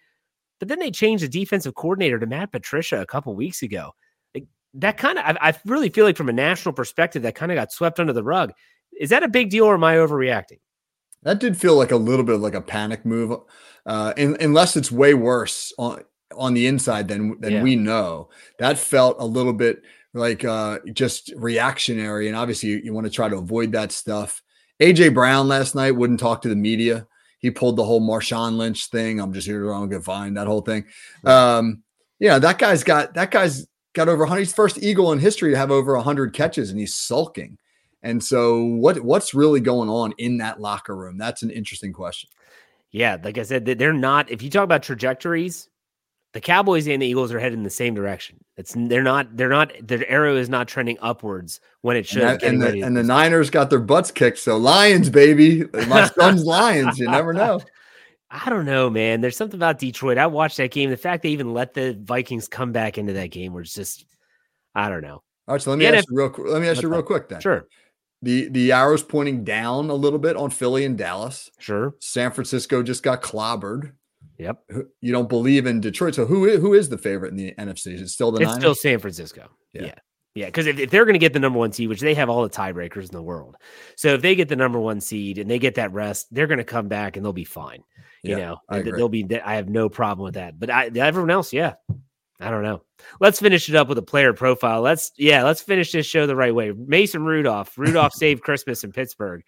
but 0.60 0.68
then 0.68 0.78
they 0.78 0.92
changed 0.92 1.24
the 1.24 1.28
defensive 1.28 1.74
coordinator 1.74 2.20
to 2.20 2.26
Matt 2.26 2.52
Patricia 2.52 3.00
a 3.00 3.06
couple 3.06 3.34
weeks 3.34 3.62
ago 3.62 3.90
that 4.74 4.96
kind 4.96 5.18
of 5.18 5.24
I, 5.24 5.48
I, 5.48 5.54
really 5.66 5.88
feel 5.88 6.04
like 6.04 6.16
from 6.16 6.28
a 6.28 6.32
national 6.32 6.72
perspective 6.72 7.22
that 7.22 7.34
kind 7.34 7.50
of 7.50 7.56
got 7.56 7.72
swept 7.72 7.98
under 7.98 8.12
the 8.12 8.22
rug. 8.22 8.52
Is 8.98 9.10
that 9.10 9.22
a 9.22 9.28
big 9.28 9.50
deal 9.50 9.64
or 9.64 9.74
am 9.74 9.84
I 9.84 9.96
overreacting? 9.96 10.60
That 11.22 11.40
did 11.40 11.56
feel 11.56 11.76
like 11.76 11.90
a 11.90 11.96
little 11.96 12.24
bit 12.24 12.38
like 12.38 12.54
a 12.54 12.60
panic 12.60 13.04
move, 13.04 13.38
uh, 13.86 14.14
in, 14.16 14.36
unless 14.40 14.76
it's 14.76 14.92
way 14.92 15.14
worse 15.14 15.72
on 15.78 16.02
on 16.36 16.54
the 16.54 16.66
inside 16.66 17.08
than 17.08 17.40
than 17.40 17.52
yeah. 17.52 17.62
we 17.62 17.76
know. 17.76 18.30
That 18.58 18.78
felt 18.78 19.16
a 19.18 19.26
little 19.26 19.52
bit 19.52 19.82
like 20.14 20.44
uh, 20.44 20.78
just 20.92 21.32
reactionary, 21.36 22.28
and 22.28 22.36
obviously 22.36 22.70
you, 22.70 22.80
you 22.84 22.94
want 22.94 23.06
to 23.06 23.12
try 23.12 23.28
to 23.28 23.36
avoid 23.36 23.72
that 23.72 23.92
stuff. 23.92 24.42
AJ 24.80 25.14
Brown 25.14 25.46
last 25.46 25.74
night 25.74 25.90
wouldn't 25.90 26.20
talk 26.20 26.42
to 26.42 26.48
the 26.48 26.56
media. 26.56 27.06
He 27.40 27.50
pulled 27.50 27.76
the 27.76 27.84
whole 27.84 28.00
Marshawn 28.00 28.56
Lynch 28.56 28.86
thing. 28.86 29.18
I'm 29.18 29.32
just 29.32 29.46
here 29.46 29.62
to 29.62 29.88
get 29.88 30.04
fined. 30.04 30.36
That 30.36 30.46
whole 30.46 30.60
thing. 30.60 30.84
Um, 31.24 31.82
yeah, 32.18 32.38
that 32.38 32.58
guy's 32.58 32.84
got 32.84 33.14
that 33.14 33.30
guy's 33.30 33.66
got 33.94 34.08
over 34.08 34.24
100. 34.24 34.40
He's 34.40 34.52
first 34.52 34.82
Eagle 34.82 35.12
in 35.12 35.18
history 35.18 35.50
to 35.50 35.56
have 35.56 35.70
over 35.70 35.94
100 35.96 36.34
catches, 36.34 36.70
and 36.70 36.78
he's 36.78 36.94
sulking. 36.94 37.58
And 38.02 38.22
so, 38.22 38.62
what 38.62 39.00
what's 39.00 39.34
really 39.34 39.60
going 39.60 39.88
on 39.88 40.12
in 40.18 40.38
that 40.38 40.60
locker 40.60 40.94
room? 40.94 41.18
That's 41.18 41.42
an 41.42 41.50
interesting 41.50 41.92
question. 41.92 42.30
Yeah, 42.90 43.16
like 43.22 43.38
I 43.38 43.42
said, 43.42 43.64
they're 43.64 43.92
not. 43.92 44.30
If 44.30 44.42
you 44.42 44.50
talk 44.50 44.64
about 44.64 44.82
trajectories, 44.82 45.68
the 46.32 46.40
Cowboys 46.40 46.86
and 46.86 47.02
the 47.02 47.06
Eagles 47.06 47.32
are 47.32 47.40
headed 47.40 47.58
in 47.58 47.64
the 47.64 47.70
same 47.70 47.94
direction. 47.94 48.36
It's 48.56 48.74
they're 48.76 49.02
not. 49.02 49.36
They're 49.36 49.48
not. 49.48 49.72
Their 49.82 50.08
arrow 50.08 50.36
is 50.36 50.48
not 50.48 50.68
trending 50.68 50.98
upwards 51.00 51.60
when 51.82 51.96
it 51.96 52.06
should. 52.06 52.22
And, 52.22 52.40
that, 52.40 52.42
and 52.42 52.62
the, 52.62 52.82
and 52.82 52.96
the 52.96 53.02
Niners 53.02 53.50
got 53.50 53.70
their 53.70 53.80
butts 53.80 54.10
kicked. 54.10 54.38
So 54.38 54.56
Lions, 54.56 55.10
baby, 55.10 55.64
my 55.88 56.06
son's 56.06 56.44
Lions. 56.44 56.98
You 56.98 57.08
never 57.08 57.32
know. 57.32 57.60
I 58.30 58.48
don't 58.48 58.64
know, 58.64 58.88
man. 58.88 59.20
There's 59.20 59.36
something 59.36 59.58
about 59.58 59.78
Detroit. 59.78 60.16
I 60.16 60.28
watched 60.28 60.58
that 60.58 60.70
game. 60.70 60.90
The 60.90 60.96
fact 60.96 61.24
they 61.24 61.30
even 61.30 61.52
let 61.52 61.74
the 61.74 61.98
Vikings 62.00 62.46
come 62.46 62.70
back 62.70 62.96
into 62.96 63.12
that 63.14 63.32
game 63.32 63.52
was 63.52 63.74
just, 63.74 64.06
I 64.72 64.88
don't 64.88 65.02
know. 65.02 65.22
All 65.48 65.54
right, 65.54 65.60
so 65.60 65.70
let 65.70 65.80
me 65.80 65.86
ask 65.86 66.08
you 66.08 66.16
real. 66.16 66.32
Let 66.38 66.62
me 66.62 66.68
ask 66.68 66.80
you 66.80 66.88
real 66.88 67.02
quick 67.02 67.28
then. 67.28 67.40
Sure. 67.40 67.66
The 68.22 68.48
the 68.50 68.70
arrows 68.70 69.02
pointing 69.02 69.42
down 69.42 69.90
a 69.90 69.94
little 69.94 70.20
bit 70.20 70.36
on 70.36 70.50
Philly 70.50 70.84
and 70.84 70.96
Dallas. 70.96 71.50
Sure. 71.58 71.94
San 71.98 72.30
Francisco 72.30 72.84
just 72.84 73.02
got 73.02 73.20
clobbered. 73.20 73.94
Yep. 74.40 74.62
You 75.02 75.12
don't 75.12 75.28
believe 75.28 75.66
in 75.66 75.80
Detroit. 75.80 76.14
So 76.14 76.24
who 76.24 76.56
who 76.58 76.72
is 76.72 76.88
the 76.88 76.96
favorite 76.96 77.30
in 77.32 77.36
the 77.36 77.52
NFC? 77.58 77.92
Is 77.94 78.00
it 78.00 78.08
still 78.08 78.32
the? 78.32 78.40
It's 78.40 78.48
Niners? 78.48 78.62
still 78.62 78.74
San 78.74 78.98
Francisco. 78.98 79.50
Yeah. 79.72 79.82
yeah. 79.82 79.94
Yeah, 80.36 80.46
because 80.46 80.68
if, 80.68 80.78
if, 80.78 80.90
they're 80.90 81.04
going 81.04 81.14
to 81.14 81.18
get 81.18 81.32
the 81.32 81.40
number 81.40 81.58
one 81.58 81.72
seed, 81.72 81.88
which 81.88 82.00
they 82.00 82.14
have 82.14 82.30
all 82.30 82.44
the 82.44 82.48
tiebreakers 82.48 83.02
in 83.02 83.10
the 83.10 83.22
world, 83.22 83.56
so 83.96 84.14
if 84.14 84.22
they 84.22 84.36
get 84.36 84.48
the 84.48 84.54
number 84.54 84.78
one 84.78 85.00
seed 85.00 85.38
and 85.38 85.50
they 85.50 85.58
get 85.58 85.74
that 85.74 85.92
rest, 85.92 86.28
they're 86.30 86.46
going 86.46 86.58
to 86.58 86.64
come 86.64 86.86
back 86.86 87.16
and 87.16 87.26
they'll 87.26 87.32
be 87.32 87.42
fine. 87.42 87.82
You 88.22 88.36
yeah, 88.36 88.36
know, 88.36 88.58
I 88.68 88.82
they'll 88.82 89.08
be. 89.08 89.26
I 89.44 89.56
have 89.56 89.68
no 89.68 89.88
problem 89.88 90.24
with 90.24 90.34
that. 90.34 90.58
But 90.58 90.70
I, 90.70 90.86
everyone 90.94 91.30
else, 91.30 91.52
yeah, 91.52 91.74
I 92.38 92.50
don't 92.50 92.62
know. 92.62 92.82
Let's 93.18 93.40
finish 93.40 93.68
it 93.68 93.74
up 93.74 93.88
with 93.88 93.98
a 93.98 94.02
player 94.02 94.32
profile. 94.32 94.82
Let's 94.82 95.10
yeah, 95.18 95.42
let's 95.42 95.62
finish 95.62 95.90
this 95.90 96.06
show 96.06 96.28
the 96.28 96.36
right 96.36 96.54
way. 96.54 96.72
Mason 96.72 97.24
Rudolph. 97.24 97.76
Rudolph 97.76 98.12
saved 98.14 98.42
Christmas 98.42 98.84
in 98.84 98.92
Pittsburgh 98.92 99.42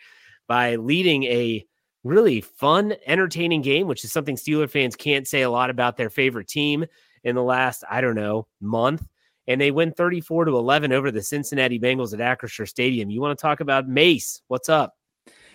by 0.49 0.75
leading 0.77 1.23
a 1.25 1.65
really 2.05 2.41
fun, 2.41 2.95
entertaining 3.07 3.62
game, 3.62 3.87
which 3.87 4.05
is 4.05 4.12
something 4.12 4.37
Steeler 4.37 4.69
fans 4.69 4.97
can't 4.97 5.27
say 5.27 5.43
a 5.43 5.51
lot 5.51 5.71
about 5.71 5.97
their 5.97 6.11
favorite 6.11 6.49
team 6.49 6.85
in 7.25 7.35
the 7.35 7.43
last, 7.43 7.85
I 7.88 8.01
don't 8.01 8.15
know, 8.15 8.47
month. 8.61 9.07
And 9.49 9.61
they 9.61 9.71
win 9.71 9.93
34 9.93 10.47
to 10.47 10.57
11 10.57 10.93
over 10.93 11.11
the 11.11 11.23
Cincinnati 11.23 11.79
Bengals 11.79 12.19
at 12.19 12.21
Acrisure 12.21 12.69
Stadium. 12.69 13.11
You 13.11 13.21
want 13.21 13.37
to 13.37 13.43
talk 13.43 13.61
about 13.61 13.88
Mace? 13.88 14.43
What's 14.49 14.69
up? 14.69 14.95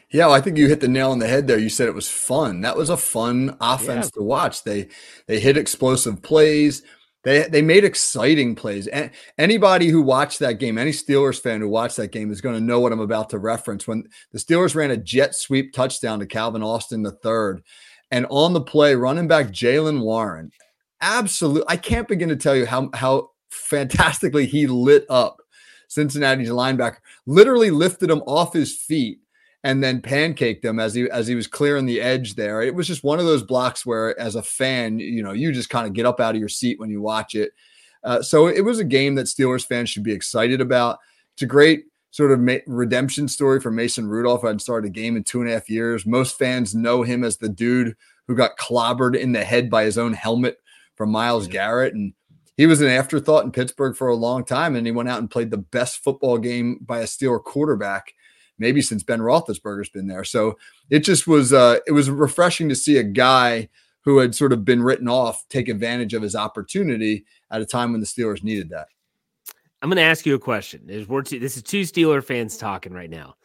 Yeah, 0.09 0.27
well, 0.27 0.35
I 0.35 0.41
think 0.41 0.57
you 0.57 0.67
hit 0.67 0.79
the 0.79 0.87
nail 0.87 1.11
on 1.11 1.19
the 1.19 1.27
head 1.27 1.47
there. 1.47 1.57
You 1.57 1.69
said 1.69 1.89
it 1.89 1.93
was 1.93 2.07
fun. 2.07 2.61
That 2.61 2.77
was 2.77 2.89
a 2.89 2.95
fun 2.95 3.57
offense 3.59 4.05
yeah. 4.05 4.19
to 4.19 4.23
watch. 4.23 4.63
They 4.63 4.87
they 5.25 5.39
hit 5.39 5.57
explosive 5.57 6.21
plays. 6.21 6.81
They 7.27 7.41
they 7.41 7.61
made 7.61 7.83
exciting 7.83 8.55
plays. 8.55 8.87
And 8.87 9.11
anybody 9.37 9.89
who 9.89 10.01
watched 10.01 10.39
that 10.39 10.59
game, 10.59 10.77
any 10.77 10.91
Steelers 10.91 11.41
fan 11.41 11.59
who 11.59 11.67
watched 11.67 11.97
that 11.97 12.13
game 12.13 12.31
is 12.31 12.39
going 12.39 12.55
to 12.55 12.61
know 12.61 12.79
what 12.79 12.93
I'm 12.93 13.01
about 13.01 13.29
to 13.31 13.37
reference. 13.37 13.85
When 13.85 14.07
the 14.31 14.39
Steelers 14.39 14.75
ran 14.75 14.91
a 14.91 14.97
jet 14.97 15.35
sweep 15.35 15.73
touchdown 15.73 16.19
to 16.19 16.25
Calvin 16.25 16.63
Austin 16.63 17.03
the 17.03 17.11
third, 17.11 17.63
and 18.11 18.25
on 18.29 18.53
the 18.53 18.61
play, 18.61 18.95
running 18.95 19.27
back 19.27 19.47
Jaylen 19.47 19.99
Warren, 19.99 20.53
absolute. 21.01 21.65
I 21.67 21.75
can't 21.75 22.07
begin 22.07 22.29
to 22.29 22.37
tell 22.37 22.55
you 22.55 22.65
how 22.65 22.89
how 22.93 23.31
fantastically 23.49 24.45
he 24.45 24.65
lit 24.65 25.05
up 25.09 25.41
Cincinnati's 25.89 26.47
linebacker. 26.47 26.99
Literally 27.25 27.71
lifted 27.71 28.09
him 28.09 28.23
off 28.25 28.53
his 28.53 28.77
feet 28.77 29.19
and 29.63 29.83
then 29.83 30.01
pancaked 30.01 30.63
him 30.63 30.79
as 30.79 30.93
he 30.93 31.09
as 31.09 31.27
he 31.27 31.35
was 31.35 31.47
clearing 31.47 31.85
the 31.85 32.01
edge 32.01 32.35
there. 32.35 32.61
It 32.61 32.75
was 32.75 32.87
just 32.87 33.03
one 33.03 33.19
of 33.19 33.25
those 33.25 33.43
blocks 33.43 33.85
where, 33.85 34.17
as 34.19 34.35
a 34.35 34.43
fan, 34.43 34.99
you 34.99 35.23
know, 35.23 35.33
you 35.33 35.51
just 35.51 35.69
kind 35.69 35.87
of 35.87 35.93
get 35.93 36.05
up 36.05 36.19
out 36.19 36.35
of 36.35 36.39
your 36.39 36.49
seat 36.49 36.79
when 36.79 36.89
you 36.89 37.01
watch 37.01 37.35
it. 37.35 37.51
Uh, 38.03 38.21
so 38.21 38.47
it 38.47 38.61
was 38.61 38.79
a 38.79 38.85
game 38.85 39.15
that 39.15 39.25
Steelers 39.25 39.65
fans 39.65 39.89
should 39.89 40.03
be 40.03 40.13
excited 40.13 40.61
about. 40.61 40.99
It's 41.33 41.41
a 41.41 41.47
great 41.47 41.85
sort 42.11 42.31
of 42.31 42.39
ma- 42.39 42.57
redemption 42.65 43.27
story 43.27 43.59
for 43.59 43.71
Mason 43.71 44.07
Rudolph. 44.07 44.43
I 44.43 44.47
hadn't 44.47 44.61
started 44.61 44.87
a 44.87 44.91
game 44.91 45.17
in 45.17 45.23
two 45.23 45.41
and 45.41 45.49
a 45.49 45.53
half 45.53 45.69
years. 45.69 46.05
Most 46.05 46.37
fans 46.37 46.73
know 46.73 47.03
him 47.03 47.23
as 47.23 47.37
the 47.37 47.49
dude 47.49 47.95
who 48.27 48.35
got 48.35 48.57
clobbered 48.57 49.17
in 49.17 49.31
the 49.31 49.43
head 49.43 49.69
by 49.69 49.83
his 49.83 49.97
own 49.97 50.13
helmet 50.13 50.57
from 50.95 51.11
Myles 51.11 51.47
Garrett, 51.47 51.93
and 51.93 52.13
he 52.55 52.65
was 52.65 52.81
an 52.81 52.87
afterthought 52.87 53.43
in 53.43 53.51
Pittsburgh 53.51 53.95
for 53.95 54.07
a 54.07 54.15
long 54.15 54.43
time. 54.43 54.75
And 54.75 54.85
he 54.85 54.91
went 54.91 55.09
out 55.09 55.19
and 55.19 55.29
played 55.29 55.51
the 55.51 55.57
best 55.57 56.03
football 56.03 56.37
game 56.37 56.79
by 56.81 56.99
a 56.99 57.05
Steeler 57.05 57.43
quarterback 57.43 58.13
maybe 58.57 58.81
since 58.81 59.03
Ben 59.03 59.19
Roethlisberger's 59.19 59.89
been 59.89 60.07
there. 60.07 60.23
So 60.23 60.57
it 60.89 60.99
just 60.99 61.27
was 61.27 61.53
uh, 61.53 61.79
it 61.85 61.91
was 61.91 62.09
refreshing 62.09 62.69
to 62.69 62.75
see 62.75 62.97
a 62.97 63.03
guy 63.03 63.69
who 64.01 64.19
had 64.19 64.33
sort 64.33 64.53
of 64.53 64.63
been 64.63 64.81
written 64.81 65.07
off 65.07 65.45
take 65.49 65.67
advantage 65.67 66.13
of 66.13 66.21
his 66.21 66.35
opportunity 66.35 67.25
at 67.51 67.61
a 67.61 67.65
time 67.65 67.91
when 67.91 67.99
the 67.99 68.07
Steelers 68.07 68.43
needed 68.43 68.69
that. 68.69 68.87
I'm 69.81 69.89
going 69.89 69.97
to 69.97 70.01
ask 70.01 70.25
you 70.25 70.33
a 70.33 70.39
question. 70.39 70.81
This 70.87 71.57
is 71.57 71.63
two 71.63 71.81
Steeler 71.81 72.23
fans 72.23 72.57
talking 72.57 72.93
right 72.93 73.09
now. 73.09 73.35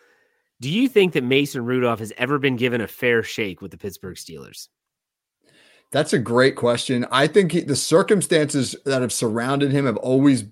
Do 0.61 0.70
you 0.70 0.88
think 0.88 1.12
that 1.14 1.25
Mason 1.25 1.64
Rudolph 1.64 1.98
has 1.98 2.12
ever 2.16 2.38
been 2.38 2.57
given 2.57 2.81
a 2.81 2.87
fair 2.87 3.22
shake 3.22 3.61
with 3.61 3.72
the 3.72 3.77
Pittsburgh 3.77 4.16
Steelers? 4.16 4.68
That's 5.90 6.12
a 6.12 6.18
great 6.18 6.57
question. 6.57 7.07
I 7.11 7.27
think 7.27 7.53
he, 7.53 7.61
the 7.61 7.77
circumstances 7.77 8.75
that 8.87 9.03
have 9.03 9.12
surrounded 9.12 9.72
him 9.72 9.85
have 9.85 9.96
always 9.98 10.44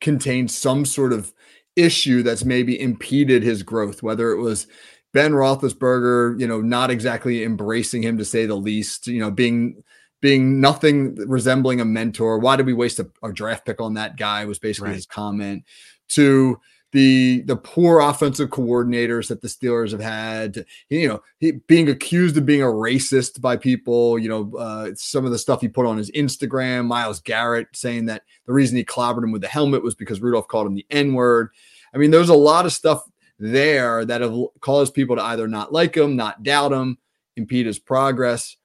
contained 0.00 0.50
some 0.50 0.84
sort 0.84 1.12
of 1.12 1.32
issue 1.78 2.22
that's 2.22 2.44
maybe 2.44 2.80
impeded 2.80 3.42
his 3.42 3.62
growth, 3.62 4.02
whether 4.02 4.30
it 4.30 4.40
was 4.40 4.66
Ben 5.12 5.32
Roethlisberger, 5.32 6.38
you 6.38 6.46
know, 6.46 6.60
not 6.60 6.90
exactly 6.90 7.44
embracing 7.44 8.02
him 8.02 8.18
to 8.18 8.24
say 8.24 8.46
the 8.46 8.56
least, 8.56 9.06
you 9.06 9.20
know, 9.20 9.30
being 9.30 9.82
being 10.20 10.60
nothing 10.60 11.14
resembling 11.28 11.80
a 11.80 11.84
mentor. 11.84 12.38
Why 12.38 12.56
did 12.56 12.66
we 12.66 12.72
waste 12.72 12.98
a, 12.98 13.08
a 13.22 13.32
draft 13.32 13.64
pick 13.64 13.80
on 13.80 13.94
that 13.94 14.16
guy? 14.16 14.44
Was 14.44 14.58
basically 14.58 14.88
right. 14.88 14.96
his 14.96 15.06
comment 15.06 15.64
to 16.08 16.58
the 16.92 17.42
the 17.42 17.56
poor 17.56 18.00
offensive 18.00 18.48
coordinators 18.48 19.28
that 19.28 19.42
the 19.42 19.48
Steelers 19.48 19.90
have 19.90 20.00
had, 20.00 20.64
you 20.88 21.08
know, 21.08 21.22
he, 21.38 21.52
being 21.52 21.88
accused 21.88 22.36
of 22.36 22.46
being 22.46 22.62
a 22.62 22.66
racist 22.66 23.40
by 23.40 23.56
people, 23.56 24.18
you 24.18 24.28
know, 24.28 24.56
uh, 24.56 24.90
some 24.94 25.24
of 25.24 25.30
the 25.30 25.38
stuff 25.38 25.60
he 25.60 25.68
put 25.68 25.86
on 25.86 25.98
his 25.98 26.10
Instagram, 26.12 26.86
Myles 26.86 27.20
Garrett 27.20 27.68
saying 27.74 28.06
that 28.06 28.22
the 28.46 28.52
reason 28.52 28.76
he 28.76 28.84
clobbered 28.84 29.24
him 29.24 29.32
with 29.32 29.42
the 29.42 29.48
helmet 29.48 29.82
was 29.82 29.94
because 29.94 30.20
Rudolph 30.20 30.48
called 30.48 30.66
him 30.66 30.74
the 30.74 30.86
N 30.90 31.12
word. 31.12 31.50
I 31.94 31.98
mean, 31.98 32.10
there's 32.10 32.30
a 32.30 32.34
lot 32.34 32.64
of 32.64 32.72
stuff 32.72 33.02
there 33.38 34.04
that 34.04 34.20
have 34.20 34.36
caused 34.60 34.94
people 34.94 35.16
to 35.16 35.22
either 35.22 35.46
not 35.46 35.72
like 35.72 35.96
him, 35.96 36.16
not 36.16 36.42
doubt 36.42 36.72
him, 36.72 36.98
impede 37.36 37.66
his 37.66 37.78
progress. 37.78 38.56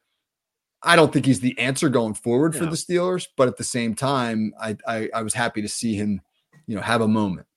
I 0.81 0.95
don't 0.95 1.13
think 1.13 1.25
he's 1.25 1.39
the 1.39 1.57
answer 1.57 1.88
going 1.88 2.13
forward 2.13 2.55
for 2.55 2.65
the 2.65 2.71
Steelers, 2.71 3.27
but 3.38 3.47
at 3.47 3.55
the 3.55 3.63
same 3.63 3.95
time, 3.95 4.53
I, 4.59 4.75
I 4.86 5.09
I 5.13 5.21
was 5.21 5.33
happy 5.33 5.62
to 5.62 5.69
see 5.69 5.95
him, 5.95 6.19
you 6.67 6.75
know, 6.75 6.81
have 6.81 6.99
a 6.99 7.07
moment. 7.07 7.47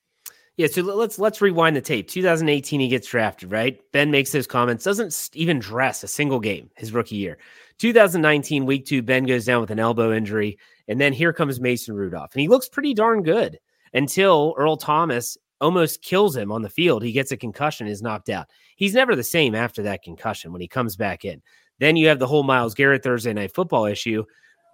Yeah, 0.57 0.69
so 0.69 0.81
let's 0.83 1.19
let's 1.19 1.43
rewind 1.43 1.77
the 1.77 1.83
tape. 1.83 2.09
2018, 2.09 2.81
he 2.81 2.89
gets 2.89 3.09
drafted, 3.09 3.53
right? 3.53 3.79
Ben 3.93 4.11
makes 4.11 4.33
those 4.33 4.47
comments, 4.47 4.85
doesn't 4.85 5.31
even 5.35 5.59
dress 5.59 6.03
a 6.03 6.09
single 6.09 6.41
game 6.41 6.71
his 6.77 6.93
rookie 6.93 7.17
year. 7.17 7.37
2019, 7.79 8.65
week 8.65 8.87
two, 8.87 9.03
Ben 9.03 9.25
goes 9.25 9.45
down 9.45 9.61
with 9.61 9.71
an 9.71 9.79
elbow 9.79 10.15
injury, 10.15 10.59
and 10.89 10.99
then 10.99 11.13
here 11.13 11.35
comes 11.35 11.61
Mason 11.61 11.95
Rudolph, 11.95 12.33
and 12.33 12.41
he 12.41 12.49
looks 12.49 12.71
pretty 12.71 12.95
darn 12.95 13.23
good 13.23 13.59
until 13.93 14.55
Earl 14.57 14.79
Thomas 14.79 15.37
almost 15.61 16.03
kills 16.03 16.35
him 16.35 16.51
on 16.51 16.63
the 16.63 16.71
field. 16.71 17.03
He 17.03 17.13
gets 17.13 17.33
a 17.33 17.37
concussion, 17.37 17.87
is 17.87 18.01
knocked 18.01 18.31
out. 18.31 18.49
He's 18.77 18.95
never 18.95 19.15
the 19.15 19.23
same 19.23 19.55
after 19.55 19.83
that 19.83 20.03
concussion 20.03 20.53
when 20.53 20.63
he 20.63 20.69
comes 20.69 20.97
back 20.97 21.27
in. 21.27 21.43
Then 21.81 21.97
you 21.97 22.09
have 22.09 22.19
the 22.19 22.27
whole 22.27 22.43
Myles 22.43 22.75
Garrett 22.75 23.03
Thursday 23.03 23.35
night 23.35 23.55
football 23.55 23.85
issue. 23.85 24.25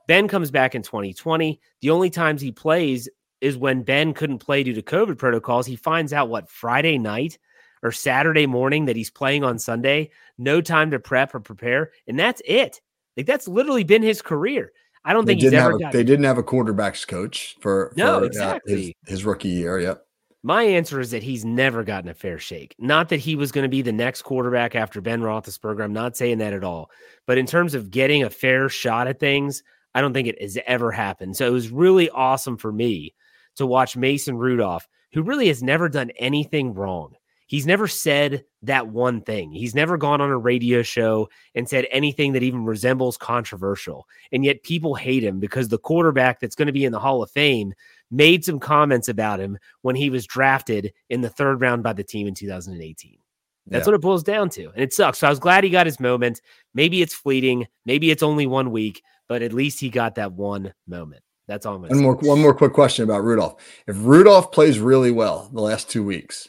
Ben 0.07 0.29
comes 0.29 0.53
back 0.53 0.77
in 0.77 0.83
2020. 0.83 1.61
The 1.81 1.91
only 1.91 2.11
times 2.11 2.41
he 2.41 2.53
plays 2.53 3.09
is 3.43 3.57
when 3.59 3.83
Ben 3.83 4.15
couldn't 4.15 4.39
play 4.39 4.63
due 4.63 4.73
to 4.73 4.83
COVID 4.83 5.19
protocols. 5.19 5.67
He 5.67 5.77
finds 5.77 6.13
out 6.13 6.31
what 6.31 6.49
Friday 6.49 6.97
night 6.97 7.39
or 7.83 7.91
Saturday 7.91 8.47
morning 8.47 8.85
that 8.85 8.95
he's 8.95 9.11
playing 9.11 9.43
on 9.43 9.59
Sunday, 9.59 10.11
no 10.39 10.61
time 10.61 10.93
to 10.93 11.01
prep 11.01 11.35
or 11.35 11.41
prepare, 11.41 11.91
and 12.07 12.19
that's 12.19 12.41
it. 12.45 12.81
Like 13.17 13.27
that's 13.27 13.49
literally 13.49 13.85
been 13.85 14.03
his 14.03 14.23
career. 14.23 14.73
I 15.05 15.13
don't 15.13 15.25
they 15.25 15.33
think 15.33 15.43
he's 15.43 15.53
ever. 15.53 15.73
A, 15.73 15.91
they 15.93 16.05
didn't 16.05 16.25
have 16.25 16.39
a 16.39 16.45
quarterbacks 16.45 17.07
coach 17.07 17.57
for, 17.61 17.93
no 17.97 18.21
for, 18.21 18.27
exactly 18.27 18.73
uh, 18.73 18.77
his, 18.77 18.93
his, 19.07 19.25
rookie 19.25 19.49
year. 19.49 19.81
Yep. 19.81 20.07
My 20.45 20.63
answer 20.63 21.01
is 21.01 21.11
that 21.11 21.25
he's 21.25 21.45
never 21.45 21.83
gotten 21.83 22.09
a 22.09 22.15
fair 22.15 22.39
shake. 22.39 22.77
Not 22.79 23.09
that 23.09 23.19
he 23.19 23.35
was 23.35 23.51
going 23.51 23.65
to 23.65 23.69
be 23.69 23.83
the 23.83 23.93
next 23.93 24.23
quarterback 24.23 24.77
after 24.77 25.01
Ben 25.01 25.21
Roethlisberger. 25.21 25.83
I'm 25.83 25.93
not 25.93 26.17
saying 26.17 26.39
that 26.39 26.53
at 26.53 26.63
all. 26.63 26.91
But 27.27 27.39
in 27.39 27.47
terms 27.47 27.75
of 27.75 27.91
getting 27.91 28.23
a 28.23 28.31
fair 28.31 28.69
shot 28.69 29.09
at 29.09 29.19
things, 29.19 29.65
I 29.95 30.01
don't 30.01 30.13
think 30.13 30.29
it 30.29 30.41
has 30.41 30.57
ever 30.67 30.93
happened. 30.93 31.37
So 31.37 31.47
it 31.47 31.53
was 31.53 31.71
really 31.71 32.09
awesome 32.11 32.57
for 32.57 32.73
me 32.73 33.15
to 33.57 33.67
watch 33.67 33.97
Mason 33.97 34.37
Rudolph, 34.37 34.87
who 35.13 35.23
really 35.23 35.49
has 35.49 35.63
never 35.63 35.89
done 35.89 36.11
anything 36.17 36.75
wrong. 36.75 37.15
He's 37.47 37.67
never 37.67 37.87
said 37.87 38.45
that 38.63 38.89
one 38.89 39.21
thing. 39.21 39.53
He's 39.53 39.75
never 39.75 39.99
gone 39.99 40.23
on 40.23 40.31
a 40.31 40.39
radio 40.39 40.81
show 40.81 41.29
and 41.55 41.69
said 41.69 41.87
anything 41.91 42.33
that 42.33 42.43
even 42.43 42.65
resembles 42.65 43.19
controversial. 43.19 44.09
And 44.33 44.43
yet 44.43 44.63
people 44.63 44.95
hate 44.95 45.23
him 45.23 45.39
because 45.39 45.69
the 45.69 45.77
quarterback 45.77 46.41
that's 46.41 46.55
going 46.55 46.69
to 46.69 46.73
be 46.73 46.87
in 46.87 46.93
the 46.93 46.99
Hall 46.99 47.23
of 47.23 47.31
Fame 47.31 47.75
made 48.11 48.43
some 48.43 48.59
comments 48.59 49.09
about 49.09 49.39
him 49.39 49.59
when 49.83 49.97
he 49.97 50.09
was 50.09 50.27
drafted 50.27 50.95
in 51.11 51.21
the 51.21 51.29
third 51.29 51.61
round 51.61 51.83
by 51.83 51.93
the 51.93 52.03
team 52.03 52.27
in 52.27 52.35
2018. 52.35 53.19
That's 53.67 53.83
yeah. 53.83 53.87
what 53.87 53.95
it 53.97 54.01
boils 54.01 54.23
down 54.23 54.49
to. 54.51 54.71
And 54.71 54.83
it 54.83 54.95
sucks. 54.95 55.19
So 55.19 55.27
I 55.27 55.31
was 55.31 55.39
glad 55.39 55.63
he 55.63 55.69
got 55.69 55.87
his 55.87 56.01
moment. 56.01 56.41
Maybe 56.73 57.03
it's 57.03 57.15
fleeting. 57.15 57.67
Maybe 57.85 58.11
it's 58.11 58.23
only 58.23 58.47
one 58.47 58.71
week, 58.71 59.03
but 59.29 59.43
at 59.43 59.53
least 59.53 59.79
he 59.79 59.91
got 59.91 60.15
that 60.15 60.33
one 60.33 60.73
moment. 60.87 61.23
That's 61.49 61.67
all 61.67 61.75
I'm 61.75 61.83
one 61.83 62.01
more 62.01 62.15
one 62.15 62.41
more 62.41 62.55
quick 62.55 62.73
question 62.73 63.05
about 63.05 63.25
Rudolph. 63.25 63.57
If 63.87 63.97
Rudolph 63.99 64.53
plays 64.53 64.79
really 64.79 65.11
well 65.11 65.51
the 65.53 65.61
last 65.61 65.91
two 65.91 66.05
weeks, 66.05 66.49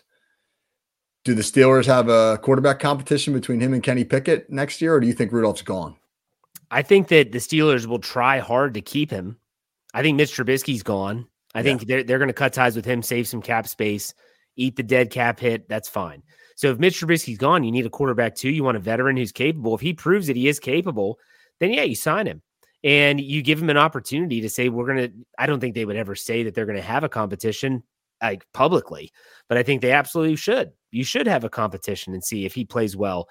do 1.23 1.33
the 1.33 1.41
Steelers 1.41 1.85
have 1.85 2.09
a 2.09 2.37
quarterback 2.41 2.79
competition 2.79 3.33
between 3.33 3.59
him 3.59 3.73
and 3.73 3.81
Kenny 3.81 4.03
Pickett 4.03 4.49
next 4.49 4.81
year, 4.81 4.93
or 4.93 4.99
do 4.99 5.07
you 5.07 5.13
think 5.13 5.31
Rudolph's 5.31 5.61
gone? 5.61 5.95
I 6.69 6.81
think 6.81 7.07
that 7.09 7.31
the 7.31 7.39
Steelers 7.39 7.85
will 7.85 7.99
try 7.99 8.39
hard 8.39 8.73
to 8.75 8.81
keep 8.81 9.09
him. 9.09 9.37
I 9.93 10.01
think 10.01 10.17
Mitch 10.17 10.35
Trubisky's 10.35 10.83
gone. 10.83 11.27
I 11.55 11.59
yeah. 11.59 11.63
think 11.63 11.87
they're 11.87 12.03
they're 12.03 12.19
going 12.19 12.29
to 12.29 12.33
cut 12.33 12.53
ties 12.53 12.75
with 12.75 12.85
him, 12.85 13.01
save 13.01 13.27
some 13.27 13.41
cap 13.41 13.67
space, 13.67 14.13
eat 14.55 14.75
the 14.75 14.83
dead 14.83 15.09
cap 15.09 15.39
hit. 15.39 15.67
That's 15.69 15.89
fine. 15.89 16.23
So 16.55 16.69
if 16.71 16.79
Mitch 16.79 16.99
Trubisky's 16.99 17.37
gone, 17.37 17.63
you 17.63 17.71
need 17.71 17.85
a 17.85 17.89
quarterback 17.89 18.35
too. 18.35 18.49
You 18.49 18.63
want 18.63 18.77
a 18.77 18.79
veteran 18.79 19.17
who's 19.17 19.31
capable. 19.31 19.73
If 19.73 19.81
he 19.81 19.93
proves 19.93 20.27
that 20.27 20.35
he 20.35 20.47
is 20.47 20.59
capable, 20.59 21.17
then 21.59 21.71
yeah, 21.71 21.83
you 21.83 21.95
sign 21.95 22.27
him 22.27 22.41
and 22.83 23.21
you 23.21 23.41
give 23.41 23.61
him 23.61 23.69
an 23.69 23.77
opportunity 23.77 24.41
to 24.41 24.49
say 24.49 24.69
we're 24.69 24.85
going 24.85 25.09
to 25.09 25.13
i 25.37 25.45
don't 25.45 25.59
think 25.59 25.75
they 25.75 25.85
would 25.85 25.95
ever 25.95 26.15
say 26.15 26.43
that 26.43 26.53
they're 26.53 26.65
going 26.65 26.75
to 26.75 26.81
have 26.81 27.03
a 27.03 27.09
competition 27.09 27.83
like 28.21 28.45
publicly 28.53 29.11
but 29.47 29.57
i 29.57 29.63
think 29.63 29.81
they 29.81 29.91
absolutely 29.91 30.35
should. 30.35 30.71
You 30.93 31.03
should 31.03 31.25
have 31.25 31.43
a 31.43 31.49
competition 31.49 32.13
and 32.13 32.23
see 32.23 32.45
if 32.45 32.53
he 32.53 32.65
plays 32.65 32.95
well. 32.95 33.27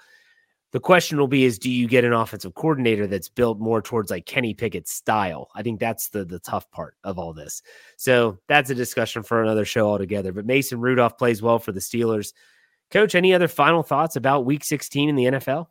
The 0.73 0.81
question 0.81 1.17
will 1.17 1.29
be 1.29 1.45
is 1.45 1.57
do 1.57 1.71
you 1.71 1.87
get 1.87 2.03
an 2.03 2.11
offensive 2.11 2.55
coordinator 2.55 3.07
that's 3.07 3.29
built 3.29 3.59
more 3.59 3.81
towards 3.81 4.11
like 4.11 4.25
kenny 4.25 4.53
pickett's 4.53 4.91
style? 4.91 5.49
I 5.55 5.63
think 5.63 5.79
that's 5.79 6.09
the 6.09 6.25
the 6.25 6.39
tough 6.39 6.69
part 6.71 6.95
of 7.05 7.17
all 7.17 7.31
this. 7.31 7.61
So 7.95 8.37
that's 8.49 8.69
a 8.69 8.75
discussion 8.75 9.23
for 9.23 9.41
another 9.41 9.65
show 9.65 9.87
altogether 9.87 10.33
but 10.33 10.45
mason 10.45 10.81
rudolph 10.81 11.17
plays 11.17 11.41
well 11.41 11.57
for 11.59 11.71
the 11.71 11.79
steelers. 11.79 12.33
Coach 12.91 13.15
any 13.15 13.33
other 13.33 13.47
final 13.47 13.81
thoughts 13.81 14.17
about 14.17 14.45
week 14.45 14.63
16 14.63 15.09
in 15.09 15.15
the 15.15 15.25
nfl 15.25 15.67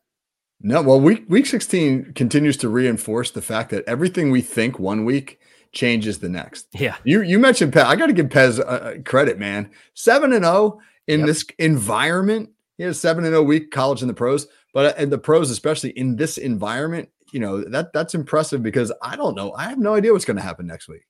no, 0.62 0.82
well, 0.82 1.00
week 1.00 1.24
week 1.28 1.46
16 1.46 2.12
continues 2.14 2.56
to 2.58 2.68
reinforce 2.68 3.30
the 3.30 3.42
fact 3.42 3.70
that 3.70 3.84
everything 3.86 4.30
we 4.30 4.40
think 4.40 4.78
one 4.78 5.04
week 5.04 5.40
changes 5.72 6.18
the 6.18 6.28
next. 6.28 6.68
Yeah. 6.72 6.96
You 7.04 7.22
you 7.22 7.38
mentioned 7.38 7.72
Pez. 7.72 7.84
I 7.84 7.96
got 7.96 8.06
to 8.06 8.12
give 8.12 8.26
Pez 8.26 8.60
uh, 8.60 8.62
uh, 8.62 8.94
credit, 9.04 9.38
man. 9.38 9.70
7 9.94 10.32
and 10.32 10.44
0 10.44 10.80
in 11.06 11.20
yep. 11.20 11.26
this 11.26 11.44
environment. 11.58 12.50
He 12.76 12.84
has 12.84 12.96
a 12.96 13.00
7 13.00 13.24
and 13.24 13.32
0 13.32 13.42
week 13.42 13.70
college 13.70 14.02
in 14.02 14.08
the 14.08 14.14
pros. 14.14 14.46
But 14.72 14.96
and 14.98 15.12
the 15.12 15.18
pros, 15.18 15.50
especially 15.50 15.90
in 15.90 16.16
this 16.16 16.38
environment, 16.38 17.08
you 17.32 17.40
know 17.40 17.62
that 17.64 17.92
that's 17.92 18.14
impressive 18.14 18.62
because 18.62 18.92
I 19.02 19.16
don't 19.16 19.34
know. 19.34 19.52
I 19.54 19.64
have 19.64 19.78
no 19.78 19.94
idea 19.94 20.12
what's 20.12 20.24
going 20.24 20.36
to 20.36 20.42
happen 20.42 20.66
next 20.66 20.88
week. 20.88 21.02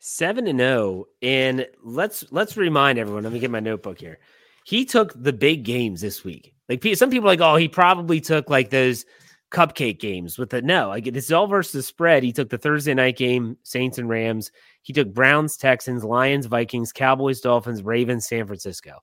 Seven 0.00 0.46
and 0.46 0.60
zero, 0.60 0.78
oh, 0.78 1.08
and 1.22 1.66
let's 1.82 2.24
let's 2.30 2.56
remind 2.56 2.98
everyone. 2.98 3.24
Let 3.24 3.32
me 3.32 3.40
get 3.40 3.50
my 3.50 3.60
notebook 3.60 3.98
here. 3.98 4.18
He 4.64 4.84
took 4.84 5.12
the 5.20 5.32
big 5.32 5.64
games 5.64 6.00
this 6.00 6.22
week. 6.22 6.54
Like 6.68 6.84
some 6.96 7.10
people 7.10 7.26
like, 7.26 7.40
oh, 7.40 7.56
he 7.56 7.68
probably 7.68 8.20
took 8.20 8.50
like 8.50 8.70
those 8.70 9.04
cupcake 9.50 9.98
games 9.98 10.38
with 10.38 10.50
the 10.50 10.60
no. 10.60 10.88
Like 10.88 11.04
this 11.04 11.24
is 11.24 11.32
all 11.32 11.46
versus 11.46 11.72
the 11.72 11.82
spread. 11.82 12.22
He 12.22 12.32
took 12.32 12.50
the 12.50 12.58
Thursday 12.58 12.94
night 12.94 13.16
game, 13.16 13.56
Saints 13.62 13.98
and 13.98 14.08
Rams. 14.08 14.52
He 14.82 14.92
took 14.92 15.12
Browns, 15.12 15.56
Texans, 15.56 16.04
Lions, 16.04 16.46
Vikings, 16.46 16.92
Cowboys, 16.92 17.40
Dolphins, 17.40 17.82
Ravens, 17.82 18.26
San 18.26 18.46
Francisco. 18.46 18.98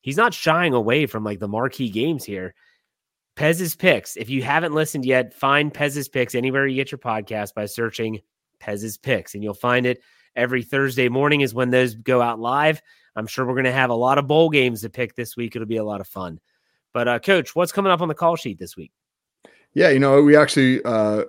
He's 0.00 0.16
not 0.16 0.34
shying 0.34 0.74
away 0.74 1.06
from 1.06 1.24
like 1.24 1.38
the 1.38 1.48
marquee 1.48 1.90
games 1.90 2.24
here. 2.24 2.54
Pez's 3.36 3.74
picks. 3.74 4.16
If 4.16 4.30
you 4.30 4.42
haven't 4.42 4.74
listened 4.74 5.04
yet, 5.04 5.34
find 5.34 5.74
Pez's 5.74 6.08
picks 6.08 6.34
anywhere 6.34 6.66
you 6.66 6.76
get 6.76 6.92
your 6.92 6.98
podcast 6.98 7.54
by 7.54 7.66
searching 7.66 8.20
Pez's 8.60 8.96
picks, 8.96 9.34
and 9.34 9.42
you'll 9.42 9.54
find 9.54 9.86
it 9.86 10.02
every 10.36 10.62
Thursday 10.62 11.08
morning 11.08 11.40
is 11.40 11.54
when 11.54 11.70
those 11.70 11.94
go 11.94 12.20
out 12.20 12.38
live. 12.38 12.80
I'm 13.16 13.26
sure 13.26 13.44
we're 13.44 13.54
going 13.54 13.64
to 13.64 13.72
have 13.72 13.90
a 13.90 13.94
lot 13.94 14.18
of 14.18 14.26
bowl 14.26 14.50
games 14.50 14.82
to 14.82 14.90
pick 14.90 15.14
this 15.14 15.36
week. 15.36 15.54
It'll 15.54 15.66
be 15.66 15.76
a 15.76 15.84
lot 15.84 16.00
of 16.00 16.08
fun. 16.08 16.40
But 16.94 17.08
uh, 17.08 17.18
coach, 17.18 17.54
what's 17.54 17.72
coming 17.72 17.92
up 17.92 18.00
on 18.00 18.08
the 18.08 18.14
call 18.14 18.36
sheet 18.36 18.58
this 18.58 18.76
week? 18.76 18.92
Yeah, 19.74 19.90
you 19.90 19.98
know, 19.98 20.22
we 20.22 20.36
actually 20.36 20.82
uh, 20.84 21.24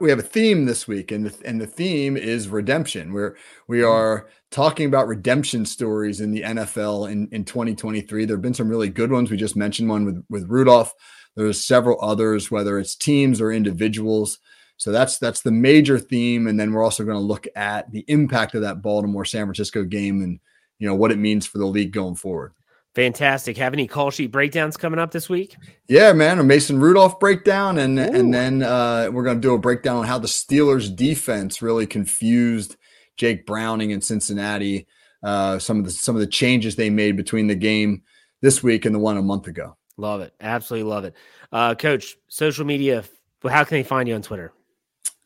we 0.00 0.08
have 0.08 0.18
a 0.18 0.22
theme 0.22 0.64
this 0.64 0.88
week, 0.88 1.12
and 1.12 1.26
the, 1.26 1.46
and 1.46 1.60
the 1.60 1.66
theme 1.66 2.16
is 2.16 2.48
redemption. 2.48 3.12
Where 3.12 3.36
we 3.68 3.78
mm-hmm. 3.78 3.90
are 3.90 4.28
talking 4.50 4.86
about 4.86 5.06
redemption 5.06 5.66
stories 5.66 6.20
in 6.20 6.32
the 6.32 6.42
NFL 6.42 7.12
in, 7.12 7.28
in 7.32 7.44
2023. 7.44 8.24
There 8.24 8.36
have 8.36 8.42
been 8.42 8.54
some 8.54 8.68
really 8.68 8.88
good 8.88 9.12
ones. 9.12 9.30
We 9.30 9.36
just 9.36 9.56
mentioned 9.56 9.90
one 9.90 10.06
with 10.06 10.24
with 10.30 10.48
Rudolph. 10.48 10.94
There's 11.36 11.62
several 11.62 11.98
others, 12.02 12.50
whether 12.50 12.78
it's 12.78 12.96
teams 12.96 13.40
or 13.40 13.52
individuals. 13.52 14.38
So 14.78 14.90
that's 14.90 15.18
that's 15.18 15.42
the 15.42 15.52
major 15.52 15.98
theme, 15.98 16.46
and 16.46 16.58
then 16.58 16.72
we're 16.72 16.82
also 16.82 17.04
going 17.04 17.18
to 17.18 17.22
look 17.22 17.46
at 17.54 17.92
the 17.92 18.06
impact 18.08 18.54
of 18.54 18.62
that 18.62 18.80
Baltimore 18.80 19.26
San 19.26 19.44
Francisco 19.44 19.84
game 19.84 20.22
and 20.22 20.40
you 20.78 20.88
know 20.88 20.94
what 20.94 21.12
it 21.12 21.18
means 21.18 21.46
for 21.46 21.58
the 21.58 21.66
league 21.66 21.92
going 21.92 22.14
forward. 22.14 22.54
Fantastic. 22.94 23.56
Have 23.56 23.72
any 23.72 23.86
call 23.86 24.10
sheet 24.10 24.32
breakdowns 24.32 24.76
coming 24.76 24.98
up 24.98 25.12
this 25.12 25.28
week? 25.28 25.56
Yeah, 25.88 26.12
man. 26.12 26.40
A 26.40 26.44
Mason 26.44 26.80
Rudolph 26.80 27.20
breakdown, 27.20 27.78
and 27.78 27.98
Ooh. 27.98 28.02
and 28.02 28.34
then 28.34 28.62
uh, 28.62 29.10
we're 29.12 29.22
going 29.22 29.36
to 29.36 29.40
do 29.40 29.54
a 29.54 29.58
breakdown 29.58 29.98
on 29.98 30.06
how 30.06 30.18
the 30.18 30.26
Steelers 30.26 30.94
defense 30.94 31.62
really 31.62 31.86
confused 31.86 32.76
Jake 33.16 33.46
Browning 33.46 33.90
in 33.90 34.00
Cincinnati. 34.00 34.88
Uh, 35.22 35.58
some 35.58 35.78
of 35.78 35.84
the 35.84 35.90
some 35.92 36.16
of 36.16 36.20
the 36.20 36.26
changes 36.26 36.74
they 36.74 36.90
made 36.90 37.16
between 37.16 37.46
the 37.46 37.54
game 37.54 38.02
this 38.40 38.62
week 38.62 38.84
and 38.84 38.94
the 38.94 38.98
one 38.98 39.16
a 39.16 39.22
month 39.22 39.46
ago. 39.46 39.76
Love 39.96 40.22
it. 40.22 40.34
Absolutely 40.40 40.90
love 40.90 41.04
it. 41.04 41.14
Uh, 41.52 41.74
Coach, 41.74 42.16
social 42.28 42.64
media. 42.64 43.04
How 43.48 43.64
can 43.64 43.76
they 43.78 43.82
find 43.82 44.08
you 44.08 44.14
on 44.14 44.22
Twitter? 44.22 44.52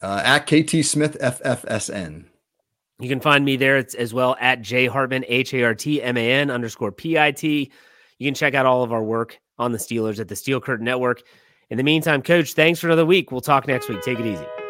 Uh, 0.02 0.20
at 0.22 0.40
KT 0.40 0.84
Smith 0.84 1.16
FFSN. 1.20 2.26
You 3.00 3.08
can 3.08 3.20
find 3.20 3.44
me 3.44 3.56
there 3.56 3.84
as 3.98 4.14
well 4.14 4.36
at 4.40 4.62
J 4.62 4.86
Hartman, 4.86 5.24
H 5.26 5.52
A 5.54 5.64
R 5.64 5.74
T 5.74 6.02
M 6.02 6.16
A 6.16 6.32
N 6.32 6.50
underscore 6.50 6.92
P 6.92 7.18
I 7.18 7.32
T. 7.32 7.70
You 8.18 8.26
can 8.26 8.34
check 8.34 8.54
out 8.54 8.66
all 8.66 8.82
of 8.82 8.92
our 8.92 9.02
work 9.02 9.40
on 9.58 9.72
the 9.72 9.78
Steelers 9.78 10.20
at 10.20 10.28
the 10.28 10.36
Steel 10.36 10.60
Curtain 10.60 10.84
Network. 10.84 11.22
In 11.70 11.76
the 11.76 11.82
meantime, 11.82 12.22
coach, 12.22 12.54
thanks 12.54 12.78
for 12.78 12.86
another 12.86 13.06
week. 13.06 13.32
We'll 13.32 13.40
talk 13.40 13.66
next 13.66 13.88
week. 13.88 14.02
Take 14.02 14.20
it 14.20 14.26
easy. 14.26 14.63